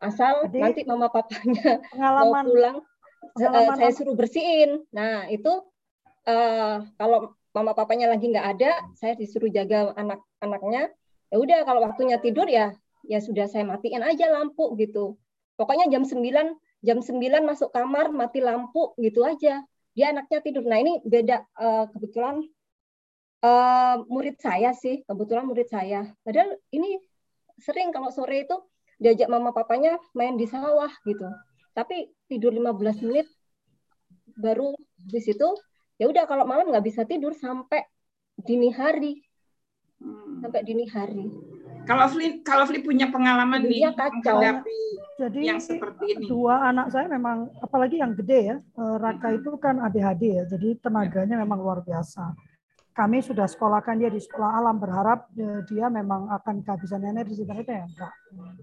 Asal 0.00 0.48
Jadi, 0.48 0.60
nanti 0.64 0.80
mama 0.88 1.12
papanya 1.12 1.76
pengalaman, 1.92 2.24
mau 2.24 2.48
pulang 2.48 2.76
uh, 3.36 3.76
saya 3.76 3.92
suruh 3.92 4.16
bersihin. 4.16 4.80
Nah, 4.96 5.28
itu 5.28 5.52
uh, 6.24 6.76
kalau 6.96 7.36
mama 7.52 7.76
papanya 7.76 8.08
lagi 8.08 8.32
nggak 8.32 8.48
ada, 8.56 8.80
saya 8.96 9.12
disuruh 9.12 9.52
jaga 9.52 9.92
anak-anaknya. 9.92 10.88
Ya 11.30 11.36
udah 11.36 11.58
kalau 11.68 11.84
waktunya 11.84 12.16
tidur 12.16 12.48
ya 12.48 12.72
ya 13.06 13.18
sudah 13.20 13.46
saya 13.48 13.64
matiin 13.64 14.02
aja 14.04 14.28
lampu 14.32 14.74
gitu. 14.76 15.16
Pokoknya 15.56 15.88
jam 15.92 16.04
9 16.04 16.20
jam 16.80 16.98
9 17.04 17.20
masuk 17.44 17.68
kamar 17.72 18.08
mati 18.12 18.40
lampu 18.40 18.96
gitu 18.96 19.24
aja. 19.24 19.60
Dia 19.92 20.06
anaknya 20.14 20.40
tidur. 20.40 20.64
Nah 20.64 20.80
ini 20.80 21.02
beda 21.04 21.44
uh, 21.58 21.84
kebetulan 21.92 22.40
uh, 23.44 23.96
murid 24.08 24.40
saya 24.40 24.72
sih 24.72 25.04
kebetulan 25.04 25.44
murid 25.44 25.68
saya. 25.68 26.08
Padahal 26.24 26.56
ini 26.72 26.96
sering 27.60 27.92
kalau 27.92 28.08
sore 28.08 28.48
itu 28.48 28.56
diajak 29.00 29.28
mama 29.28 29.52
papanya 29.52 29.96
main 30.16 30.36
di 30.36 30.48
sawah 30.48 30.90
gitu. 31.04 31.28
Tapi 31.76 32.08
tidur 32.28 32.52
15 32.52 33.06
menit 33.06 33.28
baru 34.40 34.72
di 34.96 35.20
situ 35.20 35.48
ya 36.00 36.08
udah 36.08 36.24
kalau 36.24 36.48
malam 36.48 36.72
nggak 36.72 36.86
bisa 36.86 37.04
tidur 37.04 37.36
sampai 37.36 37.84
dini 38.40 38.72
hari. 38.72 39.20
Hmm. 40.00 40.40
sampai 40.40 40.64
dini 40.64 40.88
hari 40.88 41.28
kalau 41.88 42.06
Fli 42.08 42.40
kalau 42.44 42.64
Fli 42.64 42.80
punya 42.80 43.08
pengalaman 43.08 43.64
nih 43.64 43.92
kacau. 43.94 44.40
Jadi 45.20 45.40
yang 45.44 45.60
seperti 45.60 46.16
ini. 46.16 46.26
Dua 46.28 46.72
anak 46.72 46.92
saya 46.92 47.06
memang 47.08 47.52
apalagi 47.60 48.00
yang 48.00 48.16
gede 48.16 48.54
ya. 48.54 48.56
Eh, 48.56 48.96
Raka 48.96 49.36
itu 49.36 49.52
kan 49.60 49.80
ADHD 49.84 50.22
ya. 50.40 50.44
Jadi 50.48 50.80
tenaganya 50.80 51.36
memang 51.40 51.60
luar 51.60 51.84
biasa 51.84 52.32
kami 52.90 53.22
sudah 53.22 53.46
sekolahkan 53.46 53.96
dia 53.96 54.10
di 54.10 54.18
sekolah 54.20 54.60
alam 54.60 54.76
berharap 54.76 55.30
eh, 55.38 55.62
dia 55.70 55.86
memang 55.86 56.28
akan 56.36 56.60
kehabisan 56.66 57.00
energi 57.06 57.38
ternyata 57.46 57.72
ya 57.72 57.84
enggak 57.86 58.12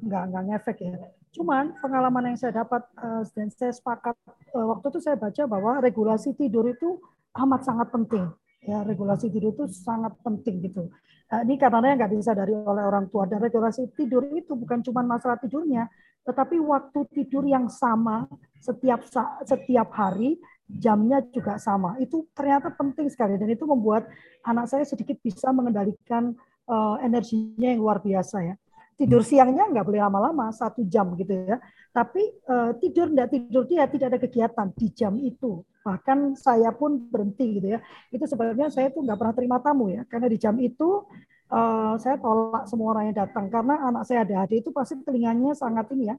enggak 0.04 0.24
enggak 0.30 0.44
ngefek 0.52 0.78
ya 0.84 0.96
cuman 1.34 1.74
pengalaman 1.80 2.24
yang 2.30 2.38
saya 2.38 2.54
dapat 2.62 2.84
eh, 3.02 3.24
dan 3.34 3.48
saya 3.50 3.72
sepakat 3.74 4.16
waktu 4.54 4.86
itu 4.94 5.00
saya 5.00 5.16
baca 5.16 5.44
bahwa 5.48 5.72
regulasi 5.80 6.36
tidur 6.36 6.68
itu 6.68 7.00
amat 7.40 7.66
sangat 7.66 7.88
penting 7.90 8.28
ya 8.68 8.84
regulasi 8.84 9.32
tidur 9.32 9.56
itu 9.56 9.66
sangat 9.72 10.14
penting 10.20 10.60
gitu 10.68 10.92
nah, 11.32 11.42
ini 11.48 11.56
karena 11.56 11.96
nggak 11.96 12.12
disadari 12.12 12.52
oleh 12.52 12.84
orang 12.84 13.08
tua 13.08 13.24
dan 13.26 13.40
regulasi 13.40 13.88
tidur 13.96 14.28
itu 14.36 14.54
bukan 14.54 14.84
cuma 14.84 15.02
masalah 15.08 15.40
tidurnya 15.40 15.88
tetapi 16.28 16.60
waktu 16.60 17.08
tidur 17.16 17.48
yang 17.48 17.72
sama 17.72 18.28
setiap 18.60 19.08
setiap 19.48 19.88
hari 19.96 20.36
jamnya 20.68 21.24
juga 21.32 21.56
sama. 21.58 21.96
Itu 22.04 22.28
ternyata 22.36 22.70
penting 22.76 23.08
sekali 23.08 23.40
dan 23.40 23.48
itu 23.48 23.64
membuat 23.64 24.12
anak 24.44 24.68
saya 24.68 24.84
sedikit 24.84 25.16
bisa 25.24 25.50
mengendalikan 25.56 26.36
uh, 26.68 27.00
energinya 27.00 27.72
yang 27.72 27.80
luar 27.80 28.04
biasa 28.04 28.44
ya. 28.44 28.56
Tidur 29.00 29.24
siangnya 29.24 29.72
nggak 29.72 29.86
boleh 29.88 30.02
lama-lama, 30.04 30.52
satu 30.52 30.84
jam 30.84 31.16
gitu 31.16 31.32
ya. 31.32 31.58
Tapi 31.94 32.22
uh, 32.48 32.72
tidur 32.78 33.10
nggak 33.10 33.30
tidur 33.34 33.64
dia 33.66 33.90
tidak 33.90 34.08
ada 34.16 34.20
kegiatan 34.22 34.68
di 34.76 34.88
jam 34.94 35.14
itu. 35.18 35.66
Bahkan 35.84 36.36
saya 36.36 36.76
pun 36.76 37.00
berhenti 37.08 37.58
gitu 37.58 37.68
ya. 37.76 37.80
Itu 38.12 38.28
sebenarnya 38.28 38.70
saya 38.70 38.92
tuh 38.92 39.04
nggak 39.04 39.18
pernah 39.18 39.36
terima 39.36 39.58
tamu 39.64 39.90
ya, 39.92 40.04
karena 40.06 40.28
di 40.28 40.38
jam 40.38 40.56
itu 40.60 41.08
uh, 41.52 41.96
saya 42.00 42.20
tolak 42.20 42.68
semua 42.68 42.96
orang 42.96 43.12
yang 43.12 43.18
datang 43.28 43.48
karena 43.48 43.76
anak 43.88 44.04
saya 44.04 44.24
ada 44.28 44.44
ADHD 44.44 44.68
itu 44.68 44.70
pasti 44.76 45.00
telinganya 45.04 45.56
sangat 45.56 45.88
ini 45.96 46.12
ya, 46.12 46.16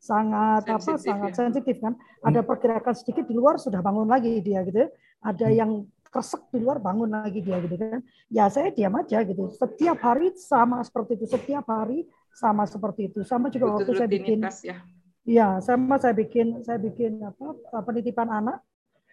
sangat 0.00 0.64
sensitif, 0.64 0.88
apa 0.88 0.96
sangat 1.04 1.30
ya? 1.30 1.36
sensitif 1.36 1.76
kan 1.78 1.94
ada 2.24 2.40
pergerakan 2.40 2.94
sedikit 2.96 3.24
di 3.28 3.36
luar 3.36 3.60
sudah 3.60 3.84
bangun 3.84 4.08
lagi 4.08 4.40
dia 4.40 4.64
gitu 4.64 4.88
ada 5.20 5.46
hmm. 5.46 5.56
yang 5.56 5.70
kresek 6.10 6.42
di 6.50 6.58
luar 6.58 6.82
bangun 6.82 7.12
lagi 7.12 7.44
dia 7.44 7.60
gitu 7.60 7.76
kan 7.76 8.00
ya 8.32 8.48
saya 8.48 8.72
diam 8.72 8.96
aja 8.96 9.22
gitu 9.22 9.52
setiap 9.52 10.00
hari 10.02 10.32
sama 10.34 10.80
seperti 10.82 11.20
itu 11.20 11.26
setiap 11.28 11.68
hari 11.68 12.08
sama 12.32 12.64
seperti 12.64 13.12
itu 13.12 13.20
sama 13.22 13.52
juga 13.52 13.70
Betul, 13.70 13.76
waktu 13.76 13.92
saya 13.94 14.08
bikin 14.10 14.40
ya. 14.64 14.80
Ya 15.30 15.62
sama 15.62 15.94
saya 16.02 16.10
bikin 16.10 16.66
saya 16.66 16.82
bikin 16.82 17.22
apa 17.22 17.54
penitipan 17.86 18.26
anak 18.26 18.58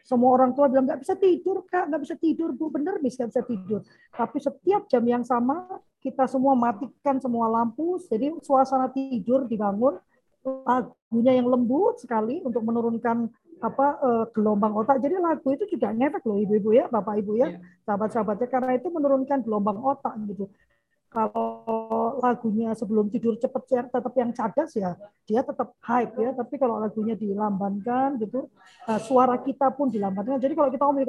semua 0.01 0.33
orang 0.33 0.57
tua 0.57 0.65
bilang 0.65 0.89
nggak 0.89 1.05
bisa 1.05 1.13
tidur 1.13 1.61
kak 1.69 1.93
nggak 1.93 2.01
bisa 2.01 2.15
tidur 2.17 2.49
bu 2.57 2.73
bener 2.73 2.97
bisa 2.97 3.29
bisa 3.29 3.45
tidur 3.45 3.85
tapi 4.09 4.41
setiap 4.41 4.89
jam 4.89 5.03
yang 5.05 5.21
sama 5.21 5.77
kita 6.01 6.25
semua 6.25 6.57
matikan 6.57 7.21
semua 7.21 7.45
lampu 7.45 8.01
jadi 8.09 8.33
suasana 8.41 8.89
tidur 8.89 9.45
dibangun 9.45 10.01
lagunya 10.47 11.37
yang 11.37 11.47
lembut 11.51 11.99
sekali 11.99 12.39
untuk 12.41 12.63
menurunkan 12.63 13.27
apa 13.57 13.87
uh, 13.99 14.25
gelombang 14.31 14.73
otak. 14.77 15.01
Jadi 15.01 15.17
lagu 15.17 15.49
itu 15.49 15.65
juga 15.65 15.89
ngefek 15.89 16.23
loh 16.29 16.37
ibu-ibu 16.37 16.77
ya, 16.77 16.85
bapak 16.87 17.25
ibu 17.25 17.41
ya, 17.41 17.57
yeah. 17.57 17.61
sahabat-sahabatnya 17.89 18.47
karena 18.47 18.71
itu 18.77 18.87
menurunkan 18.93 19.41
gelombang 19.41 19.81
otak 19.81 20.13
gitu. 20.29 20.45
Kalau 21.09 21.56
lagunya 22.27 22.75
sebelum 22.75 23.07
tidur 23.07 23.39
cepet 23.39 23.87
tetap 23.87 24.13
yang 24.19 24.31
cadas 24.35 24.75
ya, 24.75 24.99
dia 25.23 25.41
tetap 25.41 25.71
hype 25.79 26.13
ya. 26.19 26.35
Tapi 26.35 26.55
kalau 26.59 26.83
lagunya 26.83 27.15
dilambankan 27.15 28.19
gitu, 28.19 28.51
uh, 28.91 28.99
suara 28.99 29.39
kita 29.39 29.71
pun 29.71 29.87
dilambankan. 29.87 30.43
Jadi 30.43 30.53
kalau 30.53 30.67
kita 30.67 30.83
ngomong 30.83 31.07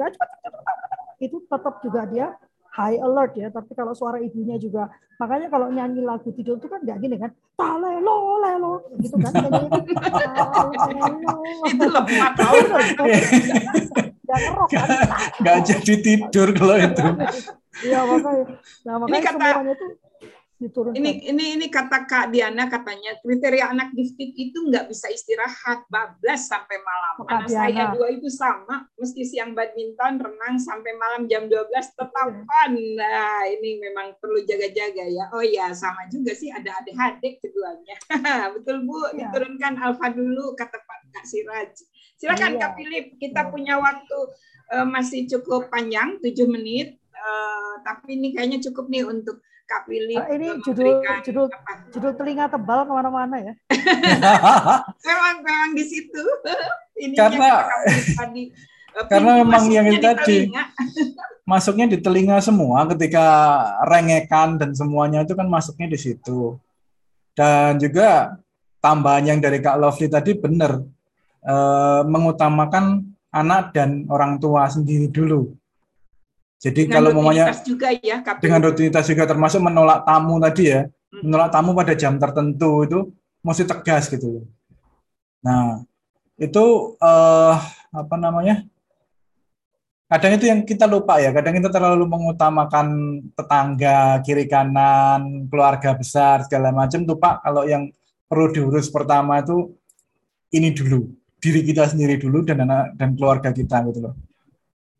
itu 1.19 1.37
tetap 1.51 1.83
juga 1.83 2.07
dia 2.07 2.27
high 2.79 2.97
alert 3.03 3.35
ya. 3.35 3.51
Tapi 3.51 3.71
kalau 3.75 3.91
suara 3.91 4.23
ibunya 4.23 4.55
juga, 4.55 4.87
makanya 5.19 5.51
kalau 5.51 5.67
nyanyi 5.67 5.99
lagu 5.99 6.31
tidur 6.31 6.55
itu 6.55 6.71
kan 6.71 6.79
nggak 6.79 6.97
gini 7.03 7.15
kan, 7.19 7.31
talelo 7.59 8.39
lelo 8.39 8.73
gitu 9.03 9.19
kan. 9.19 9.35
itu 11.67 11.85
lemah 11.85 12.31
tau. 12.39 12.53
Nggak 15.43 15.57
jadi 15.67 15.93
tidur 15.99 16.47
kalau 16.55 16.77
itu. 16.79 17.05
Iya 17.79 17.99
makanya. 18.03 18.45
Nah 18.83 18.95
makanya 18.99 19.23
kata, 19.23 19.39
semuanya 19.39 19.73
itu 19.75 19.87
diturunkan. 20.59 20.99
Ini 20.99 21.11
ini 21.31 21.45
ini 21.55 21.65
kata 21.71 22.03
Kak 22.03 22.35
Diana 22.35 22.67
katanya 22.67 23.15
kriteria 23.23 23.71
anak 23.71 23.95
gifted 23.95 24.35
itu 24.35 24.67
nggak 24.67 24.91
bisa 24.91 25.07
istirahat 25.07 25.87
bablas 25.87 26.51
sampai 26.51 26.77
malam. 26.83 27.15
Kak 27.23 27.31
anak 27.31 27.47
Diana. 27.47 27.59
saya 27.63 27.83
dua 27.95 28.07
itu 28.11 28.27
sama, 28.27 28.83
mesti 28.99 29.23
siang 29.23 29.55
badminton, 29.55 30.19
renang 30.19 30.59
sampai 30.59 30.91
malam 30.99 31.31
jam 31.31 31.47
12 31.47 31.95
tetapan. 31.95 32.71
Nah, 32.75 33.47
ini 33.47 33.79
memang 33.79 34.19
perlu 34.19 34.43
jaga-jaga 34.43 35.07
ya. 35.07 35.25
Oh 35.31 35.41
ya, 35.41 35.71
sama 35.71 36.05
juga 36.11 36.35
sih 36.35 36.51
ada 36.51 36.75
adik-adik 36.83 37.39
keduanya. 37.39 37.95
Betul 38.59 38.83
Bu, 38.83 39.15
ya. 39.15 39.31
diturunkan 39.31 39.79
alfa 39.79 40.11
dulu 40.11 40.59
kata 40.59 40.75
Pak 40.75 40.99
Kak 41.15 41.25
Siraj. 41.25 41.71
Silakan 42.19 42.59
ya. 42.59 42.67
Kak 42.67 42.71
Philip, 42.75 43.15
kita 43.15 43.47
ya. 43.47 43.49
punya 43.49 43.75
waktu 43.79 44.19
uh, 44.75 44.83
masih 44.83 45.23
cukup 45.31 45.71
panjang, 45.71 46.19
7 46.19 46.35
menit. 46.51 46.99
Uh, 47.19 47.83
tapi 47.83 48.15
ini 48.15 48.31
kayaknya 48.31 48.63
cukup 48.63 48.87
nih 48.87 49.03
untuk 49.03 49.43
Kak 49.69 49.85
Willy. 49.85 50.17
Uh, 50.17 50.25
ini 50.33 50.47
judul 50.65 51.05
judul 51.21 51.45
apa? 51.45 51.85
judul 51.93 52.11
telinga 52.17 52.49
tebal 52.49 52.89
ke 52.89 52.91
mana-mana 52.91 53.37
ya. 53.37 53.53
memang 55.05 55.35
memang 55.45 55.71
di 55.77 55.85
situ. 55.85 56.23
karena 57.19 57.69
tadi, 58.17 58.49
eh, 58.97 59.05
karena 59.05 59.45
memang 59.45 59.63
yang 59.69 59.85
itu 59.93 60.01
tadi 60.01 60.37
masuknya 61.51 61.85
di 61.85 61.97
telinga 62.01 62.41
semua 62.41 62.89
ketika 62.89 63.25
rengekan 63.85 64.57
dan 64.57 64.73
semuanya 64.73 65.21
itu 65.21 65.37
kan 65.37 65.45
masuknya 65.45 65.85
di 65.93 65.99
situ. 66.01 66.57
Dan 67.37 67.77
juga 67.77 68.41
tambahan 68.81 69.29
yang 69.29 69.39
dari 69.39 69.61
Kak 69.61 69.77
Lovely 69.77 70.09
tadi 70.09 70.33
benar 70.33 70.81
eh, 71.45 72.01
mengutamakan 72.09 73.05
anak 73.29 73.77
dan 73.77 74.09
orang 74.09 74.41
tua 74.41 74.65
sendiri 74.65 75.05
dulu 75.13 75.58
jadi 76.59 76.91
dengan 76.91 76.95
kalau 76.99 77.09
momennya 77.15 77.55
juga 77.63 77.87
ya, 77.95 78.19
KPU. 78.19 78.43
dengan 78.43 78.59
rutinitas 78.67 79.07
juga 79.07 79.23
termasuk 79.23 79.63
menolak 79.63 80.03
tamu 80.03 80.43
tadi 80.43 80.63
ya, 80.67 80.81
hmm. 80.91 81.23
menolak 81.23 81.49
tamu 81.55 81.71
pada 81.71 81.95
jam 81.95 82.19
tertentu 82.19 82.83
itu 82.83 82.99
mesti 83.39 83.63
tegas 83.63 84.11
gitu. 84.11 84.43
Nah 85.39 85.87
itu 86.35 86.65
uh, 86.99 87.55
apa 87.95 88.15
namanya? 88.19 88.67
Kadang 90.09 90.41
itu 90.41 90.45
yang 90.51 90.65
kita 90.65 90.83
lupa 90.89 91.21
ya, 91.21 91.31
kadang 91.31 91.53
kita 91.55 91.69
terlalu 91.71 92.03
mengutamakan 92.09 92.87
tetangga 93.37 94.19
kiri 94.25 94.49
kanan, 94.49 95.47
keluarga 95.47 95.95
besar 95.95 96.43
segala 96.43 96.73
macam 96.75 97.05
lupa 97.05 97.39
kalau 97.39 97.63
yang 97.63 97.93
perlu 98.25 98.51
diurus 98.51 98.89
pertama 98.91 99.39
itu 99.39 99.79
ini 100.49 100.73
dulu, 100.75 101.07
diri 101.39 101.61
kita 101.63 101.87
sendiri 101.87 102.17
dulu 102.19 102.41
dan 102.43 102.67
anak 102.67 102.97
dan 102.99 103.15
keluarga 103.15 103.53
kita 103.55 103.85
gitu 103.85 104.11
loh. 104.11 104.17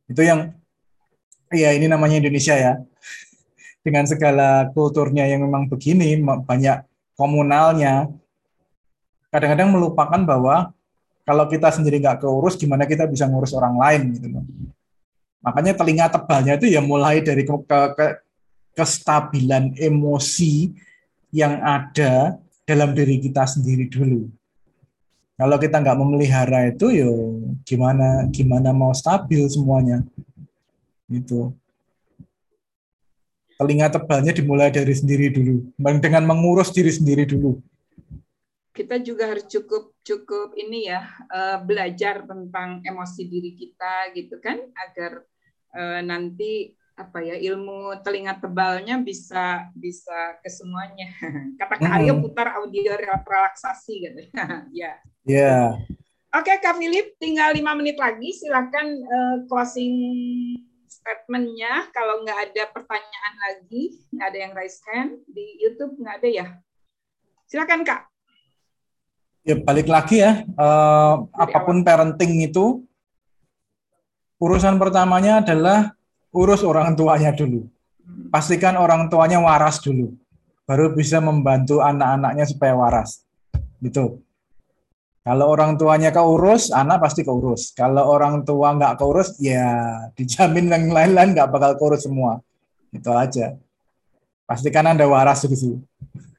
Itu 0.05 0.21
yang 0.23 0.53
Iya, 1.49 1.73
ini 1.73 1.89
namanya 1.89 2.21
Indonesia 2.21 2.53
ya. 2.53 2.73
Dengan 3.81 4.05
segala 4.05 4.69
kulturnya 4.69 5.25
yang 5.25 5.41
memang 5.49 5.65
begini, 5.65 6.13
banyak 6.21 6.85
komunalnya, 7.17 8.05
kadang-kadang 9.33 9.73
melupakan 9.73 10.21
bahwa 10.21 10.69
kalau 11.25 11.45
kita 11.49 11.73
sendiri 11.73 11.97
nggak 12.01 12.21
keurus, 12.21 12.57
gimana 12.57 12.85
kita 12.85 13.09
bisa 13.09 13.25
ngurus 13.25 13.53
orang 13.57 13.75
lain 13.77 14.01
gitu. 14.13 14.27
Makanya 15.41 15.73
telinga 15.73 16.05
tebalnya 16.11 16.53
itu 16.59 16.69
ya 16.69 16.81
mulai 16.83 17.21
dari 17.25 17.45
ke, 17.47 17.53
ke, 17.65 17.79
ke 17.97 18.07
kestabilan 18.77 19.73
emosi 19.77 20.73
yang 21.33 21.61
ada 21.61 22.37
dalam 22.65 22.93
diri 22.93 23.17
kita 23.17 23.45
sendiri 23.49 23.89
dulu. 23.89 24.29
Kalau 25.39 25.55
kita 25.55 25.79
nggak 25.79 25.97
memelihara 25.97 26.67
itu, 26.67 26.91
yo 26.91 27.11
gimana 27.63 28.27
gimana 28.27 28.75
mau 28.75 28.91
stabil 28.91 29.47
semuanya. 29.47 30.03
Itu. 31.09 31.51
Telinga 33.59 33.91
tebalnya 33.91 34.31
dimulai 34.31 34.71
dari 34.71 34.95
sendiri 34.95 35.27
dulu, 35.35 35.67
dengan 35.99 36.23
mengurus 36.23 36.71
diri 36.71 36.95
sendiri 36.95 37.27
dulu. 37.27 37.59
Kita 38.71 38.95
juga 39.03 39.27
harus 39.27 39.43
cukup 39.51 39.91
cukup 39.99 40.55
ini 40.55 40.87
ya 40.87 41.03
eh, 41.27 41.57
belajar 41.59 42.23
tentang 42.23 42.79
emosi 42.87 43.27
diri 43.27 43.51
kita 43.59 44.15
gitu 44.15 44.39
kan, 44.39 44.63
agar 44.79 45.27
eh, 45.75 46.01
nanti 46.07 46.71
apa 46.99 47.23
ya 47.23 47.35
ilmu 47.35 47.95
telinga 48.03 48.35
tebalnya 48.39 48.99
bisa 48.99 49.67
bisa 49.75 50.39
ke 50.39 50.47
semuanya. 50.47 51.11
Kata 51.59 51.75
Kak 51.79 51.91
Aryo 51.99 52.15
putar 52.23 52.55
audio 52.59 52.95
relaksasi 52.95 53.93
gitu. 54.07 54.21
ya. 54.35 54.55
Ya. 54.71 54.95
Yeah. 55.27 55.67
Oke 56.29 56.53
Kak 56.61 56.77
Philip, 56.77 57.17
tinggal 57.17 57.57
lima 57.57 57.73
menit 57.73 57.97
lagi. 57.97 58.29
Silakan 58.35 58.87
uh, 59.01 59.35
closing 59.49 59.95
statementnya. 61.09 61.89
Kalau 61.89 62.21
nggak 62.21 62.39
ada 62.53 62.63
pertanyaan 62.69 63.33
lagi, 63.49 63.97
nggak 64.13 64.27
ada 64.29 64.39
yang 64.45 64.53
raise 64.53 64.77
hand 64.85 65.25
di 65.25 65.57
YouTube 65.57 65.97
nggak 65.97 66.21
ada 66.21 66.29
ya. 66.29 66.45
Silakan 67.49 67.81
Kak. 67.81 68.05
Ya 69.41 69.57
balik 69.57 69.89
lagi 69.89 70.21
ya. 70.21 70.45
Uh, 70.53 71.25
apa 71.33 71.65
pun 71.65 71.81
awal. 71.81 71.87
parenting 71.87 72.45
itu, 72.45 72.85
urusan 74.37 74.77
pertamanya 74.77 75.41
adalah 75.41 75.97
urus 76.29 76.61
orang 76.61 76.93
tuanya 76.93 77.33
dulu. 77.33 77.65
Pastikan 78.29 78.77
orang 78.77 79.09
tuanya 79.09 79.41
waras 79.41 79.81
dulu. 79.81 80.13
Baru 80.69 80.93
bisa 80.93 81.17
membantu 81.17 81.81
anak-anaknya 81.81 82.45
supaya 82.45 82.77
waras. 82.77 83.25
Gitu. 83.81 84.21
Kalau 85.19 85.51
orang 85.51 85.75
tuanya 85.75 86.09
keurus, 86.09 86.71
anak 86.71 87.03
pasti 87.03 87.21
keurus. 87.27 87.75
Kalau 87.75 88.07
orang 88.07 88.47
tua 88.47 88.73
nggak 88.73 88.95
keurus, 88.97 89.35
ya 89.37 89.99
dijamin 90.15 90.71
yang 90.71 90.89
lain-lain 90.89 91.35
nggak 91.35 91.51
bakal 91.51 91.75
keurus 91.75 92.07
semua. 92.07 92.39
Itu 92.89 93.11
aja. 93.13 93.59
Pastikan 94.47 94.89
Anda 94.89 95.05
waras 95.05 95.45
gitu. 95.45 95.83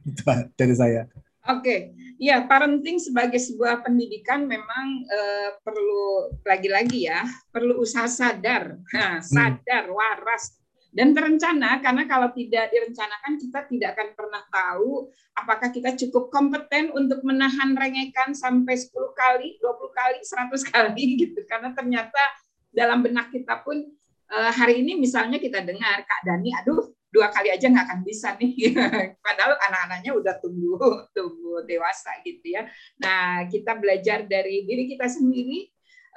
Itu 0.03 0.23
dari 0.57 0.75
saya. 0.75 1.07
Oke, 1.49 1.97
ya 2.21 2.45
parenting 2.45 3.01
sebagai 3.01 3.41
sebuah 3.41 3.81
pendidikan 3.81 4.45
memang 4.45 4.87
uh, 5.09 5.49
perlu 5.65 6.37
lagi-lagi 6.45 7.09
ya, 7.09 7.25
perlu 7.49 7.81
usaha 7.81 8.05
sadar, 8.07 8.77
nah, 8.93 9.25
sadar, 9.25 9.89
waras 9.89 10.60
dan 10.91 11.15
terencana 11.15 11.79
karena 11.79 12.03
kalau 12.11 12.35
tidak 12.35 12.71
direncanakan 12.75 13.39
kita 13.39 13.59
tidak 13.71 13.89
akan 13.95 14.09
pernah 14.19 14.43
tahu 14.51 15.07
apakah 15.39 15.69
kita 15.71 15.95
cukup 15.95 16.29
kompeten 16.35 16.91
untuk 16.93 17.23
menahan 17.23 17.73
rengekan 17.79 18.35
sampai 18.35 18.75
10 18.75 18.91
kali, 19.15 19.57
20 19.63 19.99
kali, 19.99 20.19
100 20.21 20.73
kali 20.75 21.05
gitu. 21.23 21.41
Karena 21.47 21.71
ternyata 21.73 22.23
dalam 22.71 23.03
benak 23.03 23.31
kita 23.31 23.63
pun 23.63 23.83
uh, 24.31 24.53
hari 24.53 24.83
ini 24.83 24.99
misalnya 24.99 25.39
kita 25.39 25.63
dengar 25.63 26.03
Kak 26.03 26.21
Dani, 26.27 26.51
aduh 26.55 26.91
dua 27.11 27.27
kali 27.35 27.51
aja 27.51 27.67
nggak 27.67 27.87
akan 27.91 28.01
bisa 28.07 28.39
nih. 28.39 28.55
Padahal 29.27 29.59
anak-anaknya 29.59 30.15
udah 30.15 30.35
tumbuh 30.39 30.79
tumbuh 31.17 31.67
dewasa 31.67 32.15
gitu 32.23 32.55
ya. 32.55 32.67
Nah 33.03 33.47
kita 33.51 33.79
belajar 33.79 34.27
dari 34.31 34.63
diri 34.67 34.87
kita 34.87 35.11
sendiri 35.11 35.67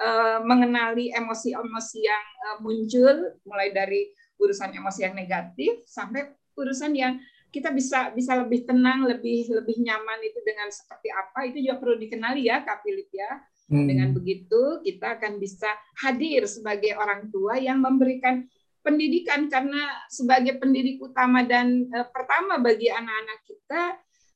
uh, 0.01 0.45
mengenali 0.45 1.09
emosi-emosi 1.09 1.99
yang 2.05 2.25
uh, 2.53 2.57
muncul 2.61 3.37
mulai 3.45 3.73
dari 3.73 4.13
urusan 4.43 4.75
emosi 4.75 4.99
yang 5.07 5.15
negatif 5.15 5.87
sampai 5.87 6.27
urusan 6.59 6.91
yang 6.93 7.17
kita 7.53 7.69
bisa 7.69 8.09
bisa 8.11 8.33
lebih 8.41 8.65
tenang 8.65 9.05
lebih 9.05 9.45
lebih 9.53 9.77
nyaman 9.85 10.19
itu 10.25 10.41
dengan 10.41 10.73
seperti 10.73 11.13
apa 11.13 11.39
itu 11.45 11.61
juga 11.61 11.77
perlu 11.77 11.95
dikenali 12.01 12.49
ya 12.49 12.65
Kak 12.65 12.81
Philip 12.81 13.09
ya 13.13 13.31
hmm. 13.69 13.85
dengan 13.85 14.09
begitu 14.11 14.81
kita 14.81 15.21
akan 15.21 15.37
bisa 15.37 15.69
hadir 16.01 16.49
sebagai 16.49 16.97
orang 16.97 17.29
tua 17.29 17.61
yang 17.61 17.77
memberikan 17.77 18.49
pendidikan 18.83 19.47
karena 19.47 19.85
sebagai 20.11 20.59
pendidik 20.59 20.99
utama 20.99 21.45
dan 21.45 21.87
uh, 21.93 22.09
pertama 22.09 22.59
bagi 22.59 22.91
anak-anak 22.91 23.39
kita 23.47 23.81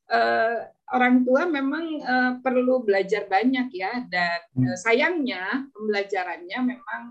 uh, 0.08 0.56
orang 0.88 1.20
tua 1.24 1.44
memang 1.44 2.00
uh, 2.00 2.32
perlu 2.40 2.80
belajar 2.84 3.28
banyak 3.28 3.68
ya. 3.72 4.04
Dan 4.08 4.38
uh, 4.64 4.76
sayangnya 4.76 5.68
pembelajarannya 5.72 6.58
memang 6.64 7.02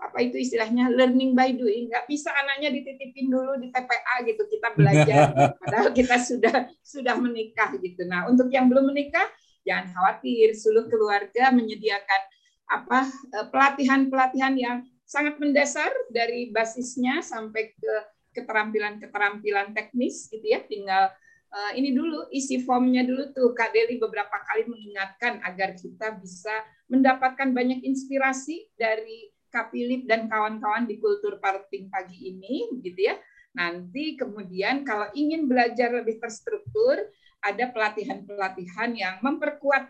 apa 0.00 0.18
itu 0.24 0.40
istilahnya 0.40 0.88
learning 0.92 1.36
by 1.36 1.52
doing. 1.52 1.92
Nggak 1.92 2.08
bisa 2.08 2.32
anaknya 2.32 2.72
dititipin 2.72 3.28
dulu 3.28 3.60
di 3.60 3.68
TPA 3.72 4.14
gitu 4.24 4.42
kita 4.48 4.68
belajar. 4.72 5.20
Padahal 5.60 5.88
kita 5.92 6.16
sudah 6.20 6.56
sudah 6.80 7.14
menikah 7.20 7.76
gitu. 7.76 8.04
Nah 8.08 8.28
untuk 8.28 8.48
yang 8.48 8.72
belum 8.72 8.92
menikah 8.92 9.28
jangan 9.68 9.92
khawatir. 9.92 10.56
Seluruh 10.56 10.88
keluarga 10.88 11.52
menyediakan 11.52 12.22
apa 12.66 13.06
pelatihan-pelatihan 13.54 14.58
yang 14.58 14.82
sangat 15.06 15.38
mendasar 15.38 15.86
dari 16.10 16.50
basisnya 16.50 17.22
sampai 17.22 17.70
ke 17.78 17.94
keterampilan-keterampilan 18.34 19.72
teknis 19.72 20.26
gitu 20.28 20.44
ya. 20.44 20.60
Tinggal 20.66 21.14
uh, 21.52 21.72
ini 21.74 21.94
dulu 21.94 22.30
isi 22.32 22.62
formnya 22.62 23.06
dulu 23.06 23.30
tuh. 23.30 23.50
Kak 23.54 23.74
Deli 23.74 24.00
beberapa 24.00 24.34
kali 24.46 24.66
mengingatkan 24.66 25.42
agar 25.44 25.76
kita 25.78 26.16
bisa 26.18 26.52
mendapatkan 26.90 27.50
banyak 27.50 27.82
inspirasi 27.82 28.70
dari 28.78 29.30
Kak 29.50 29.70
Philip 29.72 30.04
dan 30.04 30.26
kawan-kawan 30.26 30.84
di 30.84 30.98
kultur 30.98 31.38
parenting 31.38 31.88
pagi 31.88 32.34
ini 32.34 32.80
gitu 32.82 33.12
ya. 33.12 33.16
Nanti 33.56 34.18
kemudian 34.20 34.84
kalau 34.84 35.08
ingin 35.16 35.48
belajar 35.48 35.88
lebih 35.94 36.20
terstruktur 36.20 37.00
ada 37.40 37.64
pelatihan-pelatihan 37.72 38.92
yang 38.92 39.16
memperkuat 39.24 39.88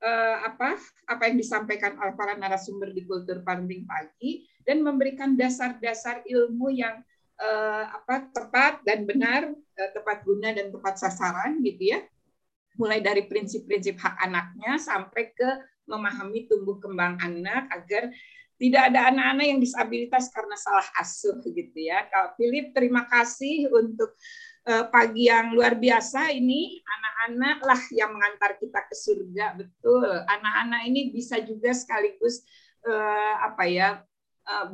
uh, 0.00 0.36
apa 0.48 0.78
apa 1.08 1.22
yang 1.28 1.36
disampaikan 1.36 1.98
oleh 2.00 2.14
para 2.16 2.38
narasumber 2.38 2.90
di 2.94 3.04
kultur 3.04 3.44
parenting 3.44 3.84
pagi 3.84 4.48
dan 4.62 4.80
memberikan 4.80 5.34
dasar-dasar 5.34 6.22
ilmu 6.24 6.72
yang 6.72 7.02
uh, 7.42 7.84
apa 7.90 8.30
tepat 8.30 8.74
dan 8.86 9.02
benar, 9.04 9.50
uh, 9.50 9.90
tepat 9.92 10.22
guna 10.22 10.54
dan 10.54 10.70
tepat 10.70 10.94
sasaran 11.02 11.58
gitu 11.60 11.98
ya. 11.98 12.00
Mulai 12.78 13.04
dari 13.04 13.26
prinsip-prinsip 13.28 13.98
hak 14.00 14.16
anaknya 14.22 14.80
sampai 14.80 15.34
ke 15.34 15.48
memahami 15.84 16.46
tumbuh 16.48 16.78
kembang 16.78 17.18
anak 17.20 17.68
agar 17.74 18.08
tidak 18.56 18.94
ada 18.94 19.10
anak-anak 19.10 19.46
yang 19.50 19.60
disabilitas 19.60 20.30
karena 20.30 20.54
salah 20.54 20.86
asuh 21.02 21.42
gitu 21.42 21.78
ya. 21.82 22.06
Kalau 22.06 22.32
Philip 22.38 22.70
terima 22.70 23.04
kasih 23.10 23.66
untuk 23.74 24.14
uh, 24.70 24.86
pagi 24.88 25.26
yang 25.26 25.50
luar 25.52 25.74
biasa 25.74 26.30
ini 26.30 26.78
anak-anak 26.80 27.58
lah 27.66 27.82
yang 27.90 28.14
mengantar 28.14 28.54
kita 28.62 28.86
ke 28.86 28.94
surga 28.94 29.58
betul 29.58 30.06
anak-anak 30.06 30.86
ini 30.86 31.10
bisa 31.10 31.42
juga 31.42 31.74
sekaligus 31.74 32.46
uh, 32.86 33.42
apa 33.50 33.66
ya 33.66 33.88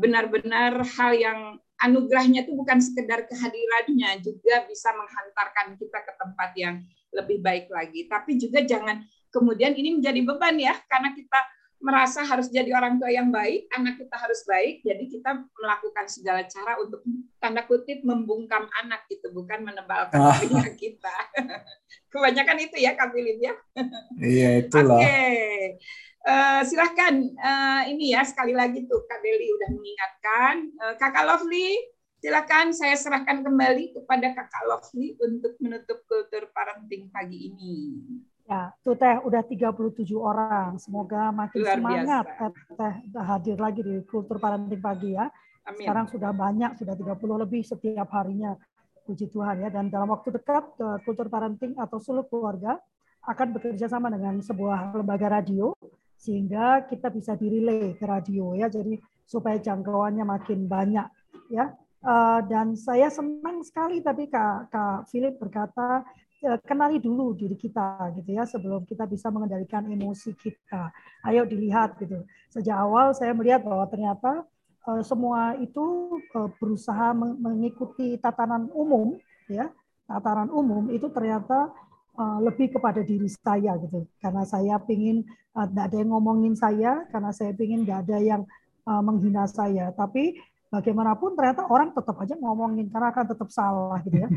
benar-benar 0.00 0.80
hal 0.96 1.12
yang 1.12 1.40
anugerahnya 1.82 2.46
itu 2.46 2.52
bukan 2.54 2.82
sekedar 2.82 3.26
kehadirannya 3.26 4.18
juga 4.22 4.66
bisa 4.66 4.90
menghantarkan 4.94 5.78
kita 5.78 5.98
ke 6.02 6.12
tempat 6.18 6.50
yang 6.58 6.74
lebih 7.14 7.38
baik 7.40 7.70
lagi 7.70 8.06
tapi 8.10 8.36
juga 8.36 8.62
jangan 8.66 9.02
kemudian 9.30 9.76
ini 9.76 9.98
menjadi 10.00 10.20
beban 10.24 10.56
ya 10.58 10.74
karena 10.90 11.14
kita 11.14 11.38
merasa 11.78 12.26
harus 12.26 12.50
jadi 12.50 12.74
orang 12.74 12.98
tua 12.98 13.06
yang 13.06 13.30
baik, 13.30 13.70
anak 13.70 14.02
kita 14.02 14.16
harus 14.18 14.42
baik, 14.50 14.82
jadi 14.82 15.04
kita 15.06 15.30
melakukan 15.46 16.06
segala 16.10 16.42
cara 16.50 16.74
untuk 16.82 17.06
tanda 17.38 17.62
kutip 17.70 18.02
membungkam 18.02 18.66
anak 18.82 19.06
gitu, 19.06 19.30
bukan 19.30 19.62
menebalkan 19.62 20.18
ah. 20.26 20.74
kita. 20.74 21.16
Kebanyakan 22.12 22.58
itu 22.66 22.76
ya 22.82 22.98
Kak 22.98 23.14
Philip 23.14 23.38
ya. 23.38 23.54
Iya 24.18 24.48
itulah. 24.66 24.98
Oke, 24.98 25.06
okay. 25.06 25.62
Uh, 26.28 26.60
eh, 26.60 26.62
silahkan 26.68 27.14
uh, 27.40 27.82
ini 27.88 28.12
ya 28.12 28.22
sekali 28.22 28.52
lagi 28.52 28.84
tuh 28.84 29.00
Kak 29.08 29.20
Deli 29.24 29.48
udah 29.48 29.70
mengingatkan, 29.72 30.54
uh, 30.84 30.94
Kakak 31.00 31.24
Lovely, 31.24 31.80
silakan 32.20 32.76
saya 32.76 32.94
serahkan 32.94 33.40
kembali 33.40 33.96
kepada 33.96 34.36
Kakak 34.36 34.64
Lovely 34.68 35.16
untuk 35.18 35.56
menutup 35.58 36.04
kultur 36.04 36.52
parenting 36.52 37.08
pagi 37.08 37.48
ini. 37.52 37.76
Ya, 38.48 38.72
tuh 38.80 38.96
Teh 38.96 39.20
udah 39.20 39.44
37 39.44 40.16
orang. 40.16 40.80
Semoga 40.80 41.28
makin 41.32 41.60
Luar 41.60 41.76
semangat 41.76 42.24
biasa. 42.32 42.76
Teh 42.80 42.94
hadir 43.20 43.56
lagi 43.60 43.84
di 43.84 44.00
Kultur 44.08 44.40
Parenting 44.40 44.80
Pagi 44.80 45.12
ya. 45.12 45.28
Amin. 45.68 45.84
Sekarang 45.84 46.08
sudah 46.08 46.32
banyak, 46.32 46.80
sudah 46.80 46.96
30 46.96 47.44
lebih 47.44 47.60
setiap 47.60 48.08
harinya. 48.16 48.56
Puji 49.04 49.28
Tuhan 49.28 49.60
ya. 49.60 49.68
Dan 49.68 49.92
dalam 49.92 50.08
waktu 50.08 50.32
dekat 50.32 50.80
Kultur 51.04 51.28
Parenting 51.28 51.76
atau 51.76 52.00
Suluk 52.00 52.32
Keluarga 52.32 52.80
akan 53.28 53.52
bekerja 53.52 53.84
sama 53.84 54.08
dengan 54.08 54.40
sebuah 54.40 54.96
lembaga 54.96 55.28
radio 55.28 55.76
sehingga 56.18 56.84
kita 56.90 57.08
bisa 57.14 57.38
direlay 57.38 57.94
ke 57.94 58.04
radio 58.04 58.58
ya. 58.58 58.66
Jadi 58.66 58.98
supaya 59.22 59.56
jangkauannya 59.62 60.26
makin 60.26 60.66
banyak 60.66 61.06
ya. 61.54 61.70
Uh, 61.98 62.42
dan 62.46 62.78
saya 62.78 63.10
senang 63.10 63.62
sekali 63.66 63.98
tadi 63.98 64.30
Kak, 64.30 64.70
Kak 64.70 65.10
Philip 65.10 65.34
berkata 65.34 66.06
Ya, 66.38 66.54
kenali 66.62 67.02
dulu 67.02 67.34
diri 67.34 67.58
kita 67.58 68.14
gitu 68.14 68.30
ya 68.30 68.46
sebelum 68.46 68.86
kita 68.86 69.10
bisa 69.10 69.26
mengendalikan 69.26 69.82
emosi 69.90 70.38
kita. 70.38 70.94
Ayo 71.26 71.42
dilihat 71.42 71.98
gitu. 71.98 72.22
Sejak 72.46 72.78
awal 72.78 73.10
saya 73.10 73.34
melihat 73.34 73.66
bahwa 73.66 73.82
ternyata 73.90 74.46
uh, 74.86 75.02
semua 75.02 75.58
itu 75.58 76.14
uh, 76.38 76.46
berusaha 76.62 77.10
mengikuti 77.18 78.14
tatanan 78.22 78.70
umum 78.70 79.18
ya. 79.50 79.66
Tatanan 80.06 80.54
umum 80.54 80.86
itu 80.94 81.10
ternyata 81.10 81.74
uh, 82.18 82.38
lebih 82.42 82.74
kepada 82.74 83.00
diri 83.06 83.30
saya 83.30 83.78
gitu. 83.78 84.04
Karena 84.18 84.42
saya 84.42 84.76
pingin 84.82 85.22
tidak 85.54 85.84
uh, 85.84 85.86
ada 85.88 85.96
yang 85.96 86.10
ngomongin 86.10 86.54
saya, 86.58 87.06
karena 87.14 87.30
saya 87.30 87.54
pingin 87.54 87.86
nggak 87.86 88.10
ada 88.10 88.18
yang 88.18 88.42
uh, 88.84 89.00
menghina 89.00 89.46
saya. 89.46 89.94
Tapi 89.94 90.36
bagaimanapun 90.68 91.32
ternyata 91.32 91.64
orang 91.64 91.96
tetap 91.96 92.18
aja 92.20 92.36
ngomongin 92.36 92.92
karena 92.92 93.08
akan 93.08 93.26
tetap 93.32 93.48
salah 93.48 93.98
gitu 94.04 94.20
ya. 94.20 94.28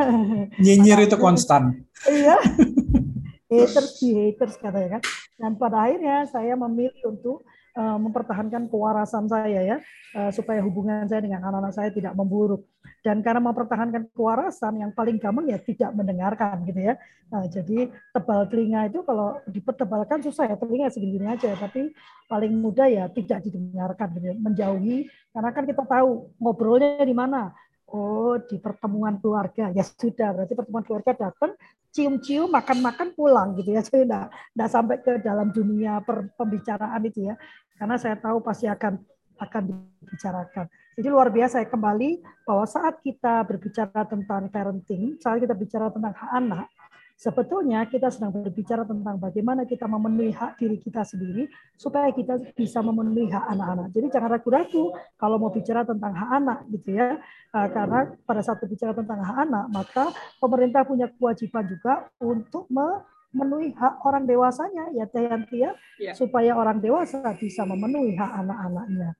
Nyinyir 0.64 1.04
itu 1.04 1.16
konstan. 1.20 1.84
Iya. 2.08 2.38
haters 3.52 4.02
haters 4.02 4.54
katanya 4.58 4.98
kan. 4.98 5.02
Dan 5.36 5.52
pada 5.60 5.84
akhirnya 5.84 6.24
saya 6.26 6.56
memilih 6.56 6.96
untuk 7.06 7.44
uh, 7.76 7.98
mempertahankan 8.00 8.66
kewarasan 8.72 9.28
saya 9.28 9.60
ya 9.62 9.76
uh, 10.16 10.32
supaya 10.32 10.64
hubungan 10.64 11.04
saya 11.06 11.20
dengan 11.20 11.44
anak-anak 11.44 11.72
saya 11.76 11.92
tidak 11.92 12.16
memburuk. 12.16 12.64
Dan 13.04 13.22
karena 13.22 13.38
mempertahankan 13.38 14.10
kewarasan 14.10 14.82
yang 14.82 14.90
paling 14.90 15.20
gampang 15.22 15.46
ya 15.46 15.60
tidak 15.62 15.94
mendengarkan 15.94 16.64
gitu 16.66 16.80
ya. 16.90 16.94
Nah, 17.30 17.46
jadi 17.46 17.90
tebal 18.10 18.50
telinga 18.50 18.90
itu 18.90 19.02
kalau 19.06 19.38
dipertebalkan 19.46 20.22
susah 20.26 20.50
ya 20.50 20.56
telinga 20.58 20.90
segini-gini 20.90 21.26
aja 21.30 21.54
tapi 21.54 21.94
paling 22.26 22.50
mudah 22.58 22.90
ya 22.90 23.04
tidak 23.10 23.46
didengarkan 23.46 24.08
gitu 24.18 24.26
ya. 24.30 24.34
menjauhi 24.34 25.06
karena 25.30 25.50
kan 25.52 25.64
kita 25.68 25.82
tahu 25.84 26.32
ngobrolnya 26.40 27.04
di 27.04 27.14
mana 27.14 27.54
Oh, 27.86 28.34
di 28.42 28.58
pertemuan 28.58 29.22
keluarga. 29.22 29.70
Ya 29.70 29.86
sudah, 29.86 30.34
berarti 30.34 30.58
pertemuan 30.58 30.82
keluarga 30.82 31.12
datang, 31.14 31.54
cium-cium, 31.94 32.50
makan-makan, 32.50 33.14
pulang 33.14 33.54
gitu 33.56 33.74
ya. 33.74 33.80
Jadi 33.86 34.04
enggak, 34.10 34.26
enggak 34.58 34.70
sampai 34.70 34.96
ke 35.00 35.12
dalam 35.22 35.48
dunia 35.54 36.02
per, 36.02 36.34
pembicaraan 36.34 37.00
itu 37.06 37.30
ya. 37.30 37.34
Karena 37.78 37.96
saya 37.96 38.18
tahu 38.18 38.42
pasti 38.42 38.66
akan 38.66 38.98
akan 39.36 39.62
dibicarakan. 39.68 40.66
Jadi 40.96 41.08
luar 41.12 41.28
biasa 41.28 41.60
ya 41.60 41.68
kembali 41.68 42.24
bahwa 42.48 42.64
saat 42.64 43.04
kita 43.04 43.44
berbicara 43.44 44.08
tentang 44.08 44.48
parenting, 44.48 45.20
saat 45.20 45.44
kita 45.44 45.52
bicara 45.52 45.92
tentang 45.92 46.16
anak, 46.32 46.72
Sebetulnya 47.16 47.88
kita 47.88 48.12
sedang 48.12 48.28
berbicara 48.28 48.84
tentang 48.84 49.16
bagaimana 49.16 49.64
kita 49.64 49.88
memenuhi 49.88 50.36
hak 50.36 50.60
diri 50.60 50.76
kita 50.76 51.00
sendiri 51.00 51.48
supaya 51.72 52.12
kita 52.12 52.36
bisa 52.52 52.84
memenuhi 52.84 53.32
hak 53.32 53.56
anak-anak. 53.56 53.88
Jadi 53.88 54.06
jangan 54.12 54.30
ragu-ragu 54.36 54.92
kalau 55.16 55.40
mau 55.40 55.48
bicara 55.48 55.80
tentang 55.88 56.12
hak 56.12 56.30
anak 56.36 56.58
gitu 56.76 56.92
ya. 56.92 57.16
Eh, 57.56 57.68
karena 57.72 58.12
pada 58.20 58.44
saat 58.44 58.60
berbicara 58.60 58.92
tentang 58.92 59.24
hak 59.24 59.36
anak, 59.48 59.64
maka 59.72 60.04
pemerintah 60.36 60.84
punya 60.84 61.08
kewajiban 61.08 61.64
juga 61.64 62.04
untuk 62.20 62.68
memenuhi 62.68 63.72
hak 63.72 64.04
orang 64.04 64.28
dewasanya 64.28 64.92
ya 64.92 65.08
Tayanti 65.08 65.64
ya, 65.64 65.72
ya, 65.96 66.12
supaya 66.12 66.52
orang 66.52 66.84
dewasa 66.84 67.24
bisa 67.40 67.64
memenuhi 67.64 68.12
hak 68.12 68.44
anak-anaknya. 68.44 69.16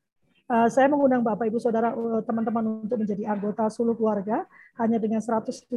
Uh, 0.46 0.68
saya 0.70 0.86
mengundang 0.86 1.26
Bapak 1.26 1.50
Ibu 1.50 1.58
Saudara 1.58 1.90
eh, 1.90 2.22
teman-teman 2.22 2.84
untuk 2.84 3.02
menjadi 3.02 3.24
anggota 3.34 3.66
suluh 3.66 3.98
keluarga 3.98 4.46
hanya 4.78 5.00
dengan 5.02 5.18
150.000 5.18 5.74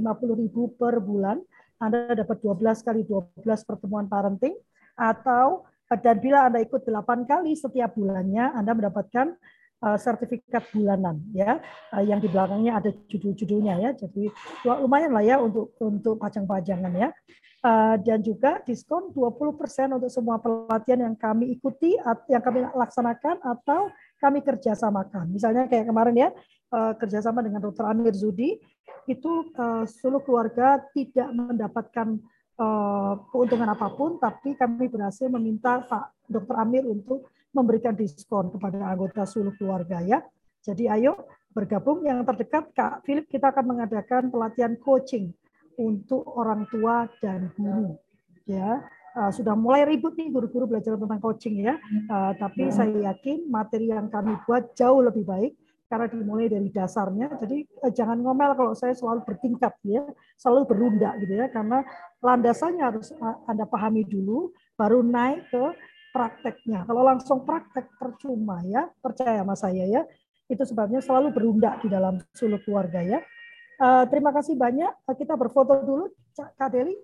per 0.78 1.01
bulan 1.01 1.41
anda 1.80 2.11
dapat 2.11 2.43
12 2.43 2.84
kali 2.84 3.01
12 3.07 3.39
pertemuan 3.63 4.05
parenting 4.11 4.51
atau 4.99 5.63
dan 5.89 6.21
bila 6.21 6.45
Anda 6.45 6.61
ikut 6.61 6.86
8 6.86 7.25
kali 7.25 7.57
setiap 7.57 7.97
bulannya 7.97 8.53
Anda 8.53 8.77
mendapatkan 8.77 9.34
uh, 9.82 9.97
sertifikat 9.97 10.69
bulanan 10.75 11.23
ya 11.34 11.57
uh, 11.95 12.03
yang 12.03 12.19
di 12.21 12.27
belakangnya 12.30 12.77
ada 12.77 12.91
judul-judulnya 13.09 13.80
ya. 13.80 13.91
Jadi 13.95 14.30
lumayan 14.67 15.15
lah 15.15 15.23
ya 15.23 15.41
untuk 15.41 15.73
untuk 15.82 16.19
pajang-pajangan 16.19 16.93
ya. 16.93 17.09
Uh, 17.60 17.99
dan 18.07 18.24
juga 18.24 18.64
diskon 18.64 19.12
20% 19.12 19.91
untuk 19.91 20.07
semua 20.07 20.39
pelatihan 20.39 21.12
yang 21.12 21.16
kami 21.20 21.51
ikuti 21.51 21.91
yang 22.32 22.39
kami 22.39 22.64
laksanakan 22.72 23.36
atau 23.43 23.91
kami 24.16 24.39
kerjasamakan. 24.39 25.28
Misalnya 25.28 25.68
kayak 25.68 25.91
kemarin 25.91 26.16
ya 26.16 26.30
uh, 26.72 26.95
kerjasama 26.95 27.43
dengan 27.43 27.60
Dr. 27.60 27.84
Amir 27.84 28.16
Zudi 28.16 28.55
itu 29.12 29.51
uh, 29.60 29.84
seluruh 29.84 30.24
keluarga 30.24 30.80
tidak 30.95 31.28
mendapatkan 31.36 32.20
keuntungan 33.32 33.72
apa 33.72 33.88
pun, 33.95 34.20
tapi 34.20 34.51
kami 34.51 34.91
berhasil 34.91 35.32
meminta 35.32 35.80
Pak 35.80 36.28
Dr. 36.28 36.60
Amir 36.60 36.84
untuk 36.84 37.32
memberikan 37.55 37.95
diskon 37.95 38.51
kepada 38.51 38.84
anggota 38.84 39.24
seluruh 39.24 39.55
keluarga 39.55 40.03
ya. 40.03 40.20
Jadi 40.60 40.91
ayo 40.91 41.24
bergabung 41.55 42.03
yang 42.03 42.22
terdekat 42.28 42.68
Kak 42.76 43.07
Philip 43.07 43.32
kita 43.32 43.55
akan 43.55 43.64
mengadakan 43.64 44.28
pelatihan 44.28 44.76
coaching 44.76 45.32
untuk 45.80 46.27
orang 46.36 46.67
tua 46.67 47.07
dan 47.23 47.47
guru 47.55 47.95
ya 48.43 48.84
uh, 49.15 49.32
sudah 49.34 49.55
mulai 49.57 49.88
ribut 49.88 50.13
nih 50.15 50.30
guru-guru 50.30 50.75
belajar 50.75 50.99
tentang 50.99 51.21
coaching 51.21 51.65
ya. 51.65 51.75
Uh, 52.07 52.32
tapi 52.38 52.69
saya 52.69 53.13
yakin 53.13 53.49
materi 53.49 53.89
yang 53.89 54.11
kami 54.11 54.38
buat 54.45 54.75
jauh 54.77 55.01
lebih 55.01 55.25
baik 55.25 55.53
karena 55.89 56.05
dimulai 56.05 56.45
dari 56.45 56.69
dasarnya. 56.69 57.34
Jadi 57.41 57.65
uh, 57.82 57.91
jangan 57.91 58.21
ngomel 58.21 58.53
kalau 58.53 58.73
saya 58.77 58.93
selalu 58.93 59.25
bertingkat 59.25 59.73
ya, 59.86 60.05
selalu 60.38 60.69
berunda 60.69 61.15
gitu 61.17 61.34
ya. 61.34 61.49
Karena 61.49 61.82
landasannya 62.21 62.84
harus 62.84 63.09
Anda 63.49 63.65
pahami 63.65 64.05
dulu, 64.05 64.53
baru 64.77 65.01
naik 65.01 65.49
ke 65.49 65.63
prakteknya. 66.09 66.86
Kalau 66.86 67.05
langsung 67.05 67.45
praktek 67.45 67.89
percuma 67.97 68.61
ya, 68.65 68.89
percaya 69.01 69.41
sama 69.41 69.55
saya 69.57 69.86
ya. 69.86 70.01
Itu 70.49 70.65
sebabnya 70.65 70.97
selalu 70.97 71.30
berunda 71.30 71.77
di 71.77 71.88
dalam 71.93 72.17
suluk 72.34 72.65
keluarga 72.65 73.05
ya. 73.05 73.21
Uh, 73.80 74.03
terima 74.11 74.36
kasih 74.36 74.59
banyak. 74.59 74.91
Kita 75.15 75.39
berfoto 75.39 75.80
dulu, 75.82 76.05
Kak 76.36 76.69
Deli 76.75 76.99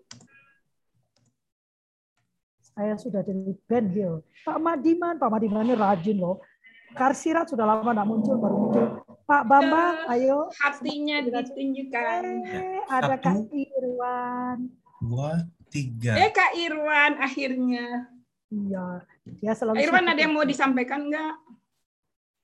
saya 2.76 3.00
sudah 3.00 3.24
dari 3.24 3.56
Ben 3.72 3.88
Hill. 3.88 4.20
Pak 4.44 4.60
Madiman, 4.60 5.16
Pak 5.16 5.32
Madiman 5.32 5.64
ini 5.64 5.80
rajin 5.80 6.20
loh. 6.20 6.44
Karsirat 6.92 7.48
sudah 7.48 7.64
lama 7.64 7.96
tidak 7.96 8.08
muncul, 8.08 8.36
baru 8.36 8.56
muncul. 8.60 8.86
Pak 9.26 9.44
Bambang, 9.48 9.96
ayo. 10.12 10.52
Hatinya 10.60 11.24
ditunjukkan. 11.24 12.24
Eh, 12.46 12.84
ada 12.92 13.16
Kak 13.16 13.48
Irwan. 13.50 14.70
Dua, 15.00 15.48
tiga. 15.72 16.20
Eh, 16.20 16.30
Kak 16.36 16.52
Irwan 16.60 17.16
akhirnya. 17.24 18.12
Iya, 18.52 19.08
dia 19.40 19.54
selalu. 19.56 19.80
Kak 19.80 19.84
Irwan 19.88 20.06
ada 20.12 20.20
yang 20.20 20.36
mau 20.36 20.46
disampaikan 20.46 21.08
nggak? 21.08 21.36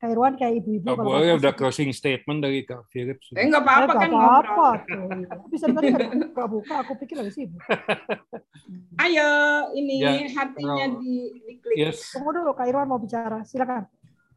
Kak 0.01 0.09
Irwan 0.09 0.33
kayak 0.33 0.65
ibu-ibu. 0.65 0.89
Oh, 0.89 0.97
boleh 0.97 1.37
udah 1.37 1.53
closing 1.53 1.93
statement 1.93 2.41
dari 2.41 2.65
Kak 2.65 2.89
Philip. 2.89 3.21
Eh 3.37 3.45
nggak 3.45 3.61
apa-apa 3.61 3.93
eh, 3.93 3.99
kan 4.01 4.09
apa-apa 4.09 4.69
Bisa 5.45 5.69
tadi 5.69 5.93
nggak 5.93 6.49
buka, 6.49 6.81
aku 6.81 6.97
pikir 7.05 7.21
lagi 7.21 7.29
sibuk. 7.29 7.61
Ayo, 9.05 9.29
ini 9.77 10.01
ya, 10.01 10.25
hatinya 10.41 10.85
no. 10.89 11.05
di, 11.05 11.29
klik. 11.61 11.77
Yes. 11.77 12.17
Tunggu 12.17 12.33
dulu, 12.33 12.49
Kak 12.57 12.65
Irwan 12.65 12.89
mau 12.89 12.97
bicara. 12.97 13.45
Silakan. 13.45 13.85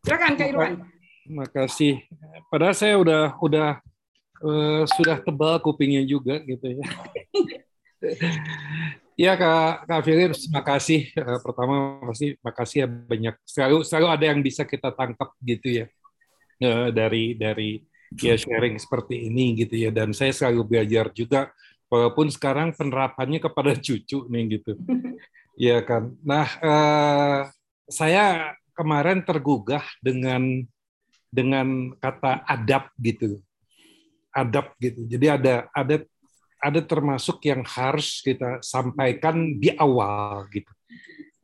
Silakan 0.04 0.36
Kak 0.36 0.48
Irwan. 0.52 0.84
Terima 1.24 1.48
kasih. 1.48 2.04
Padahal 2.52 2.76
saya 2.76 3.00
udah 3.00 3.32
udah 3.40 3.80
uh, 4.44 4.84
sudah 4.84 5.16
tebal 5.24 5.64
kupingnya 5.64 6.04
juga 6.04 6.44
gitu 6.44 6.76
ya. 6.76 6.84
Iya 9.14 9.38
Kak, 9.38 9.86
Kak 9.86 10.00
Philip, 10.02 10.34
terima 10.34 10.62
kasih. 10.66 11.06
Eh, 11.14 11.38
pertama 11.38 12.02
pasti 12.02 12.34
makasih 12.42 12.78
ya 12.82 12.88
banyak. 12.90 13.34
Selalu 13.46 13.78
selalu 13.86 14.06
ada 14.10 14.24
yang 14.26 14.40
bisa 14.42 14.66
kita 14.66 14.90
tangkap 14.90 15.30
gitu 15.38 15.68
ya 15.70 15.86
eh, 16.58 16.88
dari 16.90 17.38
dari 17.38 17.78
ya 18.18 18.34
sharing 18.34 18.74
seperti 18.74 19.30
ini 19.30 19.54
gitu 19.62 19.78
ya. 19.78 19.94
Dan 19.94 20.10
saya 20.10 20.34
selalu 20.34 20.66
belajar 20.66 21.14
juga, 21.14 21.54
walaupun 21.86 22.26
sekarang 22.26 22.74
penerapannya 22.74 23.38
kepada 23.38 23.78
cucu 23.86 24.26
nih 24.26 24.58
gitu. 24.58 24.74
Iya 25.54 25.86
kan. 25.86 26.10
Nah, 26.26 26.46
eh, 26.58 27.40
saya 27.86 28.58
kemarin 28.74 29.22
tergugah 29.22 29.86
dengan 30.02 30.66
dengan 31.30 31.94
kata 32.02 32.42
adab 32.50 32.90
gitu, 32.98 33.38
adab 34.34 34.74
gitu. 34.82 35.06
Jadi 35.06 35.26
ada 35.30 35.70
ada 35.70 36.02
ada 36.64 36.80
termasuk 36.80 37.44
yang 37.44 37.60
harus 37.60 38.24
kita 38.24 38.64
sampaikan 38.64 39.60
di 39.60 39.68
awal 39.76 40.48
gitu. 40.48 40.72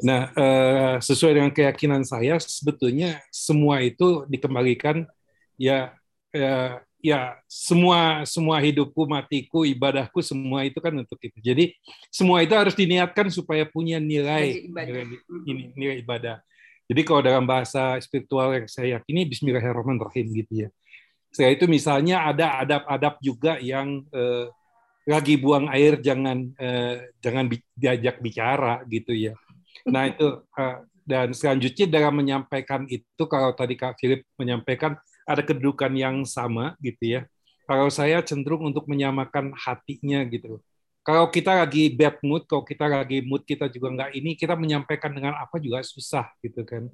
Nah, 0.01 0.33
eh, 0.33 0.97
sesuai 1.05 1.37
dengan 1.37 1.53
keyakinan 1.53 2.03
saya, 2.09 2.41
sebetulnya 2.41 3.21
semua 3.29 3.85
itu 3.85 4.25
dikembalikan 4.33 5.05
ya 5.61 5.93
ya, 6.33 6.81
ya 7.05 7.21
semua 7.45 8.25
semua 8.25 8.57
hidupku, 8.65 9.05
matiku, 9.05 9.69
ibadahku 9.69 10.25
semua 10.25 10.65
itu 10.65 10.81
kan 10.81 10.97
untuk 10.97 11.21
itu. 11.21 11.37
Jadi 11.45 11.65
semua 12.09 12.41
itu 12.41 12.57
harus 12.57 12.73
diniatkan 12.73 13.29
supaya 13.29 13.69
punya 13.69 14.01
nilai 14.01 14.73
nilai, 14.73 15.21
ini 15.45 15.63
nilai 15.77 16.01
ibadah. 16.01 16.41
Jadi 16.91 17.01
kalau 17.07 17.21
dalam 17.23 17.45
bahasa 17.47 18.01
spiritual 18.03 18.51
yang 18.57 18.67
saya 18.67 18.99
yakini 18.99 19.29
Bismillahirrahmanirrahim 19.29 20.27
gitu 20.43 20.67
ya. 20.67 20.69
Setelah 21.31 21.53
itu 21.55 21.65
misalnya 21.71 22.27
ada 22.27 22.59
adab-adab 22.67 23.15
juga 23.23 23.63
yang 23.63 24.03
eh, 24.11 24.51
lagi 25.11 25.35
buang 25.35 25.67
air 25.75 25.99
jangan 25.99 26.55
eh, 26.55 27.11
jangan 27.19 27.51
diajak 27.75 28.23
bicara 28.23 28.87
gitu 28.87 29.11
ya. 29.11 29.35
Nah 29.91 30.07
itu 30.07 30.47
eh, 30.47 30.77
dan 31.03 31.35
selanjutnya 31.35 31.87
dalam 31.91 32.15
menyampaikan 32.23 32.87
itu 32.87 33.23
kalau 33.27 33.51
tadi 33.51 33.75
Kak 33.75 33.99
Philip 33.99 34.23
menyampaikan 34.39 34.95
ada 35.27 35.43
kedudukan 35.43 35.91
yang 35.99 36.23
sama 36.23 36.79
gitu 36.79 37.19
ya. 37.19 37.21
Kalau 37.67 37.91
saya 37.91 38.23
cenderung 38.23 38.67
untuk 38.67 38.87
menyamakan 38.87 39.55
hatinya 39.55 40.23
gitu. 40.27 40.63
Kalau 41.01 41.27
kita 41.33 41.65
lagi 41.65 41.91
bad 41.91 42.23
mood, 42.23 42.45
kalau 42.45 42.63
kita 42.63 42.87
lagi 42.87 43.25
mood 43.25 43.43
kita 43.43 43.67
juga 43.73 43.89
nggak 43.95 44.11
ini, 44.15 44.37
kita 44.37 44.53
menyampaikan 44.55 45.11
dengan 45.11 45.35
apa 45.39 45.57
juga 45.59 45.81
susah 45.83 46.29
gitu 46.45 46.63
kan. 46.63 46.87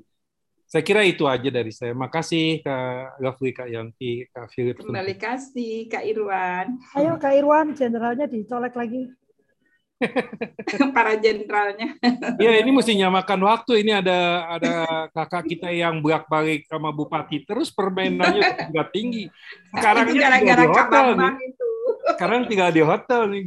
Saya 0.67 0.83
kira 0.83 1.07
itu 1.07 1.23
aja 1.31 1.47
dari 1.47 1.71
saya. 1.71 1.95
Makasih 1.95 2.67
Kak 2.67 3.23
Lovely, 3.23 3.51
Kak 3.55 3.69
Yanti, 3.71 4.27
Kak 4.35 4.51
Philip. 4.51 4.75
Kembali 4.83 5.15
kasih 5.15 5.87
Kak 5.87 6.03
Irwan. 6.03 6.75
Ayo 6.99 7.15
Kak 7.23 7.39
Irwan, 7.39 7.71
jenderalnya 7.79 8.27
dicolek 8.27 8.75
lagi. 8.75 9.07
Para 10.97 11.15
jenderalnya. 11.17 11.95
Iya, 12.43 12.61
ini 12.61 12.71
mesti 12.75 12.93
nyamakan 12.99 13.41
waktu. 13.47 13.87
Ini 13.87 14.03
ada 14.03 14.19
ada 14.59 14.75
kakak 15.15 15.47
kita 15.57 15.71
yang 15.73 16.03
bolak-balik 16.03 16.69
sama 16.69 16.93
bupati 16.93 17.47
terus 17.47 17.71
permainannya 17.71 18.69
juga 18.69 18.85
tinggi. 18.91 19.31
Sekarang 19.73 20.11
gara-gara 20.13 20.65
Kak 20.67 20.87
Bambang 20.91 21.39
itu. 21.41 21.69
Sekarang 22.15 22.47
tinggal 22.47 22.71
di 22.71 22.83
hotel 22.87 23.27
nih. 23.27 23.45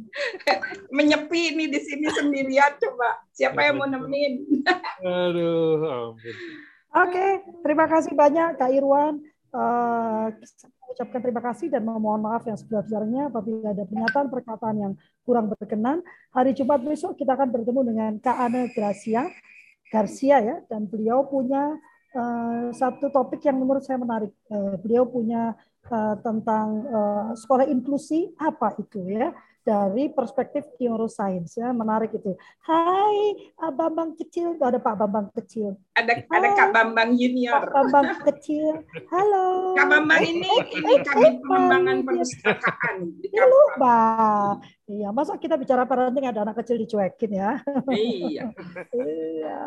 Menyepi 0.96 1.52
nih 1.56 1.68
di 1.68 1.80
sini 1.84 2.08
sendirian 2.08 2.72
coba. 2.80 3.20
Siapa 3.36 3.60
yang 3.68 3.76
mau 3.76 3.88
nemenin? 3.88 4.64
Aduh, 5.04 6.16
Oke, 6.16 6.16
okay, 6.90 7.30
terima 7.62 7.86
kasih 7.86 8.16
banyak 8.16 8.56
Kak 8.56 8.72
Irwan. 8.72 9.20
Uh, 9.50 10.30
ucapkan 10.90 11.22
terima 11.22 11.42
kasih 11.42 11.70
dan 11.70 11.82
memohon 11.82 12.22
maaf 12.22 12.46
yang 12.46 12.54
sebesar-besarnya 12.54 13.30
apabila 13.30 13.74
ada 13.74 13.82
pernyataan 13.86 14.26
perkataan 14.30 14.76
yang 14.78 14.92
kurang 15.22 15.50
berkenan. 15.50 16.02
Hari 16.34 16.54
Jumat 16.54 16.82
besok 16.82 17.18
kita 17.18 17.34
akan 17.38 17.50
bertemu 17.50 17.80
dengan 17.86 18.12
Kak 18.18 18.36
Ana 18.38 18.66
Gracia 18.70 19.26
Garcia 19.90 20.38
ya 20.38 20.56
dan 20.70 20.86
beliau 20.86 21.26
punya 21.26 21.74
uh, 22.14 22.70
satu 22.70 23.10
topik 23.10 23.42
yang 23.42 23.58
menurut 23.58 23.82
saya 23.82 23.98
menarik. 23.98 24.30
Uh, 24.46 24.78
beliau 24.78 25.02
punya 25.02 25.58
uh, 25.88 26.16
tentang 26.20 26.84
uh, 26.90 27.32
sekolah 27.32 27.64
inklusi 27.64 28.36
apa 28.36 28.76
itu 28.76 29.00
ya 29.08 29.32
dari 29.60 30.08
perspektif 30.08 30.64
neuroscience 30.80 31.60
ya 31.60 31.68
menarik 31.76 32.16
itu. 32.16 32.32
Hai 32.64 33.36
Bambang 33.76 34.16
kecil, 34.16 34.56
ada 34.56 34.80
Pak 34.80 34.94
Bambang 34.96 35.28
kecil. 35.36 35.76
Ada 35.92 36.16
Hai, 36.16 36.26
ada 36.32 36.48
Kak 36.56 36.68
Bambang 36.72 37.12
junior. 37.14 37.68
Pak 37.68 37.72
Bambang 37.92 38.08
kecil. 38.24 38.80
Halo. 39.12 39.76
Kak 39.76 39.86
Bambang 39.86 40.22
ini 40.24 40.48
ini 40.74 40.94
kami 41.04 41.28
pengembangan 41.44 41.96
perpustakaan 42.02 42.96
di 43.20 43.28
lupa. 43.36 44.00
Iya, 44.90 45.14
masa 45.14 45.38
kita 45.38 45.54
bicara 45.60 45.86
parenting 45.86 46.26
ada 46.26 46.42
anak 46.42 46.64
kecil 46.64 46.80
dicuekin 46.80 47.30
ya? 47.30 47.60
Iya. 47.92 48.50
iya. 48.96 49.60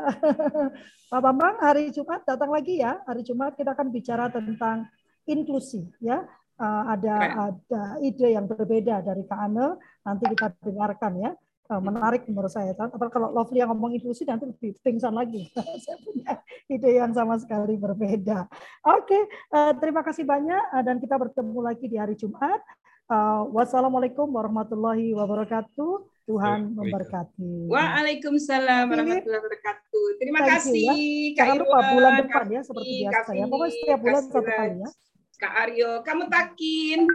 Pak 1.07 1.21
Bambang 1.21 1.61
hari 1.61 1.93
Jumat 1.93 2.25
datang 2.25 2.49
lagi 2.49 2.81
ya. 2.81 2.97
Hari 3.05 3.21
Jumat 3.21 3.53
kita 3.53 3.77
akan 3.77 3.93
bicara 3.93 4.27
tentang 4.33 4.89
inklusi 5.27 5.87
ya 6.03 6.27
uh, 6.59 6.83
ada 6.93 7.15
ada 7.51 7.83
ide 8.03 8.35
yang 8.35 8.45
berbeda 8.45 9.01
dari 9.01 9.23
Kak 9.25 9.39
Ane, 9.39 9.79
nanti 10.05 10.23
kita 10.31 10.53
dengarkan 10.61 11.13
ya. 11.19 11.31
Uh, 11.71 11.79
menarik 11.79 12.27
menurut 12.27 12.51
saya. 12.51 12.75
Tapi 12.75 12.91
kalau 13.07 13.31
Lovely 13.31 13.63
yang 13.63 13.71
ngomong 13.71 13.95
inklusi 13.95 14.27
nanti 14.27 14.51
lebih 14.51 14.75
pingsan 14.83 15.15
lagi. 15.15 15.47
saya 15.83 15.95
punya 16.03 16.43
ide 16.67 16.99
yang 16.99 17.15
sama 17.15 17.39
sekali 17.39 17.79
berbeda. 17.79 18.51
Oke, 18.83 19.15
okay, 19.15 19.23
uh, 19.55 19.71
terima 19.79 20.03
kasih 20.03 20.27
banyak 20.27 20.59
uh, 20.75 20.83
dan 20.83 20.99
kita 20.99 21.15
bertemu 21.15 21.59
lagi 21.63 21.85
di 21.87 21.95
hari 21.95 22.19
Jumat. 22.19 22.59
Uh, 23.07 23.47
wassalamualaikum 23.55 24.27
warahmatullahi 24.27 25.15
wabarakatuh. 25.15 26.11
Tuhan 26.23 26.71
memberkati. 26.71 27.67
Waalaikumsalam 27.67 28.87
warahmatullahi 28.87 29.43
wabarakatuh. 29.43 30.05
Terima 30.19 30.39
Thank 30.43 30.51
kasih 30.55 30.83
ya. 30.83 30.93
Kak 30.95 31.35
Jangan 31.35 31.55
lupa 31.63 31.79
bulan 31.95 32.13
depan 32.23 32.45
ya 32.47 32.61
seperti 32.63 32.91
biasa 33.07 33.31
ya. 33.35 33.45
Pokoknya 33.47 33.71
setiap 33.75 33.99
bulan 34.03 34.21
satu 34.23 34.39
kali 34.43 34.75
ya. 34.83 34.89
Kak 35.37 35.53
Aryo, 35.65 36.05
kamu 36.05 36.29
Takin, 36.29 37.09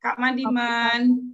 Kak 0.00 0.20
Madiman, 0.20 1.32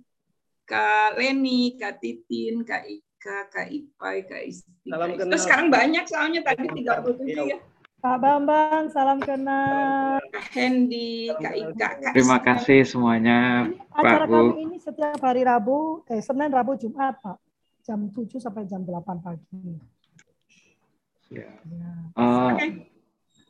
Kak 0.62 1.18
Leni, 1.18 1.74
Kak 1.74 1.98
Titin, 1.98 2.62
Kak 2.62 2.86
Ika, 2.86 3.50
Kak 3.50 3.66
Ipai, 3.66 4.22
Kak 4.22 4.42
Isti. 4.46 4.70
Salam 4.86 5.18
kenal. 5.18 5.30
Terus 5.34 5.42
sekarang 5.42 5.68
banyak 5.68 6.04
soalnya 6.06 6.40
tadi 6.46 6.66
37 6.70 7.50
ya. 7.50 7.58
Pak 8.00 8.16
Bambang, 8.16 8.88
salam 8.88 9.18
kenal. 9.20 10.22
Kak 10.30 10.46
Hendy, 10.54 11.34
Kak 11.34 11.54
Ika, 11.58 11.88
Kak 11.98 12.12
Terima 12.14 12.38
kasih 12.40 12.86
semuanya, 12.86 13.68
Pak 13.90 14.00
Acara 14.06 14.24
kami 14.30 14.70
ini 14.70 14.76
setiap 14.78 15.20
hari 15.20 15.42
Rabu, 15.42 16.06
eh 16.08 16.22
Senin, 16.22 16.54
Rabu, 16.54 16.78
Jumat, 16.78 17.18
Pak. 17.18 17.36
Jam 17.80 18.06
7 18.12 18.38
sampai 18.38 18.70
jam 18.70 18.86
8 18.86 19.18
pagi. 19.18 19.74
Ya. 21.32 21.48
ya. 21.64 21.90
Uh, 22.14 22.54
Oke. 22.54 22.54
Okay. 22.54 22.70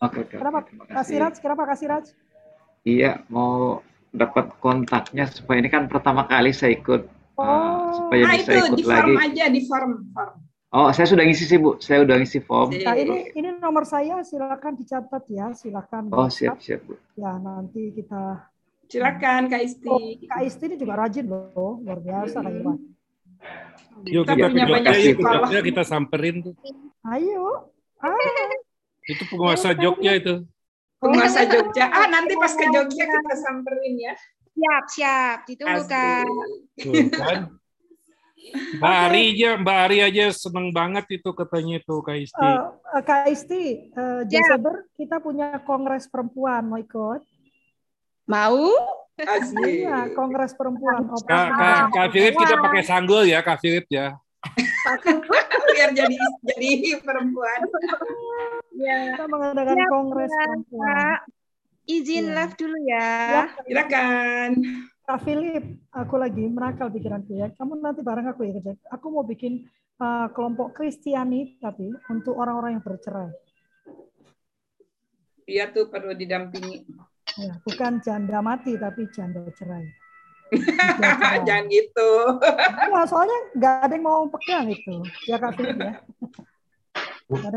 Okay, 0.00 0.40
Kenapa? 0.40 0.64
Kak 0.64 1.04
Siraj, 1.04 1.34
kenapa 1.44 1.62
Kak 1.68 1.76
Siraj? 1.76 2.08
Iya, 2.84 3.20
mau 3.28 3.84
dapat 4.10 4.56
kontaknya 4.58 5.28
supaya 5.28 5.60
ini 5.60 5.68
kan 5.68 5.86
pertama 5.86 6.24
kali 6.24 6.50
saya 6.50 6.74
ikut. 6.74 7.06
Oh, 7.36 7.44
uh, 7.44 7.92
supaya 7.92 8.22
nah 8.24 8.34
bisa 8.36 8.50
itu 8.52 8.58
ikut 8.60 8.76
di 8.76 8.84
form 8.84 9.10
lagi. 9.12 9.24
aja 9.28 9.44
di 9.48 9.60
form, 9.68 9.90
form. 10.12 10.32
Oh, 10.70 10.88
saya 10.94 11.06
sudah 11.10 11.24
ngisi 11.26 11.44
sih 11.50 11.58
Bu, 11.58 11.82
saya 11.82 12.06
sudah 12.06 12.16
ngisi 12.20 12.38
form. 12.46 12.70
Nah, 12.70 12.94
ini 12.94 13.34
ini 13.34 13.48
nomor 13.58 13.82
saya, 13.82 14.22
silakan 14.22 14.78
dicatat 14.78 15.24
ya, 15.26 15.50
silakan. 15.50 16.08
Oh, 16.14 16.30
siap 16.30 16.62
siap 16.62 16.86
Bu. 16.86 16.94
Ya, 17.18 17.36
nanti 17.36 17.90
kita. 17.92 18.48
Silakan 18.90 19.50
Kak 19.50 19.62
Isti. 19.62 19.88
Oh, 19.90 20.00
Kak 20.30 20.42
Isti 20.46 20.64
ini 20.66 20.76
juga 20.78 20.94
rajin 20.98 21.26
loh, 21.26 21.78
luar 21.82 21.98
biasa 22.02 22.42
Kak 22.42 22.52
Irwan. 22.54 22.78
Yuk 24.08 24.24
kita, 24.24 24.32
kita 24.32 24.46
punya 24.48 24.92
Jogja, 25.12 25.60
kita 25.60 25.82
samperin 25.84 26.36
tuh. 26.40 26.54
Ayo. 27.04 27.68
Ah. 28.00 28.16
Itu 29.04 29.28
penguasa 29.28 29.76
Jogja 29.76 30.16
itu. 30.16 30.34
Penguasa 31.00 31.48
Jogja. 31.48 31.88
Ah, 31.88 32.06
nanti 32.12 32.36
pas 32.36 32.52
ke 32.52 32.66
Jogja 32.68 33.04
kita 33.08 33.34
samperin 33.40 33.96
ya. 33.96 34.12
Siap, 34.52 34.84
siap. 34.92 35.38
Ditunggu 35.48 35.82
kan. 35.88 36.26
Mbak 38.80 38.96
Ari 39.08 39.22
aja, 39.36 39.50
Mbak 39.60 39.78
Ari 39.84 39.98
aja 40.00 40.24
seneng 40.32 40.72
banget 40.72 41.20
itu 41.20 41.30
katanya 41.36 41.80
itu 41.80 41.94
Kak 42.00 42.16
Isti. 42.16 42.40
Uh, 42.40 43.02
Kak 43.04 43.28
Isti, 43.28 43.64
uh, 43.92 44.24
Desember 44.24 44.88
kita 44.96 45.20
punya 45.20 45.60
kongres 45.64 46.08
perempuan, 46.08 46.64
mau 46.64 46.80
ikut? 46.80 47.20
Mau? 48.24 48.72
Iya, 49.60 50.16
kongres 50.16 50.56
perempuan. 50.56 51.04
Kak, 51.28 51.48
Kak, 51.52 51.80
Kak 51.92 52.08
Philip 52.16 52.34
kita 52.36 52.54
pakai 52.56 52.82
sanggul 52.84 53.28
ya, 53.28 53.44
Kak 53.44 53.60
Philip 53.60 53.84
ya. 53.92 54.16
Biar 55.80 55.90
jadi 55.96 56.16
jadi 56.44 56.70
perempuan. 57.08 57.60
Ya. 58.76 59.16
Kita 59.16 59.24
mengadakan 59.32 59.76
ya, 59.80 59.86
kongres 59.88 60.28
perempuan. 60.28 61.16
Izin 61.88 62.24
ya. 62.28 62.34
live 62.36 62.54
dulu 62.60 62.78
ya. 62.84 63.08
ya. 63.32 63.42
Silakan. 63.64 64.50
Kak 65.08 65.26
Philip, 65.26 65.64
aku 65.90 66.14
lagi 66.20 66.44
merakal 66.46 66.92
pikiranku 66.92 67.34
ya. 67.34 67.48
Kamu 67.56 67.80
nanti 67.80 68.04
bareng 68.04 68.28
aku 68.28 68.44
ya 68.44 68.52
kerja. 68.60 68.76
Aku 68.92 69.08
mau 69.08 69.24
bikin 69.24 69.64
uh, 69.98 70.28
kelompok 70.36 70.76
Kristiani 70.76 71.56
tapi 71.58 71.90
untuk 72.12 72.36
orang-orang 72.36 72.78
yang 72.78 72.84
bercerai. 72.84 73.32
Dia 75.48 75.72
tuh 75.74 75.90
perlu 75.90 76.14
didampingi. 76.14 76.86
Ya, 77.40 77.58
bukan 77.64 77.98
janda 78.04 78.38
mati 78.38 78.76
tapi 78.78 79.08
janda 79.10 79.42
cerai. 79.56 79.82
Jangan 81.46 81.64
gitu. 81.70 82.10
Nah, 82.90 83.04
soalnya 83.06 83.38
nggak 83.56 83.74
ada 83.86 83.94
yang 83.94 84.04
mau 84.04 84.26
pegang 84.28 84.66
itu. 84.70 85.02
Ya 85.26 85.36
Kak 85.38 85.54
Philip 85.56 85.78
ya. 85.78 85.94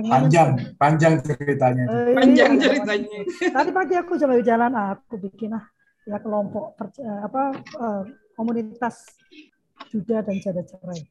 Panjang, 0.05 0.49
panjang 0.77 1.13
ceritanya. 1.25 1.83
Eh, 1.89 2.13
panjang 2.13 2.51
iya. 2.55 2.61
ceritanya. 2.61 3.19
Tadi 3.49 3.69
pagi 3.73 3.95
aku 3.97 4.13
coba 4.21 4.37
jalan, 4.45 4.71
aku 4.77 5.17
bikin 5.17 5.57
ah 5.57 5.65
ya 6.05 6.21
kelompok 6.21 6.77
eh, 6.99 7.19
apa 7.25 7.57
uh, 7.79 8.03
komunitas 8.37 9.17
Juda 9.89 10.21
dan 10.21 10.37
Jada 10.37 10.61
Cerai. 10.61 11.01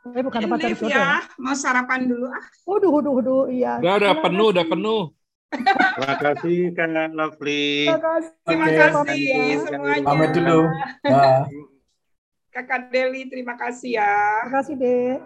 Tapi 0.00 0.20
bukan 0.24 0.40
tempat 0.48 0.58
jodoh. 0.64 0.88
Ya, 0.88 1.20
mau 1.36 1.52
sarapan 1.52 2.08
dulu 2.08 2.32
ah. 2.32 2.44
Waduh, 2.64 2.88
waduh, 2.88 3.12
waduh, 3.20 3.44
iya. 3.52 3.76
Udah, 3.84 4.00
udah 4.00 4.14
penuh, 4.24 4.46
udah 4.48 4.64
penuh. 4.64 5.00
Terima 5.50 6.14
kasih 6.22 6.58
Kak 6.78 6.88
Lovely. 7.10 7.90
Terima 7.90 7.98
kasih, 7.98 8.30
terima 8.46 9.02
kasih 9.02 9.22
ya. 9.26 9.58
semuanya. 9.66 10.06
Pamit 10.06 10.30
dulu. 10.34 10.60
Kakak 12.54 12.90
Deli, 12.90 13.30
terima 13.30 13.54
kasih 13.54 14.02
ya. 14.02 14.14
Terima 14.42 14.54
kasih, 14.58 14.74
Dek. 14.74 15.18